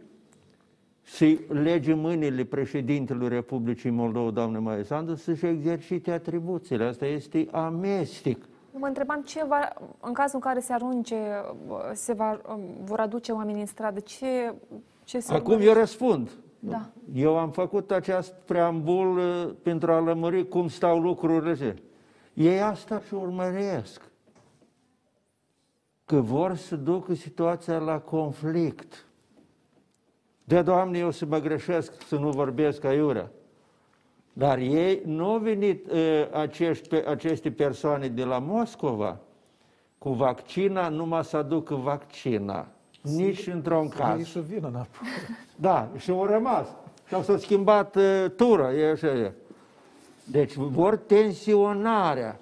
[1.10, 6.84] să lege mâinile președintelui Republicii Moldova, doamne Maia Sandu, să-și exercite atribuțiile.
[6.84, 8.38] Asta este amestec.
[8.72, 11.16] Mă întrebam ce va, în cazul în care se arunce,
[11.94, 12.42] se va,
[12.84, 14.54] vor aduce oamenii în stradă, ce,
[15.04, 16.30] ce se Acum eu răspund.
[16.60, 16.90] Da.
[17.14, 21.76] Eu am făcut acest preambul uh, pentru a lămuri cum stau lucrurile.
[22.34, 24.02] Ei asta și urmăresc.
[26.06, 29.09] Că vor să ducă situația la conflict.
[30.50, 33.30] De, Doamne, eu să mă greșesc, să nu vorbesc aiurea.
[34.34, 36.00] Dar ei nu au venit uh,
[36.32, 39.18] acești, aceste persoane de la Moscova
[39.98, 42.68] cu vaccina numai să aducă vaccina.
[43.02, 44.26] Nici într-un caz.
[44.26, 45.08] Și vină înapoi.
[45.56, 46.68] Da, și au rămas.
[47.08, 49.32] Și au s-a schimbat uh, tura, e așa e.
[50.24, 52.40] Deci vor tensionarea.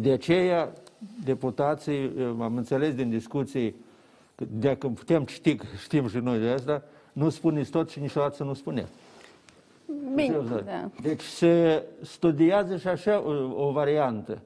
[0.00, 0.72] De aceea,
[1.24, 3.74] deputații, am înțeles din discuții,
[4.48, 6.82] dacă putem ști, știm și noi de asta,
[7.12, 8.90] nu spuneți tot și niciodată să nu spuneți.
[10.14, 10.90] Bine, da.
[11.02, 14.38] Deci se studiază și așa o, o variantă,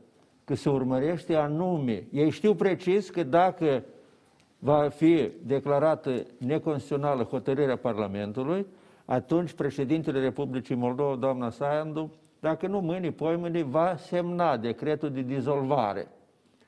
[0.44, 2.06] că se urmărește anume.
[2.12, 3.82] Ei știu precis că dacă
[4.59, 8.66] va fi declarată neconstituțională hotărârea Parlamentului,
[9.05, 16.09] atunci președintele Republicii Moldova, doamna Sandu, dacă nu mâine, mâine, va semna decretul de dizolvare.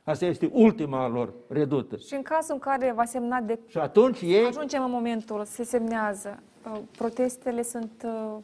[0.05, 1.97] Asta este ultima lor redută.
[1.97, 3.59] Și în cazul în care va semna de...
[3.67, 4.47] Și atunci ei...
[4.47, 6.43] Ajungem în momentul, se semnează.
[6.65, 7.91] Uh, protestele sunt...
[8.05, 8.37] Uh,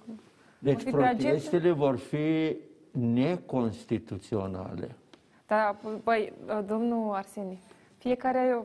[0.59, 2.57] deci protestele vor fi
[2.91, 4.97] neconstituționale.
[5.47, 7.59] Da, băi, uh, domnul Arsenie,
[7.99, 8.59] fiecare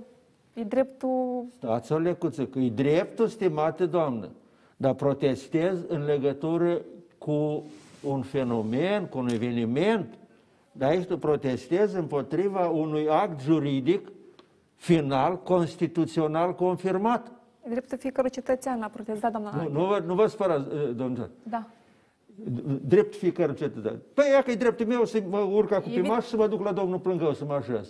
[0.53, 1.45] e dreptul...
[1.57, 4.29] Stați o lecuță, că e dreptul, stimate doamnă,
[4.77, 6.81] dar protestez în legătură
[7.17, 7.63] cu
[8.01, 10.17] un fenomen, cu un eveniment,
[10.71, 14.11] dar aici tu protestezi împotriva unui act juridic
[14.75, 17.31] final, constituțional confirmat.
[17.65, 20.65] E dreptul fiecărui cetățean la protesta, doamna Nu, nu, vă, nu vă spărați,
[20.95, 21.67] domnul Da.
[22.81, 23.99] Drept fiecare cetățean.
[24.13, 26.63] Păi ea că e dreptul meu să mă urca cu pe și să mă duc
[26.63, 27.89] la domnul Plângău să mă așez.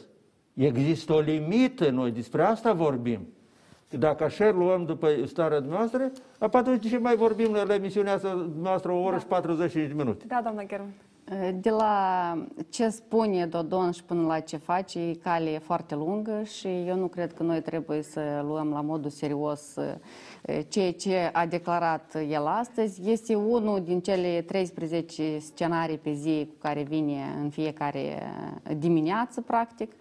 [0.53, 3.27] Există o limită, noi despre asta vorbim.
[3.89, 9.01] Dacă așa luăm după starea noastră, atunci ce mai vorbim la emisiunea asta noastră o
[9.01, 9.19] oră da.
[9.19, 10.25] și 45 de minute.
[10.27, 10.93] Da, doamna German.
[11.59, 12.37] De la
[12.69, 17.07] ce spune Dodon și până la ce face, e cale foarte lungă și eu nu
[17.07, 19.75] cred că noi trebuie să luăm la modul serios
[20.67, 23.09] ceea ce a declarat el astăzi.
[23.09, 28.21] Este unul din cele 13 scenarii pe zi cu care vine în fiecare
[28.77, 29.91] dimineață, practic.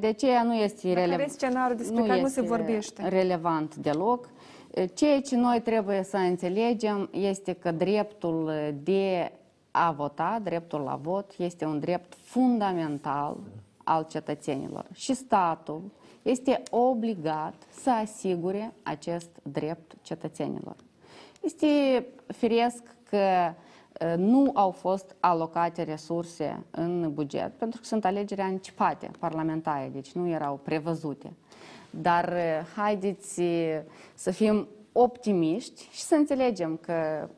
[0.00, 1.30] De aceea nu este relevant.
[1.30, 3.08] scenariul despre nu care nu se vorbește.
[3.08, 4.28] relevant deloc.
[4.94, 8.52] Ceea ce noi trebuie să înțelegem este că dreptul
[8.82, 9.32] de
[9.76, 13.36] a vota, dreptul la vot, este un drept fundamental
[13.84, 14.86] al cetățenilor.
[14.92, 15.82] Și statul
[16.22, 20.76] este obligat să asigure acest drept cetățenilor.
[21.40, 23.52] Este firesc că
[24.16, 30.28] nu au fost alocate resurse în buget, pentru că sunt alegeri anticipate parlamentare, deci nu
[30.28, 31.32] erau prevăzute.
[31.90, 32.34] Dar
[32.76, 33.42] haideți
[34.14, 37.28] să fim optimiști și să înțelegem că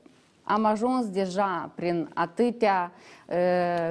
[0.49, 3.16] am ajuns deja prin atâtea uh,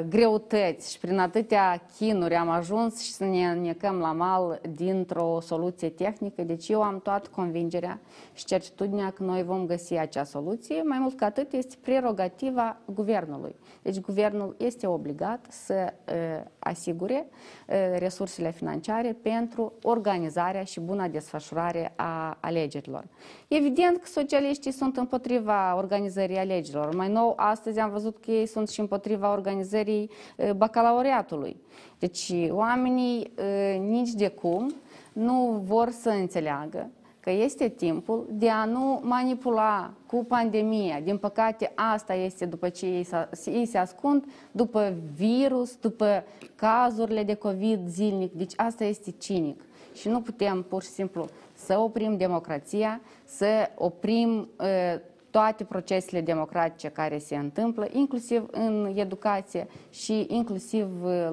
[0.10, 5.90] greutăți și prin atâtea chinuri, am ajuns și să ne necăm la mal dintr-o soluție
[5.90, 6.41] tehnică.
[6.41, 7.99] Deci eu am toată convingerea
[8.34, 10.82] și certitudinea că noi vom găsi acea soluție.
[10.82, 13.56] Mai mult ca atât este prerogativa guvernului.
[13.82, 17.28] Deci guvernul este obligat să uh, asigure
[17.68, 23.03] uh, resursele financiare pentru organizarea și buna desfășurare a alegerilor.
[23.48, 26.95] Evident că socialiștii sunt împotriva organizării alegerilor.
[26.95, 30.10] Mai nou, astăzi am văzut că ei sunt și împotriva organizării
[30.56, 31.58] bacalaureatului.
[32.00, 33.32] Deci oamenii
[33.80, 34.74] nici de cum
[35.14, 36.90] nu vor să înțeleagă
[37.26, 41.00] că este timpul de a nu manipula cu pandemia.
[41.00, 43.08] Din păcate, asta este după ce ei,
[43.46, 46.24] ei se ascund, după virus, după
[46.56, 48.34] cazurile de COVID zilnic.
[48.34, 49.62] Deci asta este cinic.
[49.94, 55.00] Și nu putem pur și simplu să oprim democrația, să oprim uh,
[55.36, 60.88] toate procesele democratice care se întâmplă, inclusiv în educație și inclusiv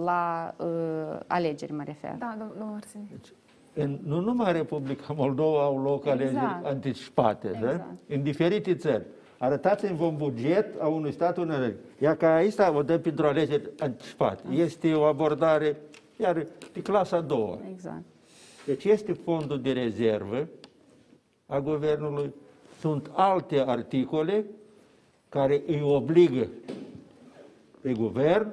[0.04, 0.66] la uh,
[1.26, 2.14] alegeri, mă refer.
[2.18, 3.06] Da, domnul Arsenie.
[3.10, 3.32] Deci,
[3.74, 6.20] în, nu numai în Republica Moldova au loc exact.
[6.20, 7.58] alegeri anticipate, da?
[7.58, 7.76] exact.
[7.76, 8.14] da?
[8.14, 9.04] în diferite țări.
[9.38, 14.42] Arătați-mi un buget a unui stat unei Iar ca aici o dăm pentru alegeri anticipate.
[14.46, 14.54] Da.
[14.54, 15.76] Este o abordare,
[16.16, 17.58] iar de clasa a doua.
[17.72, 18.02] Exact.
[18.66, 20.48] Deci este fondul de rezervă
[21.46, 22.32] a guvernului,
[22.82, 24.44] sunt alte articole
[25.28, 26.46] care îi obligă
[27.80, 28.52] pe guvern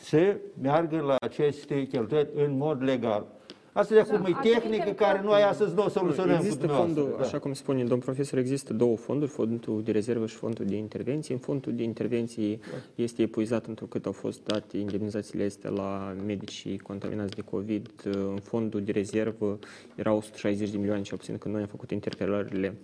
[0.00, 3.26] să meargă la aceste cheltuieli în mod legal.
[3.72, 7.24] Asta de acum da, e tehnică care noi astăzi nu o soluționăm Există fondul, da.
[7.24, 11.34] așa cum spune domn profesor, există două fonduri, fondul de rezervă și fondul de intervenție.
[11.34, 12.76] În fondul de intervenție da.
[12.94, 17.90] este epuizat întrucât au fost date indemnizațiile este la medicii contaminați de COVID.
[18.04, 19.58] În fondul de rezervă
[19.94, 22.74] erau 160 de milioane, ce obțin că noi am făcut interpelările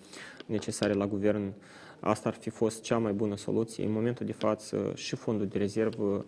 [0.47, 1.53] necesare la guvern.
[2.01, 3.85] Asta ar fi fost cea mai bună soluție.
[3.85, 6.25] În momentul de față și fondul de rezervă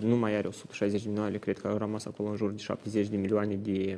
[0.00, 3.08] nu mai are 160 de milioane, cred că au rămas acolo în jur de 70
[3.08, 3.96] de milioane de,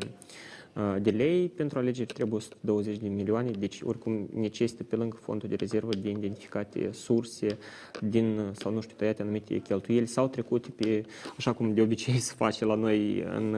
[1.01, 1.48] de lei.
[1.48, 6.10] Pentru alegeri trebuie 120 de milioane, deci oricum necesită pe lângă fondul de rezervă de
[6.10, 7.59] identificate surse
[8.01, 11.05] din, sau nu știu, tăiate anumite cheltuieli sau trecute pe,
[11.36, 13.56] așa cum de obicei se face la noi în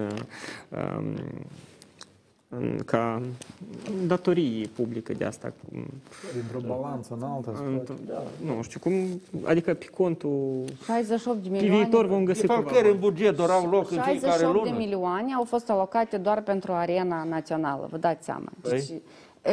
[0.69, 1.15] um,
[2.85, 3.23] ca
[4.07, 5.53] datorii publică de asta.
[6.33, 7.55] Dintr-o balanță în altă.
[8.07, 8.23] Da.
[8.45, 8.93] Nu știu cum,
[9.45, 10.65] adică pe contul...
[10.85, 11.77] 68 de milioane.
[11.77, 14.59] Pe viitor vom găsi De fapt, în buget doar au loc în fiecare lună.
[14.59, 18.49] 68 de milioane au fost alocate doar pentru arena națională, vă dați seama.
[18.61, 18.71] Păi?
[18.71, 19.01] Deci,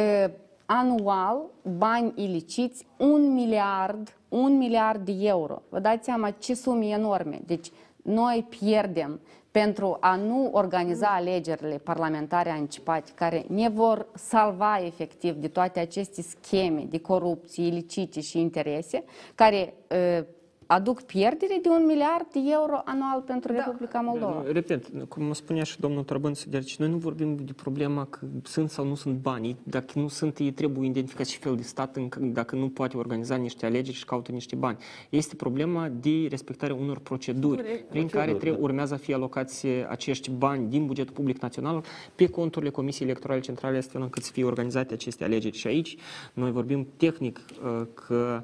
[0.00, 0.30] e,
[0.66, 1.40] anual
[1.78, 5.62] bani iliciți, un miliard, un miliard de euro.
[5.68, 7.40] Vă dați seama ce sume enorme.
[7.46, 7.70] Deci
[8.02, 9.20] noi pierdem
[9.60, 16.22] pentru a nu organiza alegerile parlamentare anticipate care ne vor salva efectiv de toate aceste
[16.22, 19.04] scheme de corupție, ilicite și interese,
[19.34, 20.24] care uh,
[20.70, 23.58] aduc pierdere de un miliard de euro anual pentru da.
[23.58, 24.44] Republica Moldova.
[24.52, 28.86] Repet, cum spunea și domnul Trăbânț, deci noi nu vorbim de problema că sunt sau
[28.86, 29.56] nu sunt banii.
[29.62, 33.66] Dacă nu sunt, ei trebuie identificat și fel de stat dacă nu poate organiza niște
[33.66, 34.78] alegeri și caută niște bani.
[35.08, 37.88] Este problema de respectarea unor proceduri Corect.
[37.88, 41.84] prin care trebuie, urmează a fi alocați acești bani din bugetul public național
[42.14, 45.56] pe conturile Comisiei Electorale Centrale astfel încât să fie organizate aceste alegeri.
[45.56, 45.96] Și aici
[46.32, 48.42] noi vorbim tehnic uh, că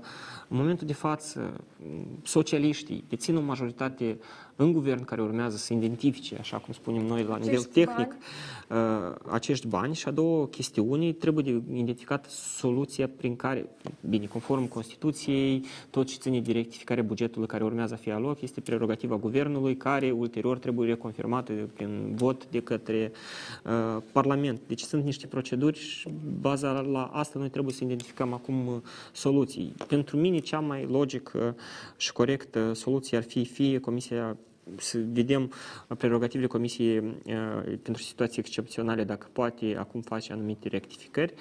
[0.48, 1.64] în momentul de față,
[2.22, 4.18] socialiștii dețin o majoritate
[4.56, 8.18] în guvern care urmează să identifice, așa cum spunem noi, la nivel tehnic, bani.
[8.68, 13.68] Uh, acești bani și a doua chestiune, trebuie de identificat soluția prin care,
[14.09, 18.60] bine, conform Constituției, tot ce ține de rectificarea bugetului care urmează a fi aloc este
[18.60, 23.12] prerogativa guvernului, care ulterior trebuie reconfirmată prin vot de către
[23.64, 24.60] uh, Parlament.
[24.66, 26.09] Deci sunt niște proceduri și
[26.40, 28.74] baza la asta noi trebuie să identificăm acum uh,
[29.12, 29.74] soluții.
[29.86, 31.56] Pentru mine cea mai logică
[31.97, 34.36] și corectă soluție ar fi fie Comisia
[34.77, 35.53] să vedem
[35.99, 41.35] prerogativele Comisiei uh, pentru situații excepționale, dacă poate acum face anumite rectificări,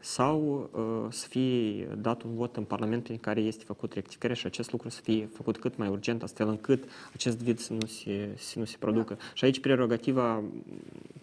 [0.00, 4.46] sau uh, să fie dat un vot în Parlament prin care este făcut rectificare și
[4.46, 6.84] acest lucru să fie făcut cât mai urgent, astfel încât
[7.14, 9.14] acest vid să nu se, să nu se producă.
[9.14, 9.24] Da.
[9.34, 10.42] Și aici prerogativa,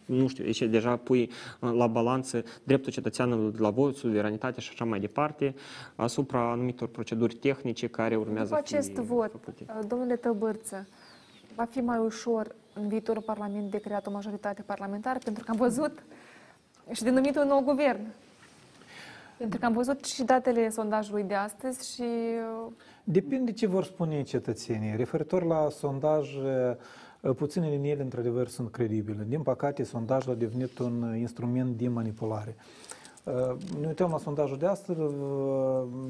[0.06, 1.30] nu știu, aici deja pui
[1.60, 5.56] uh, la balanță dreptul cetățeanului la vot, suveranitatea și așa mai departe,
[5.96, 9.66] asupra anumitor proceduri tehnice care urmează După acest vot, făcute.
[9.88, 10.88] domnule Tăbârță,
[11.58, 15.58] va fi mai ușor în viitorul Parlament de creat o majoritate parlamentară, pentru că am
[15.58, 16.04] văzut
[16.92, 18.00] și denumit un nou guvern.
[19.38, 22.02] Pentru că am văzut și datele sondajului de astăzi și...
[22.66, 22.72] Uh,
[23.04, 24.96] Depinde ce vor spune cetățenii.
[24.96, 29.26] Referitor la sondaj, uh, puține din ele, într-adevăr, sunt credibile.
[29.28, 32.56] Din păcate, sondajul a devenit un instrument de manipulare.
[33.24, 33.34] Uh,
[33.80, 35.00] ne uităm la sondajul de astăzi,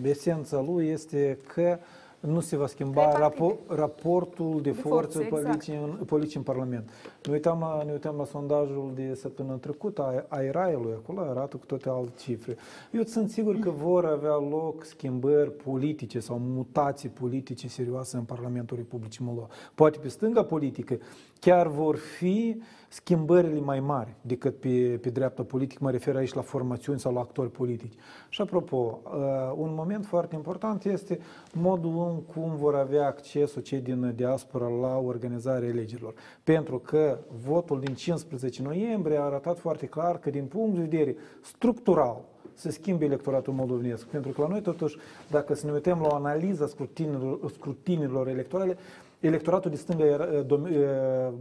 [0.04, 1.80] esența lui este că
[2.20, 5.68] nu se va schimba rapo- raportul de, de forță, forță exact.
[6.00, 6.90] în, politic în Parlament.
[7.26, 11.66] Ne uităm, la, ne uităm la sondajul de săptămâna trecută a Airaiului, acolo arată cu
[11.66, 12.56] toate alte cifre.
[12.92, 18.78] Eu sunt sigur că vor avea loc schimbări politice sau mutații politice serioase în Parlamentul
[18.78, 19.48] Republicii Moldova.
[19.76, 20.98] Poate pe stânga politică
[21.40, 26.34] chiar vor fi uh, schimbările mai mari decât pe, pe dreapta politică, mă refer aici
[26.34, 27.94] la formațiuni sau la actori politici.
[28.30, 29.12] Și apropo, uh,
[29.56, 31.20] un moment foarte important este
[31.54, 36.14] modul în cum vor avea accesul cei din diaspora la organizarea alegerilor.
[36.44, 41.16] Pentru că votul din 15 noiembrie a arătat foarte clar că din punct de vedere
[41.42, 42.22] structural,
[42.54, 44.06] să schimbe electoratul moldovenesc.
[44.06, 44.98] Pentru că la noi, totuși,
[45.30, 48.78] dacă să ne uităm la o analiză scrutinilor, scrutinilor electorale,
[49.20, 50.28] electoratul de stânga era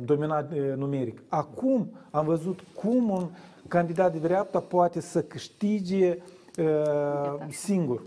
[0.05, 1.23] dominat numeric.
[1.29, 3.29] Acum am văzut cum un
[3.69, 6.19] candidat de dreapta poate să câștige
[7.49, 8.03] singur.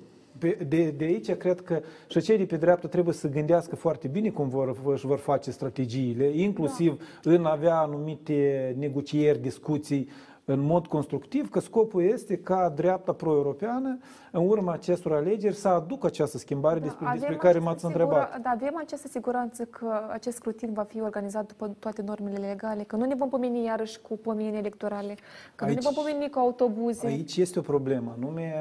[0.68, 4.30] De, de aici cred că și cei de pe dreapta trebuie să gândească foarte bine
[4.30, 7.32] cum vor, își vor face strategiile, inclusiv da.
[7.32, 10.10] în avea anumite negocieri, discuții
[10.52, 13.98] în mod constructiv că scopul este ca dreapta pro-europeană,
[14.32, 18.42] în urma acestor alegeri, să aducă această schimbare da, despre, despre care m-ați întrebat.
[18.42, 22.96] Da, avem această siguranță că acest scrutin va fi organizat după toate normele legale, că
[22.96, 25.16] nu ne vom pomeni iarăși cu pomeni electorale,
[25.56, 27.08] că aici, nu ne vom pomeni cu autobuze.
[27.08, 28.54] Aici este o problemă, nume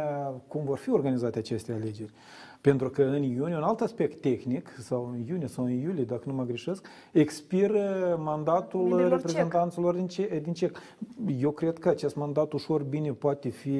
[0.48, 2.12] cum vor fi organizate aceste alegeri.
[2.60, 6.22] Pentru că în iunie, un alt aspect tehnic, sau în iunie sau în iulie, dacă
[6.26, 10.78] nu mă greșesc, expiră mandatul Minilor reprezentanților din, ce, din CEC.
[11.38, 13.78] Eu cred că acest mandat ușor bine poate fi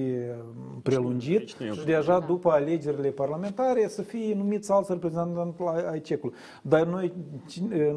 [0.83, 6.37] prelungit și deja după alegerile parlamentare să fie numiți alți reprezentanți ai CEC-ului.
[6.63, 7.13] Dar noi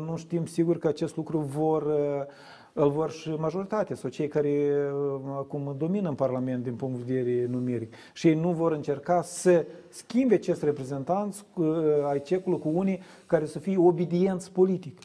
[0.08, 1.84] nu știm sigur că acest lucru vor
[2.74, 4.72] îl vor și majoritatea sau cei care
[5.38, 7.94] acum domină în Parlament din punct de vedere numeric.
[8.14, 11.46] Și ei nu vor încerca să schimbe acest reprezentanți
[12.10, 14.98] ai cecului cu unii care să fie obedienți politic.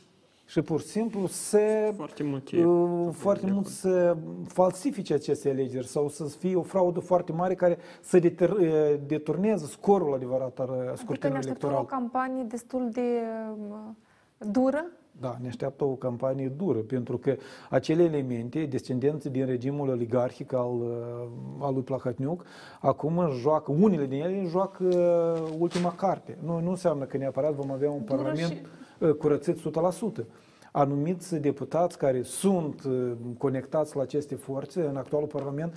[0.49, 4.17] Și pur și simplu să foarte, multe, uh, foarte mult să
[4.47, 8.57] falsifice aceste alegeri sau să fie o fraudă foarte mare care să deter,
[9.07, 11.77] deturneze scorul adevărat al scrutinului electoral.
[11.77, 13.21] Adică o campanie destul de
[14.39, 14.85] dură
[15.21, 17.37] da, ne așteaptă o campanie dură, pentru că
[17.71, 22.45] acele elemente, descendenți din regimul oligarhic al, uh, al lui Plahotniuc,
[22.81, 26.39] acum joacă, unele din ele joacă uh, ultima carte.
[26.45, 28.61] Nu, nu înseamnă că neapărat vom avea un dură parlament și...
[28.99, 29.59] Uh, curățit
[30.21, 30.25] 100%.
[30.77, 35.75] Anumiți deputați care sunt uh, conectați la aceste forțe în actualul Parlament,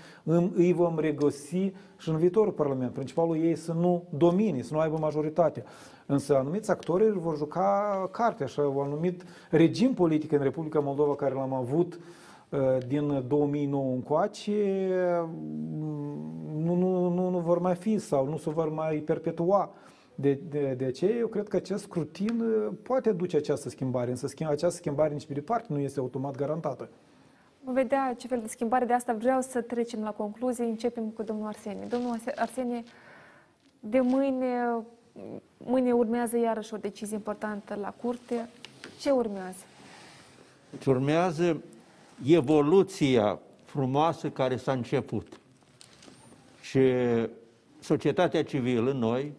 [0.56, 2.94] îi vom regăsi și în viitorul Parlament.
[2.94, 5.64] Principalul ei să nu domine, să nu aibă majoritate.
[6.06, 11.34] Însă anumiți actori vor juca carte, așa, un anumit regim politic în Republica Moldova care
[11.34, 12.00] l-am avut
[12.50, 14.82] uh, din 2009 încoace,
[15.80, 19.74] mm, nu, nu, nu, nu vor mai fi sau nu se vor mai perpetua.
[20.22, 24.28] De, de, de aceea eu cred că acest scrutin uh, poate duce această schimbare, însă
[24.28, 26.90] schimb, această schimbare nici pe departe nu este automat garantată.
[27.64, 28.86] Vom vedea ce fel de schimbare.
[28.86, 30.64] De asta vreau să trecem la concluzie.
[30.64, 31.86] Începem cu domnul Arsenie.
[31.86, 32.84] Domnul Arsenie,
[33.80, 34.84] de mâine,
[35.58, 38.50] mâine urmează iarăși o decizie importantă la curte.
[39.00, 39.64] Ce urmează?
[40.80, 41.64] Ce urmează
[42.26, 45.40] evoluția frumoasă care s-a început.
[46.62, 46.80] Și
[47.80, 49.34] societatea civilă, noi,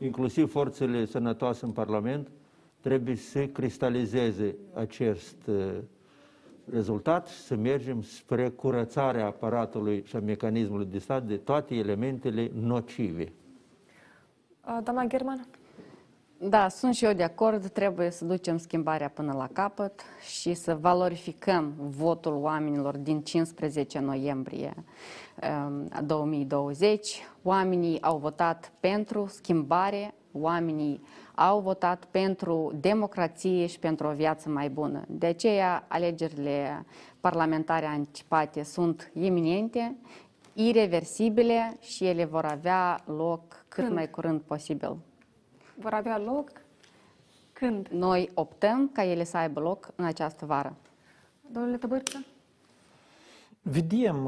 [0.00, 2.28] inclusiv forțele sănătoase în Parlament,
[2.80, 5.74] trebuie să cristalizeze acest uh,
[6.70, 12.50] rezultat și să mergem spre curățarea aparatului și a mecanismului de stat de toate elementele
[12.54, 13.32] nocive.
[14.82, 15.46] Doamna German?
[16.42, 20.00] Da, sunt și eu de acord, trebuie să ducem schimbarea până la capăt
[20.32, 24.74] și să valorificăm votul oamenilor din 15 noiembrie
[26.06, 27.08] 2020.
[27.08, 31.02] Um, Oamenii au votat pentru schimbare, oamenii
[31.34, 35.04] au votat pentru democrație și pentru o viață mai bună.
[35.08, 36.86] De aceea, alegerile
[37.20, 39.96] parlamentare anticipate sunt iminente,
[40.52, 43.94] irreversibile și ele vor avea loc cât Când?
[43.94, 44.96] mai curând posibil.
[45.80, 46.50] Vor avea loc
[47.52, 47.88] când?
[47.88, 50.76] Noi optăm ca ele să aibă loc în această vară.
[51.52, 52.24] Domnule Tăbărță?
[53.62, 54.26] Vedem.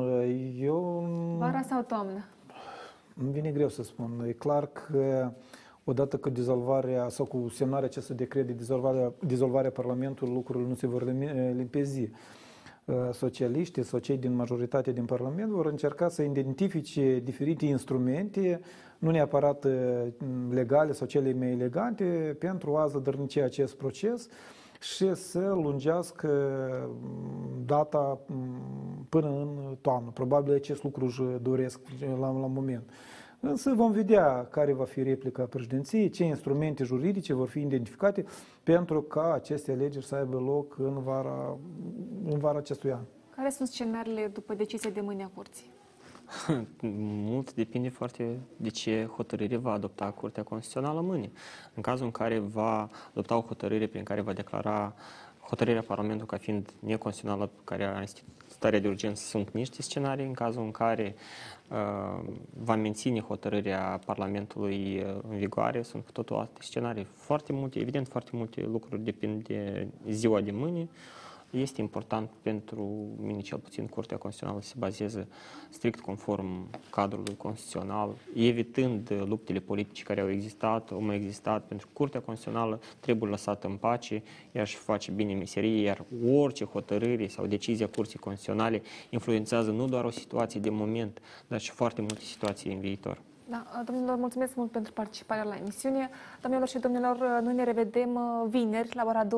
[0.59, 1.07] Eu...
[1.39, 2.25] Vara sau toamnă?
[3.17, 4.25] Îmi vine greu să spun.
[4.27, 5.33] E clar că
[5.85, 10.87] odată cu dizolvarea sau cu semnarea acestui decret de dizolvarea, dizolvarea Parlamentului, lucrurile nu se
[10.87, 11.05] vor
[11.55, 12.11] limpezi.
[12.85, 18.61] Uh, socialiștii sau cei din majoritate din Parlament vor încerca să identifice diferite instrumente,
[18.99, 20.07] nu neapărat uh,
[20.51, 24.29] legale sau cele mai elegante, pentru a zădărnici acest proces
[24.81, 26.29] și să lungească
[27.01, 30.11] mm, data mm, până în toamnă.
[30.11, 32.91] Probabil acest lucru își doresc la, la moment.
[33.45, 38.25] Însă vom vedea care va fi replica președinției, ce instrumente juridice vor fi identificate
[38.63, 41.59] pentru ca aceste alegeri să aibă loc în vara,
[42.25, 43.03] în vara acestui an.
[43.37, 45.71] Care sunt scenariile după decizia de mâine a curții?
[47.29, 51.31] Mult depinde foarte de ce hotărâre va adopta Curtea Constituțională mâine.
[51.75, 54.95] În cazul în care va adopta o hotărâre prin care va declara
[55.41, 58.01] hotărârea Parlamentului ca fiind neconstituțională, care a
[58.63, 60.25] starea de urgență, sunt niște scenarii.
[60.27, 61.15] În cazul în care
[61.69, 62.25] uh,
[62.65, 67.07] va menține hotărârea Parlamentului uh, în vigoare, sunt cu totul alte scenarii.
[67.15, 70.81] Foarte multe, evident, foarte multe lucruri depind de ziua de mâine.
[70.81, 71.22] Uh,
[71.53, 75.29] este important pentru mine, cel puțin, Curtea Constituțională să se bazeze
[75.71, 81.93] strict conform cadrului constituțional, evitând luptele politice care au existat, au mai existat, pentru că
[81.93, 84.23] Curtea Constituțională trebuie lăsată în pace,
[84.53, 90.05] ea și face bine meserie, iar orice hotărâre sau decizia Curții Constituționale influențează nu doar
[90.05, 93.21] o situație de moment, dar și foarte multe situații în viitor.
[93.49, 96.11] Da, domnilor, mulțumesc mult pentru participarea la emisiune.
[96.41, 98.19] Domnilor și domnilor, noi ne revedem
[98.49, 99.31] vineri la ora 20.00.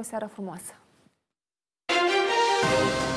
[0.00, 0.81] Seară frumoasă!
[2.62, 3.11] thank you